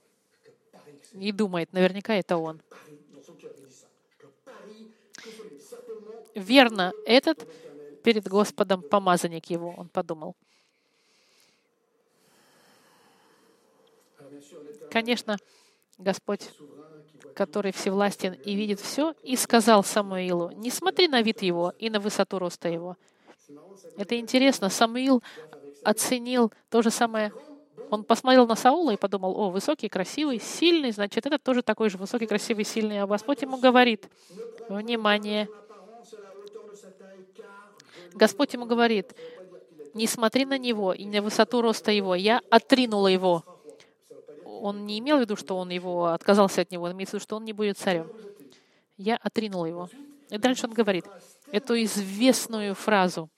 и 1.13 1.31
думает, 1.31 1.71
наверняка 1.73 2.15
это 2.15 2.37
он. 2.37 2.61
Верно, 6.33 6.91
этот 7.05 7.47
перед 8.03 8.27
Господом 8.27 8.81
помазанник 8.81 9.45
его, 9.45 9.73
он 9.77 9.87
подумал. 9.87 10.35
Конечно, 14.91 15.37
Господь 15.97 16.51
который 17.35 17.71
всевластен 17.71 18.33
и 18.33 18.55
видит 18.55 18.79
все, 18.79 19.13
и 19.21 19.35
сказал 19.35 19.83
Самуилу, 19.83 20.51
не 20.51 20.71
смотри 20.71 21.07
на 21.07 21.21
вид 21.21 21.41
его 21.41 21.73
и 21.77 21.89
на 21.89 21.99
высоту 21.99 22.39
роста 22.39 22.69
его. 22.69 22.97
Это 23.97 24.17
интересно. 24.17 24.69
Самуил 24.69 25.21
оценил 25.83 26.51
то 26.69 26.81
же 26.81 26.89
самое. 26.89 27.31
Он 27.91 28.03
посмотрел 28.03 28.47
на 28.47 28.55
Саула 28.55 28.91
и 28.91 28.97
подумал, 28.97 29.37
о, 29.39 29.51
высокий, 29.51 29.89
красивый, 29.89 30.39
сильный, 30.39 30.91
значит, 30.91 31.25
это 31.25 31.37
тоже 31.37 31.61
такой 31.61 31.89
же 31.89 31.97
высокий, 31.97 32.25
красивый, 32.25 32.65
сильный. 32.65 33.01
А 33.01 33.05
Господь 33.05 33.43
ему 33.43 33.57
говорит, 33.57 34.09
внимание, 34.67 35.47
Господь 38.13 38.53
ему 38.53 38.65
говорит, 38.65 39.13
не 39.93 40.07
смотри 40.07 40.45
на 40.45 40.57
него 40.57 40.93
и 40.93 41.05
на 41.05 41.21
высоту 41.21 41.61
роста 41.61 41.91
его. 41.91 42.15
Я 42.15 42.41
отринула 42.49 43.07
его. 43.07 43.43
Он 44.65 44.87
не 44.87 44.97
имел 44.97 45.17
в 45.17 45.21
виду, 45.21 45.35
что 45.35 45.57
он 45.57 45.69
его 45.69 46.07
отказался 46.07 46.61
от 46.61 46.71
него, 46.71 46.85
он 46.85 46.93
имеется 46.93 47.11
в 47.11 47.19
виду, 47.19 47.23
что 47.23 47.35
он 47.35 47.45
не 47.45 47.53
будет 47.53 47.77
царем. 47.77 48.11
Я 48.97 49.15
отринула 49.17 49.67
его. 49.67 49.89
И 50.31 50.39
дальше 50.39 50.65
он 50.65 50.73
говорит 50.73 51.05
эту 51.51 51.75
известную 51.83 52.73
фразу. 52.73 53.29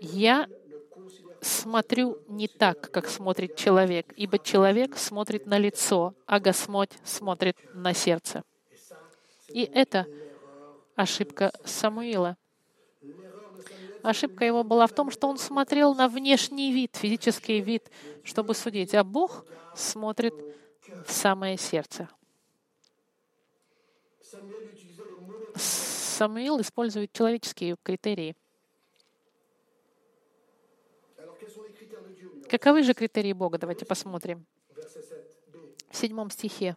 Я 0.00 0.48
смотрю 1.42 2.18
не 2.28 2.48
так, 2.48 2.90
как 2.90 3.08
смотрит 3.08 3.56
человек, 3.56 4.14
ибо 4.16 4.38
человек 4.38 4.96
смотрит 4.96 5.44
на 5.44 5.58
лицо, 5.58 6.14
а 6.24 6.40
Господь 6.40 6.92
смотрит 7.04 7.58
на 7.74 7.92
сердце. 7.92 8.42
И 9.48 9.64
это 9.64 10.06
ошибка 10.96 11.52
Самуила. 11.66 12.38
Ошибка 14.04 14.44
его 14.44 14.62
была 14.62 14.86
в 14.86 14.92
том, 14.92 15.10
что 15.10 15.28
он 15.28 15.38
смотрел 15.38 15.94
на 15.94 16.08
внешний 16.08 16.72
вид, 16.72 16.94
физический 16.94 17.62
вид, 17.62 17.90
чтобы 18.22 18.54
судить, 18.54 18.94
а 18.94 19.02
Бог 19.02 19.46
смотрит 19.74 20.34
в 21.06 21.10
самое 21.10 21.56
сердце. 21.56 22.10
Самуил 25.56 26.60
использует 26.60 27.14
человеческие 27.14 27.76
критерии. 27.82 28.36
Каковы 32.50 32.82
же 32.82 32.92
критерии 32.92 33.32
Бога? 33.32 33.56
Давайте 33.56 33.86
посмотрим. 33.86 34.44
В 35.90 35.96
седьмом 35.96 36.30
стихе. 36.30 36.76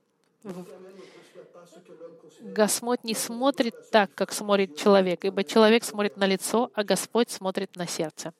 Господь 2.41 3.03
не 3.03 3.13
смотрит 3.13 3.89
так, 3.91 4.13
как 4.15 4.31
смотрит 4.31 4.77
человек, 4.77 5.25
ибо 5.25 5.43
человек 5.43 5.83
смотрит 5.83 6.17
на 6.17 6.25
лицо, 6.25 6.71
а 6.73 6.83
Господь 6.83 7.29
смотрит 7.29 7.75
на 7.75 7.87
сердце. 7.87 8.33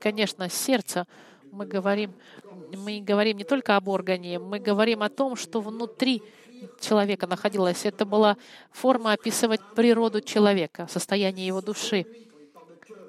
Конечно, 0.00 0.48
сердце 0.48 1.06
мы 1.50 1.66
говорим, 1.66 2.14
мы 2.76 3.00
говорим 3.00 3.36
не 3.36 3.44
только 3.44 3.76
об 3.76 3.88
органе, 3.88 4.38
мы 4.38 4.58
говорим 4.58 5.02
о 5.02 5.08
том, 5.08 5.36
что 5.36 5.60
внутри 5.60 6.22
человека 6.80 7.26
находилось. 7.26 7.84
Это 7.84 8.04
была 8.04 8.36
форма 8.70 9.12
описывать 9.12 9.60
природу 9.74 10.20
человека, 10.20 10.86
состояние 10.90 11.46
его 11.46 11.60
души. 11.60 12.06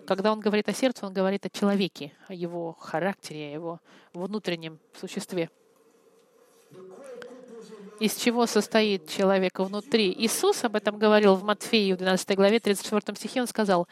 Когда 0.05 0.33
он 0.33 0.39
говорит 0.41 0.67
о 0.67 0.73
сердце, 0.73 1.05
он 1.05 1.13
говорит 1.13 1.45
о 1.45 1.49
человеке, 1.49 2.11
о 2.27 2.33
его 2.33 2.73
характере, 2.73 3.47
о 3.47 3.53
его 3.53 3.79
внутреннем 4.13 4.79
существе. 4.99 5.49
Из 7.99 8.15
чего 8.15 8.45
состоит 8.45 9.07
человек 9.07 9.59
внутри? 9.59 10.13
Иисус 10.17 10.63
об 10.63 10.75
этом 10.75 10.97
говорил 10.97 11.35
в 11.35 11.43
Матфеи 11.43 11.93
в 11.93 11.97
12 11.97 12.35
главе, 12.35 12.59
34 12.59 13.15
стихе. 13.15 13.41
Он 13.41 13.47
сказал, 13.47 13.87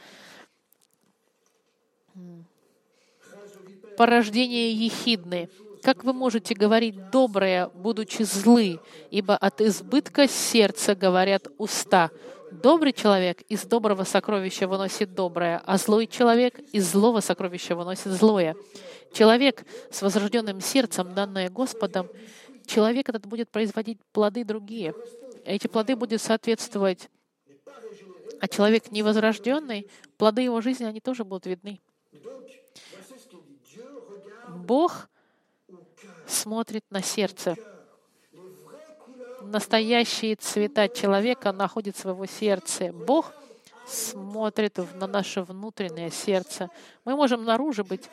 порождение 3.98 4.74
ехидны. 4.74 5.50
Как 5.84 6.04
вы 6.04 6.14
можете 6.14 6.54
говорить 6.54 7.10
доброе, 7.12 7.70
будучи 7.70 8.24
злы, 8.24 8.80
ибо 9.10 9.36
от 9.36 9.62
избытка 9.62 10.28
сердца 10.28 10.96
говорят 10.96 11.48
уста. 11.58 12.12
Добрый 12.52 12.94
человек 12.94 13.42
из 13.48 13.64
доброго 13.64 14.04
сокровища 14.04 14.68
выносит 14.68 15.16
доброе, 15.16 15.62
а 15.66 15.78
злой 15.78 16.06
человек 16.06 16.60
из 16.74 16.92
злого 16.92 17.22
сокровища 17.22 17.76
выносит 17.76 18.12
злое. 18.12 18.56
Человек 19.14 19.66
с 19.90 20.02
возрожденным 20.02 20.62
сердцем, 20.62 21.14
данное 21.14 21.50
Господом, 21.50 22.08
человек 22.66 23.10
этот 23.10 23.26
будет 23.26 23.50
производить 23.50 24.00
плоды 24.12 24.44
другие. 24.44 24.94
Эти 25.46 25.68
плоды 25.68 25.96
будут 25.96 26.22
соответствовать. 26.22 27.10
А 28.40 28.48
человек 28.48 28.92
невозрожденный, 28.92 29.88
плоды 30.18 30.42
его 30.42 30.62
жизни, 30.62 30.86
они 30.86 31.00
тоже 31.00 31.24
будут 31.24 31.46
видны. 31.46 31.80
Бог 34.50 35.10
смотрит 36.28 36.84
на 36.90 37.02
сердце. 37.02 37.56
Настоящие 39.42 40.36
цвета 40.36 40.88
человека 40.88 41.52
находятся 41.52 42.08
в 42.08 42.12
его 42.12 42.26
сердце. 42.26 42.92
Бог 42.92 43.34
смотрит 43.88 44.80
на 44.96 45.08
наше 45.08 45.42
внутреннее 45.42 46.10
сердце. 46.12 46.70
Мы 47.06 47.16
можем 47.16 47.44
наружу 47.44 47.84
быть 47.84 48.10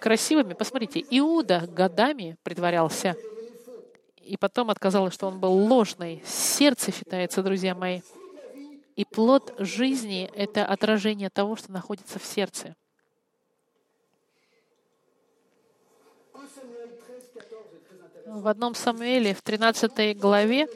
красивыми. 0.00 0.54
Посмотрите, 0.54 1.04
Иуда 1.10 1.66
годами 1.66 2.36
притворялся. 2.42 3.14
И 4.30 4.36
потом 4.36 4.70
отказалось, 4.70 5.12
что 5.12 5.26
он 5.26 5.40
был 5.40 5.52
ложный. 5.52 6.22
Сердце 6.24 6.92
считается, 6.92 7.42
друзья 7.42 7.74
мои. 7.74 8.00
И 8.94 9.04
плод 9.04 9.52
жизни— 9.58 10.30
это 10.36 10.64
отражение 10.64 11.30
того, 11.30 11.56
что 11.56 11.72
находится 11.72 12.20
в 12.20 12.24
сердце. 12.24 12.76
в 18.26 18.46
одном 18.46 18.76
Самуэле, 18.76 19.34
в 19.34 19.42
13 19.42 20.16
главе, 20.16 20.68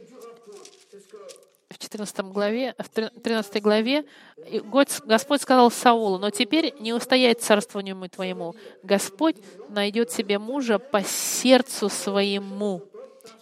в 1.71 1.79
14 1.79 2.33
главе, 2.33 2.75
в 2.77 2.89
13 2.89 3.63
главе 3.63 4.05
Господь 4.65 5.41
сказал 5.41 5.71
Саулу, 5.71 6.19
«Но 6.19 6.31
теперь 6.31 6.75
не 6.81 6.93
устоять 6.93 7.41
царствованию 7.41 8.09
твоему. 8.09 8.57
Господь 8.83 9.37
найдет 9.69 10.11
себе 10.11 10.41
мужа 10.41 10.81
по 10.81 11.03
сердцу 11.05 11.89
своему, 11.89 12.83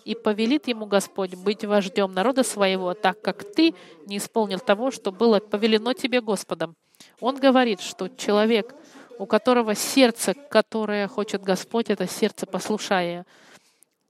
и 0.04 0.14
повелит 0.14 0.68
ему 0.68 0.86
Господь 0.86 1.34
быть 1.34 1.64
вождем 1.64 2.12
народа 2.12 2.42
своего, 2.42 2.94
так 2.94 3.20
как 3.20 3.44
ты 3.54 3.74
не 4.06 4.18
исполнил 4.18 4.58
того, 4.58 4.90
что 4.90 5.12
было 5.12 5.40
повелено 5.40 5.94
тебе 5.94 6.20
Господом». 6.20 6.74
Он 7.20 7.36
говорит, 7.36 7.80
что 7.80 8.08
человек, 8.08 8.74
у 9.18 9.26
которого 9.26 9.74
сердце, 9.74 10.34
которое 10.34 11.08
хочет 11.08 11.42
Господь, 11.42 11.90
это 11.90 12.06
сердце 12.06 12.46
послушая 12.46 13.26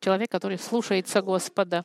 человек, 0.01 0.30
который 0.30 0.59
слушается 0.59 1.22
Господа. 1.22 1.84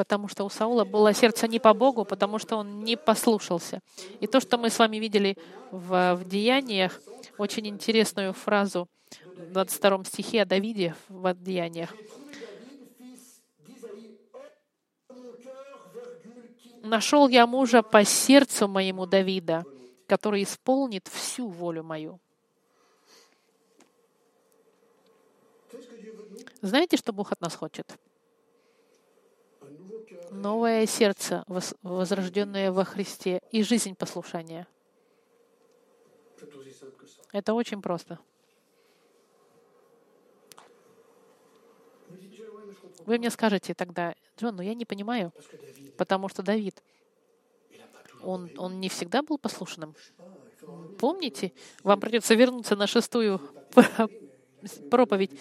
Потому 0.00 0.28
что 0.28 0.44
у 0.44 0.48
Саула 0.48 0.86
было 0.86 1.12
сердце 1.12 1.46
не 1.46 1.58
по 1.58 1.74
Богу, 1.74 2.06
потому 2.06 2.38
что 2.38 2.56
он 2.56 2.84
не 2.84 2.96
послушался. 2.96 3.80
И 4.20 4.26
то, 4.26 4.40
что 4.40 4.56
мы 4.56 4.70
с 4.70 4.78
вами 4.78 4.96
видели 4.96 5.36
в, 5.70 6.14
в 6.14 6.24
Деяниях, 6.26 6.98
очень 7.36 7.66
интересную 7.66 8.32
фразу 8.32 8.88
в 9.36 9.52
22 9.52 10.04
стихе 10.04 10.40
о 10.40 10.46
Давиде 10.46 10.94
в 11.10 11.34
Деяниях. 11.34 11.94
нашел 16.82 17.28
я 17.28 17.46
мужа 17.46 17.82
по 17.82 18.02
сердцу 18.02 18.68
моему 18.68 19.04
Давида, 19.04 19.64
который 20.06 20.44
исполнит 20.44 21.08
всю 21.08 21.46
волю 21.46 21.82
мою. 21.82 22.18
Знаете, 26.62 26.96
что 26.96 27.12
Бог 27.12 27.32
от 27.32 27.42
нас 27.42 27.54
хочет? 27.54 27.98
Новое 30.30 30.86
сердце, 30.86 31.44
возрожденное 31.82 32.70
во 32.72 32.84
Христе, 32.84 33.40
и 33.50 33.62
жизнь 33.62 33.94
послушания. 33.94 34.66
Это 37.32 37.54
очень 37.54 37.82
просто. 37.82 38.18
Вы 43.06 43.18
мне 43.18 43.30
скажете 43.30 43.74
тогда, 43.74 44.14
Джон, 44.38 44.56
ну 44.56 44.62
я 44.62 44.74
не 44.74 44.84
понимаю, 44.84 45.32
потому 45.96 46.28
что 46.28 46.42
Давид, 46.42 46.82
он, 48.22 48.50
он 48.56 48.80
не 48.80 48.88
всегда 48.88 49.22
был 49.22 49.38
послушным. 49.38 49.94
Помните? 50.98 51.52
Вам 51.82 52.00
придется 52.00 52.34
вернуться 52.34 52.76
на 52.76 52.86
шестую 52.86 53.40
проповедь, 54.90 55.32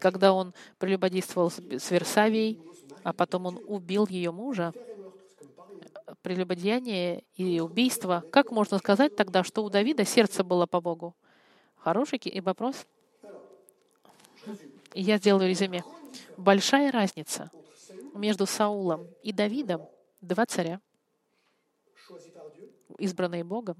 когда 0.00 0.32
он 0.32 0.54
прелюбодействовал 0.78 1.50
с 1.50 1.90
Версавией, 1.90 2.60
а 3.02 3.12
потом 3.12 3.46
он 3.46 3.60
убил 3.66 4.06
ее 4.06 4.30
мужа. 4.30 4.72
Прелюбодеяние 6.22 7.24
и 7.34 7.60
убийство. 7.60 8.24
Как 8.32 8.50
можно 8.50 8.78
сказать 8.78 9.14
тогда, 9.16 9.44
что 9.44 9.64
у 9.64 9.70
Давида 9.70 10.04
сердце 10.04 10.42
было 10.42 10.66
по 10.66 10.80
Богу? 10.80 11.14
Хороший 11.76 12.20
вопрос. 12.40 12.86
Я 14.94 15.18
сделаю 15.18 15.48
резюме. 15.48 15.84
Большая 16.36 16.90
разница 16.90 17.50
между 18.14 18.46
Саулом 18.46 19.06
и 19.22 19.32
Давидом, 19.32 19.88
два 20.20 20.46
царя. 20.46 20.80
избранные 22.98 23.44
Богом, 23.44 23.76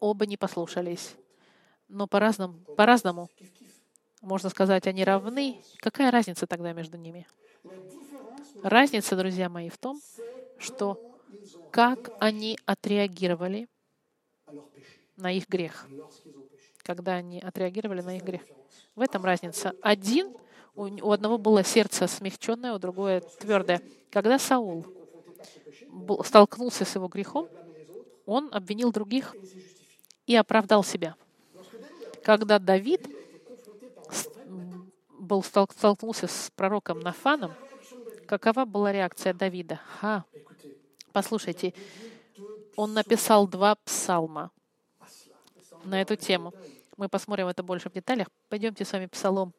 оба 0.00 0.26
не 0.26 0.36
послушались. 0.36 1.16
Но 1.88 2.06
по-разному, 2.06 2.58
по-разному, 2.76 3.28
можно 4.24 4.50
сказать, 4.50 4.86
они 4.86 5.04
равны. 5.04 5.62
Какая 5.78 6.10
разница 6.10 6.46
тогда 6.46 6.72
между 6.72 6.96
ними? 6.96 7.26
Разница, 8.62 9.16
друзья 9.16 9.48
мои, 9.48 9.68
в 9.68 9.78
том, 9.78 10.00
что 10.58 10.98
как 11.70 12.10
они 12.20 12.58
отреагировали 12.66 13.68
на 15.16 15.32
их 15.32 15.48
грех, 15.48 15.86
когда 16.78 17.14
они 17.14 17.40
отреагировали 17.40 18.00
на 18.00 18.16
их 18.16 18.24
грех. 18.24 18.42
В 18.94 19.00
этом 19.00 19.24
разница. 19.24 19.74
Один, 19.82 20.34
у, 20.74 21.10
одного 21.10 21.38
было 21.38 21.64
сердце 21.64 22.06
смягченное, 22.06 22.74
у 22.74 22.78
другое 22.78 23.20
твердое. 23.20 23.82
Когда 24.10 24.38
Саул 24.38 24.86
столкнулся 26.24 26.84
с 26.84 26.94
его 26.94 27.08
грехом, 27.08 27.48
он 28.26 28.48
обвинил 28.52 28.92
других 28.92 29.34
и 30.26 30.34
оправдал 30.34 30.82
себя. 30.84 31.16
Когда 32.22 32.58
Давид 32.58 33.06
был, 35.34 35.42
стол- 35.42 35.68
столкнулся 35.76 36.28
с 36.28 36.52
пророком 36.54 37.00
Нафаном, 37.00 37.52
какова 38.26 38.64
была 38.64 38.92
реакция 38.92 39.34
Давида? 39.34 39.80
Ха, 40.00 40.24
послушайте, 41.12 41.74
он 42.76 42.94
написал 42.94 43.48
два 43.48 43.74
псалма 43.84 44.52
на 45.84 46.00
эту 46.00 46.14
тему. 46.14 46.52
Мы 46.96 47.08
посмотрим 47.08 47.48
это 47.48 47.64
больше 47.64 47.90
в 47.90 47.92
деталях. 47.92 48.28
Пойдемте 48.48 48.84
с 48.84 48.92
вами 48.92 49.06
Псалом 49.06 49.52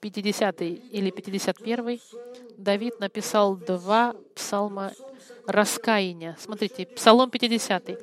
50 0.00 0.62
или 0.62 1.10
51. 1.10 2.00
Давид 2.56 3.00
написал 3.00 3.56
два 3.56 4.14
псалма 4.36 4.92
раскаяния. 5.46 6.36
Смотрите, 6.38 6.86
Псалом 6.86 7.30
50. 7.30 8.00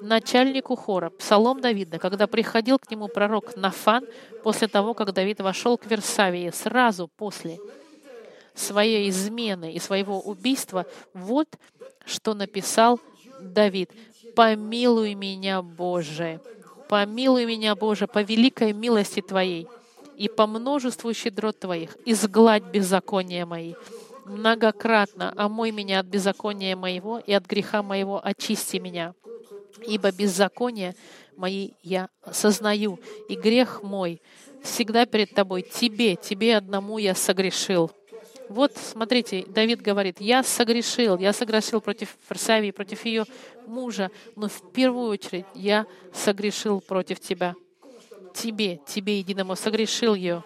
Начальнику 0.00 0.76
хора, 0.76 1.10
Псалом 1.10 1.60
Давида, 1.60 1.98
когда 1.98 2.26
приходил 2.26 2.78
к 2.78 2.90
нему 2.90 3.08
пророк 3.08 3.56
Нафан 3.56 4.04
после 4.42 4.68
того, 4.68 4.94
как 4.94 5.12
Давид 5.12 5.40
вошел 5.40 5.78
к 5.78 5.86
Версавии, 5.86 6.50
сразу 6.50 7.08
после 7.08 7.58
своей 8.54 9.08
измены 9.10 9.72
и 9.72 9.78
своего 9.78 10.20
убийства, 10.20 10.86
вот 11.14 11.48
что 12.04 12.34
написал 12.34 13.00
Давид. 13.40 13.90
«Помилуй 14.34 15.14
меня, 15.14 15.62
Боже, 15.62 16.40
помилуй 16.88 17.44
меня, 17.46 17.74
Боже, 17.74 18.06
по 18.06 18.22
великой 18.22 18.72
милости 18.72 19.20
Твоей 19.20 19.66
и 20.16 20.28
по 20.28 20.46
множеству 20.46 21.12
щедрот 21.12 21.58
Твоих, 21.58 21.96
изгладь 22.04 22.64
беззакония 22.64 23.46
мои. 23.46 23.74
Многократно 24.28 25.32
омой 25.36 25.70
меня 25.70 26.00
от 26.00 26.06
беззакония 26.06 26.74
моего 26.74 27.18
и 27.18 27.32
от 27.32 27.46
греха 27.46 27.82
моего 27.82 28.20
очисти 28.24 28.78
меня. 28.78 29.14
Ибо 29.86 30.10
беззаконие 30.10 30.94
мои 31.36 31.70
я 31.82 32.08
сознаю, 32.32 32.98
и 33.28 33.36
грех 33.36 33.82
мой 33.82 34.20
всегда 34.62 35.06
перед 35.06 35.32
Тобой. 35.32 35.62
Тебе, 35.62 36.16
Тебе 36.16 36.56
одному 36.56 36.98
я 36.98 37.14
согрешил. 37.14 37.90
Вот, 38.48 38.76
смотрите, 38.76 39.44
Давид 39.48 39.80
говорит, 39.80 40.20
я 40.20 40.42
согрешил, 40.42 41.18
я 41.18 41.32
согрешил 41.32 41.80
против 41.80 42.16
Фарсавии, 42.26 42.70
против 42.70 43.04
ее 43.04 43.24
мужа, 43.66 44.10
но 44.36 44.48
в 44.48 44.72
первую 44.72 45.08
очередь 45.08 45.46
я 45.54 45.86
согрешил 46.12 46.80
против 46.80 47.20
тебя. 47.20 47.54
Тебе, 48.34 48.80
тебе 48.86 49.18
единому 49.18 49.56
согрешил 49.56 50.14
ее. 50.14 50.44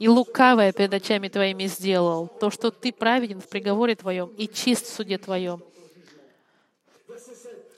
И 0.00 0.08
лукавое 0.08 0.72
перед 0.72 0.94
очами 0.94 1.28
твоими 1.28 1.66
сделал, 1.66 2.26
то, 2.26 2.50
что 2.50 2.70
ты 2.70 2.90
праведен 2.90 3.38
в 3.38 3.48
приговоре 3.48 3.94
твоем 3.94 4.30
и 4.38 4.48
чист 4.48 4.86
в 4.86 4.94
суде 4.94 5.18
твоем. 5.18 5.62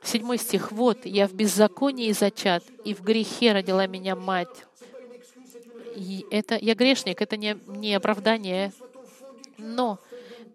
Седьмой 0.05 0.39
стих. 0.39 0.71
«Вот, 0.71 1.05
я 1.05 1.27
в 1.27 1.35
беззаконии 1.35 2.13
зачат, 2.13 2.63
и 2.85 2.95
в 2.95 3.03
грехе 3.03 3.53
родила 3.53 3.89
меня 3.89 4.15
мать». 4.15 4.67
И 5.97 6.25
это, 6.31 6.57
я 6.57 6.77
грешник, 6.77 7.21
это 7.21 7.37
не, 7.37 7.59
не 7.67 7.95
оправдание, 7.95 8.73
но 9.59 9.99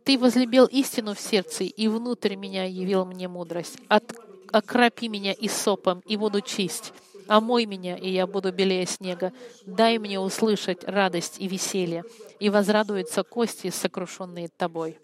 ты 0.05 0.17
возлюбил 0.17 0.67
истину 0.67 1.13
в 1.13 1.19
сердце, 1.19 1.65
и 1.65 1.87
внутрь 1.89 2.35
меня 2.35 2.63
явил 2.63 3.05
мне 3.05 3.27
мудрость. 3.27 3.77
От, 3.89 4.15
окропи 4.53 5.09
меня 5.09 5.33
и 5.33 5.49
сопом, 5.49 6.01
и 6.05 6.15
буду 6.15 6.39
чисть. 6.39 6.93
Омой 7.27 7.65
меня, 7.65 7.97
и 7.97 8.09
я 8.09 8.27
буду 8.27 8.51
белее 8.51 8.85
снега. 8.85 9.33
Дай 9.65 9.97
мне 9.97 10.19
услышать 10.19 10.83
радость 10.83 11.35
и 11.39 11.47
веселье, 11.47 12.03
и 12.39 12.49
возрадуются 12.49 13.23
кости, 13.23 13.69
сокрушенные 13.69 14.49
тобой. 14.49 14.97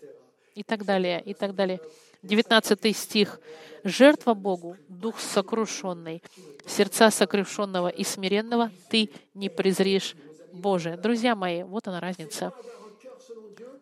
И 0.56 0.64
так 0.64 0.86
далее, 0.86 1.22
и 1.22 1.34
так 1.34 1.56
далее. 1.56 1.80
19 2.24 2.96
стих. 2.96 3.40
«Жертва 3.84 4.34
Богу, 4.34 4.78
дух 4.88 5.20
сокрушенный, 5.20 6.24
сердца 6.66 7.12
сокрушенного 7.12 7.90
и 7.90 8.06
смиренного 8.06 8.72
ты 8.90 9.10
не 9.34 9.50
презришь, 9.50 10.16
Боже». 10.54 10.96
Друзья 10.96 11.36
мои, 11.36 11.64
вот 11.64 11.88
она 11.90 12.00
разница. 12.00 12.54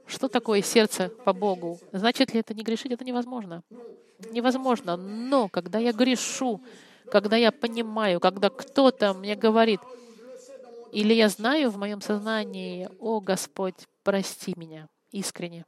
Что 0.08 0.28
такое 0.28 0.64
сердце 0.64 1.10
по 1.24 1.34
Богу? 1.34 1.80
Значит 1.92 2.34
ли 2.34 2.40
это 2.40 2.54
не 2.56 2.64
грешить? 2.64 2.92
Это 2.92 3.06
невозможно. 3.06 3.64
Невозможно. 4.32 4.98
Но 4.98 5.48
когда 5.48 5.78
я 5.78 5.94
грешу, 5.94 6.62
когда 7.12 7.36
я 7.36 7.52
понимаю, 7.52 8.20
когда 8.20 8.50
кто-то 8.50 9.14
мне 9.14 9.36
говорит, 9.36 9.82
или 10.92 11.14
я 11.14 11.30
знаю 11.30 11.70
в 11.70 11.78
моем 11.78 12.02
сознании, 12.02 12.90
о 13.00 13.20
Господь, 13.20 13.76
прости 14.04 14.54
меня 14.56 14.88
искренне. 15.12 15.66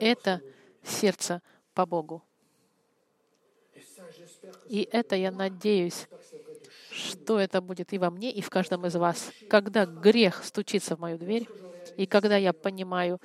Это 0.00 0.40
сердце 0.82 1.42
по 1.74 1.86
Богу. 1.86 2.22
И 4.68 4.88
это 4.90 5.16
я 5.16 5.30
надеюсь, 5.30 6.08
что 6.90 7.38
это 7.38 7.60
будет 7.60 7.92
и 7.92 7.98
во 7.98 8.10
мне, 8.10 8.30
и 8.32 8.40
в 8.40 8.50
каждом 8.50 8.86
из 8.86 8.94
вас. 8.94 9.30
Когда 9.48 9.86
грех 9.86 10.44
стучится 10.44 10.96
в 10.96 11.00
мою 11.00 11.18
дверь, 11.18 11.48
и 11.96 12.06
когда 12.06 12.36
я 12.36 12.52
понимаю, 12.52 13.20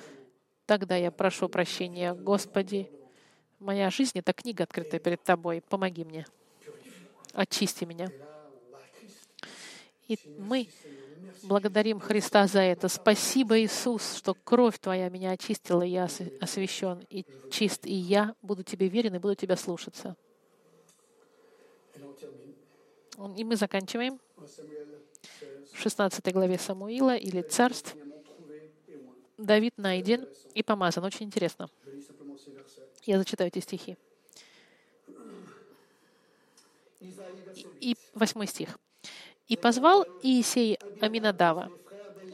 тогда 0.65 0.95
я 0.95 1.11
прошу 1.11 1.49
прощения. 1.49 2.13
Господи, 2.13 2.89
моя 3.61 3.89
жизнь— 3.89 4.11
это 4.19 4.33
книга, 4.33 4.63
открытая 4.63 4.99
перед 4.99 5.21
Тобой. 5.23 5.61
Помоги 5.69 6.03
мне. 6.03 6.25
Очисти 7.33 7.85
меня. 7.85 8.11
И 10.07 10.19
мы 10.37 10.67
благодарим 11.43 11.99
Христа 11.99 12.47
за 12.47 12.59
это. 12.59 12.89
Спасибо, 12.89 13.59
Иисус, 13.59 14.15
что 14.15 14.33
кровь 14.33 14.77
Твоя 14.79 15.09
меня 15.09 15.31
очистила, 15.31 15.83
и 15.83 15.89
я 15.89 16.05
ос- 16.05 16.19
освящен 16.41 17.05
и 17.09 17.25
чист, 17.49 17.85
и 17.85 17.93
я 17.93 18.35
буду 18.41 18.63
Тебе 18.63 18.89
верен 18.89 19.15
и 19.15 19.19
буду 19.19 19.35
Тебя 19.35 19.55
слушаться. 19.55 20.17
И 23.37 23.43
мы 23.43 23.55
заканчиваем 23.55 24.19
En 24.37 24.47
Samuel 24.47 25.01
16, 25.39 25.73
в 25.73 25.79
16 25.79 26.33
главе 26.33 26.57
Самуила 26.57 27.15
или 27.15 27.41
Царств. 27.41 27.95
Давид 29.37 29.77
найден 29.77 30.27
и 30.53 30.63
помазан. 30.63 31.03
Очень 31.03 31.27
интересно. 31.27 31.69
Я 33.05 33.17
зачитаю 33.17 33.47
эти 33.47 33.59
стихи. 33.59 33.97
Isaïe, 36.99 37.43
verset 37.47 37.65
8. 37.65 37.77
И 37.79 37.95
восьмой 38.13 38.47
стих. 38.47 38.77
«И 39.47 39.57
позвал 39.57 40.05
Иисей 40.21 40.77
Аминадава». 41.01 41.71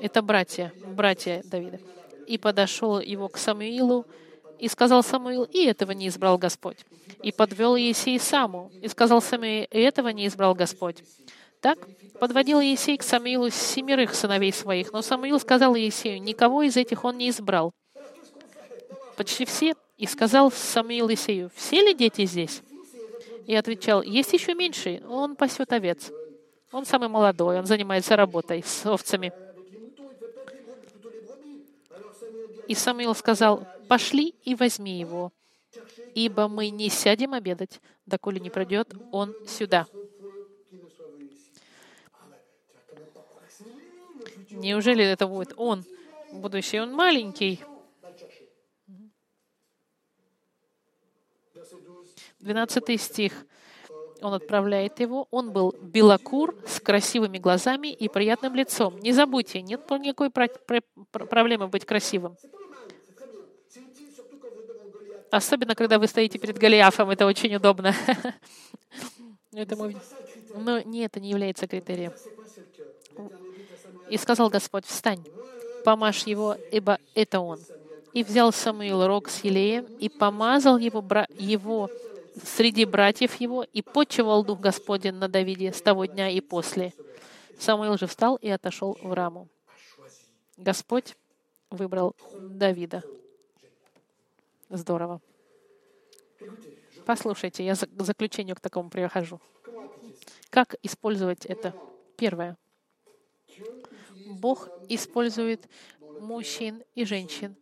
Это 0.01 0.21
братья, 0.21 0.73
братья 0.85 1.41
Давида. 1.45 1.79
«И 2.27 2.37
подошел 2.37 2.99
его 2.99 3.29
к 3.29 3.37
Самуилу, 3.37 4.05
и 4.59 4.67
сказал 4.67 5.03
Самуил, 5.03 5.43
и 5.43 5.65
этого 5.65 5.91
не 5.91 6.07
избрал 6.07 6.37
Господь. 6.37 6.85
И 7.23 7.31
подвел 7.31 7.77
Иисей 7.77 8.19
Саму, 8.19 8.71
и 8.81 8.87
сказал 8.87 9.21
Самуил, 9.21 9.67
и 9.71 9.79
этого 9.79 10.09
не 10.09 10.27
избрал 10.27 10.53
Господь. 10.53 11.03
Так 11.61 11.79
подводил 12.19 12.59
Иисей 12.59 12.97
к 12.97 13.03
Самуилу 13.03 13.49
семерых 13.49 14.13
сыновей 14.13 14.51
своих, 14.51 14.91
но 14.93 15.01
Самуил 15.01 15.39
сказал 15.39 15.75
Иисею, 15.75 16.21
никого 16.21 16.63
из 16.63 16.75
этих 16.75 17.03
он 17.03 17.17
не 17.17 17.29
избрал. 17.29 17.73
Почти 19.15 19.45
все. 19.45 19.73
И 19.97 20.05
сказал 20.05 20.51
Самуил 20.51 21.09
Иисею, 21.09 21.49
все 21.55 21.81
ли 21.81 21.93
дети 21.93 22.25
здесь? 22.25 22.61
И 23.47 23.55
отвечал, 23.55 24.03
есть 24.03 24.31
еще 24.33 24.53
меньший, 24.53 25.03
он 25.05 25.35
пасет 25.35 25.73
овец. 25.73 26.11
Он 26.71 26.85
самый 26.85 27.09
молодой, 27.09 27.57
он 27.57 27.65
занимается 27.65 28.15
работой 28.15 28.63
с 28.63 28.85
овцами. 28.85 29.33
И 32.67 32.75
Самуил 32.75 33.15
сказал, 33.15 33.65
пошли 33.87 34.35
и 34.43 34.53
возьми 34.53 34.99
его, 34.99 35.31
ибо 36.13 36.47
мы 36.47 36.69
не 36.69 36.89
сядем 36.89 37.33
обедать, 37.33 37.79
доколе 38.05 38.39
не 38.39 38.49
придет 38.49 38.93
он 39.11 39.33
сюда. 39.47 39.87
Неужели 44.51 45.03
это 45.03 45.27
будет 45.27 45.53
он, 45.55 45.85
будущий? 46.33 46.79
Он 46.79 46.91
маленький. 46.93 47.61
12 52.47 53.01
стих. 53.01 53.33
Он 54.21 54.33
отправляет 54.33 54.99
его. 54.99 55.27
Он 55.31 55.51
был 55.51 55.75
белокур, 55.81 56.55
с 56.65 56.79
красивыми 56.79 57.37
глазами 57.37 57.89
и 57.89 58.09
приятным 58.09 58.55
лицом. 58.55 58.97
Не 58.99 59.13
забудьте, 59.13 59.61
нет 59.61 59.89
никакой 59.91 60.29
про- 60.29 60.47
про- 60.47 60.81
про- 61.11 61.25
проблемы 61.25 61.67
быть 61.67 61.85
красивым. 61.85 62.35
Особенно, 65.29 65.75
когда 65.75 65.99
вы 65.99 66.07
стоите 66.07 66.39
перед 66.39 66.57
Голиафом, 66.57 67.09
это 67.09 67.25
очень 67.25 67.53
удобно. 67.55 67.93
Но 70.55 70.79
не 70.81 71.05
это 71.05 71.19
не 71.19 71.29
является 71.29 71.67
критерием. 71.67 72.13
И 74.09 74.17
сказал 74.17 74.49
Господь, 74.49 74.85
встань, 74.85 75.23
помажь 75.83 76.23
его, 76.23 76.55
ибо 76.71 76.97
это 77.13 77.41
он. 77.41 77.59
И 78.13 78.23
взял 78.23 78.53
Самуил 78.53 79.05
рог 79.05 79.29
с 79.29 79.43
елеем, 79.43 79.85
и 79.99 80.09
помазал 80.09 80.77
его, 80.77 81.01
бра... 81.01 81.27
его 81.37 81.89
среди 82.43 82.85
братьев 82.85 83.35
его, 83.35 83.63
и 83.63 83.81
почевал 83.81 84.43
Дух 84.43 84.59
Господень 84.59 85.13
на 85.13 85.27
Давиде 85.27 85.71
с 85.71 85.81
того 85.81 86.05
дня 86.05 86.29
и 86.29 86.41
после. 86.41 86.93
Самуил 87.59 87.97
же 87.97 88.07
встал 88.07 88.35
и 88.35 88.49
отошел 88.49 88.97
в 89.01 89.13
раму. 89.13 89.47
Господь 90.57 91.15
выбрал 91.69 92.15
Давида. 92.39 93.03
Здорово. 94.69 95.21
Послушайте, 97.05 97.65
я 97.65 97.75
к 97.75 98.03
заключению 98.03 98.55
к 98.55 98.59
такому 98.59 98.89
прихожу. 98.89 99.39
Как 100.49 100.75
использовать 100.83 101.45
это? 101.45 101.73
Первое. 102.17 102.57
Бог 104.27 104.69
использует 104.89 105.67
мужчин 106.19 106.83
и 106.95 107.05
женщин, 107.05 107.55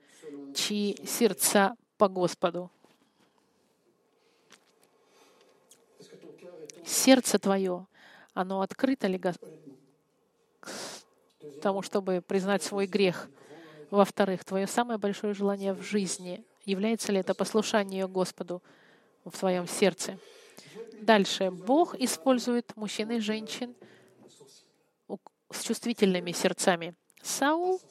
чьи 0.55 1.05
сердца 1.05 1.76
по 1.97 2.07
Господу. 2.07 2.71
Сердце 6.86 7.39
твое, 7.39 7.88
оно 8.33 8.61
открыто 8.61 9.07
ли 9.07 9.19
к 9.19 9.33
тому, 11.61 11.81
чтобы 11.81 12.21
признать 12.21 12.63
свой 12.63 12.86
грех? 12.86 13.29
Во-вторых, 13.91 14.43
твое 14.45 14.67
самое 14.67 14.99
большое 14.99 15.33
желание 15.33 15.73
в 15.73 15.81
жизни, 15.81 16.43
является 16.65 17.11
ли 17.11 17.19
это 17.19 17.33
послушание 17.33 18.07
Господу 18.07 18.61
в 19.23 19.38
твоем 19.38 19.67
сердце? 19.67 20.19
Дальше. 21.01 21.51
Бог 21.51 21.95
использует 21.95 22.75
мужчин 22.75 23.11
и 23.11 23.19
женщин 23.19 23.75
с 25.51 25.61
чувствительными 25.61 26.31
сердцами. 26.31 26.95
Саул, 27.21 27.81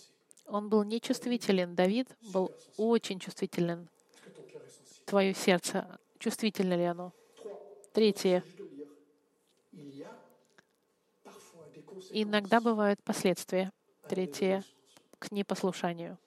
он 0.47 0.69
был 0.69 0.85
нечувствителен. 0.85 1.75
Давид 1.75 2.09
был 2.33 2.53
очень 2.77 3.19
чувствителен. 3.19 3.89
Твое 5.05 5.35
сердце, 5.35 5.99
чувствительно 6.19 6.75
ли 6.75 6.85
оно? 6.85 7.13
Третье. 7.93 8.43
Иногда 12.11 12.61
бывают 12.61 13.03
последствия. 13.03 13.73
Третье 14.09 14.63
к 15.19 15.31
непослушанию. 15.31 16.19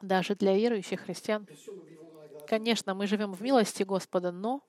Даже 0.00 0.34
для 0.34 0.56
верующих 0.56 1.00
христиан. 1.00 1.46
Конечно, 2.46 2.94
мы 2.94 3.06
живем 3.06 3.32
в 3.32 3.40
милости 3.40 3.82
Господа, 3.82 4.32
но 4.32 4.62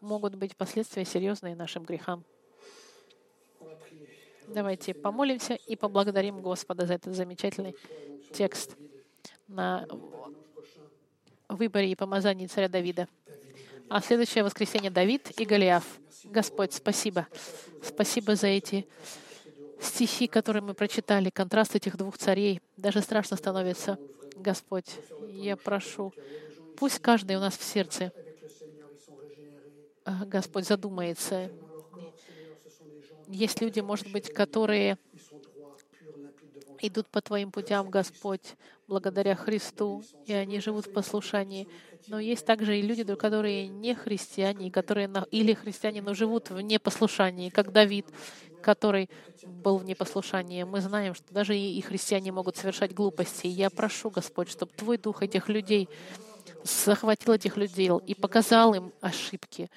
могут 0.00 0.34
быть 0.36 0.56
последствия 0.56 1.04
серьезные 1.04 1.56
нашим 1.56 1.84
грехам. 1.84 2.24
Давайте 4.46 4.94
помолимся 4.94 5.54
и 5.54 5.76
поблагодарим 5.76 6.40
Господа 6.40 6.86
за 6.86 6.94
этот 6.94 7.14
замечательный 7.14 7.76
текст 8.32 8.76
на 9.46 9.86
выборе 11.48 11.90
и 11.90 11.94
помазании 11.94 12.46
царя 12.46 12.68
Давида. 12.68 13.08
А 13.90 14.02
следующее 14.02 14.44
воскресенье 14.44 14.90
Давид 14.90 15.30
и 15.40 15.46
Голиаф. 15.46 15.84
Господь, 16.24 16.74
спасибо. 16.74 17.26
Спасибо 17.82 18.36
за 18.36 18.48
эти 18.48 18.86
стихи, 19.80 20.26
которые 20.26 20.62
мы 20.62 20.74
прочитали, 20.74 21.30
контраст 21.30 21.74
этих 21.74 21.96
двух 21.96 22.18
царей. 22.18 22.60
Даже 22.76 23.00
страшно 23.00 23.36
становится. 23.36 23.98
Господь, 24.36 24.86
я 25.30 25.56
прошу, 25.56 26.12
пусть 26.76 26.98
каждый 26.98 27.36
у 27.36 27.40
нас 27.40 27.56
в 27.56 27.62
сердце, 27.62 28.12
а, 30.04 30.24
Господь, 30.26 30.66
задумается. 30.66 31.50
Есть 33.26 33.60
люди, 33.60 33.80
может 33.80 34.10
быть, 34.12 34.32
которые 34.32 34.98
идут 36.80 37.08
по 37.08 37.20
Твоим 37.20 37.50
путям, 37.50 37.90
Господь, 37.90 38.56
благодаря 38.86 39.34
Христу, 39.34 40.02
и 40.26 40.32
они 40.32 40.60
живут 40.60 40.86
в 40.86 40.92
послушании. 40.92 41.68
Но 42.06 42.18
есть 42.18 42.46
также 42.46 42.78
и 42.78 42.82
люди, 42.82 43.04
которые 43.14 43.68
не 43.68 43.94
христиане, 43.94 44.70
которые 44.70 45.10
или 45.30 45.52
христиане, 45.52 46.02
но 46.02 46.14
живут 46.14 46.50
в 46.50 46.60
непослушании, 46.60 47.50
как 47.50 47.72
Давид, 47.72 48.06
который 48.62 49.10
был 49.44 49.78
в 49.78 49.84
непослушании. 49.84 50.62
Мы 50.62 50.80
знаем, 50.80 51.14
что 51.14 51.32
даже 51.32 51.56
и 51.56 51.80
христиане 51.80 52.32
могут 52.32 52.56
совершать 52.56 52.94
глупости. 52.94 53.46
Я 53.46 53.70
прошу, 53.70 54.10
Господь, 54.10 54.50
чтобы 54.50 54.72
Твой 54.72 54.98
Дух 54.98 55.22
этих 55.22 55.48
людей 55.48 55.88
захватил 56.64 57.34
этих 57.34 57.56
людей 57.56 57.90
и 58.06 58.14
показал 58.14 58.74
им 58.74 58.92
ошибки, 59.00 59.70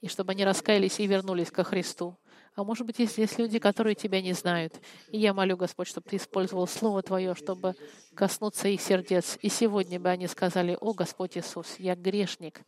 и 0.00 0.08
чтобы 0.08 0.32
они 0.32 0.44
раскаялись 0.44 1.00
и 1.00 1.06
вернулись 1.06 1.50
ко 1.50 1.64
Христу. 1.64 2.16
А 2.58 2.64
может 2.64 2.84
быть, 2.84 2.98
есть, 2.98 3.16
есть 3.18 3.38
люди, 3.38 3.60
которые 3.60 3.94
Тебя 3.94 4.20
не 4.20 4.32
знают. 4.32 4.74
И 5.12 5.18
я 5.18 5.32
молю, 5.32 5.56
Господь, 5.56 5.86
чтобы 5.86 6.10
Ты 6.10 6.16
использовал 6.16 6.66
Слово 6.66 7.02
Твое, 7.02 7.36
чтобы 7.36 7.76
коснуться 8.16 8.66
их 8.66 8.80
сердец. 8.80 9.38
И 9.42 9.48
сегодня 9.48 10.00
бы 10.00 10.08
они 10.08 10.26
сказали, 10.26 10.76
«О, 10.80 10.92
Господь 10.92 11.38
Иисус, 11.38 11.76
я 11.78 11.94
грешник, 11.94 12.62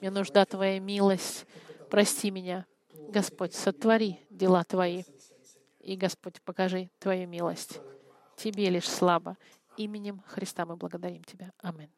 мне 0.00 0.12
нужда 0.12 0.44
Твоя 0.44 0.78
милость, 0.78 1.44
прости 1.90 2.30
меня». 2.30 2.66
Господь, 3.08 3.52
сотвори 3.52 4.20
дела 4.30 4.62
Твои. 4.62 5.02
И, 5.80 5.96
Господь, 5.96 6.40
покажи 6.42 6.88
Твою 7.00 7.26
милость. 7.26 7.80
Тебе 8.36 8.70
лишь 8.70 8.88
слабо. 8.88 9.36
Именем 9.76 10.22
Христа 10.28 10.64
мы 10.66 10.76
благодарим 10.76 11.24
Тебя. 11.24 11.52
Аминь. 11.58 11.90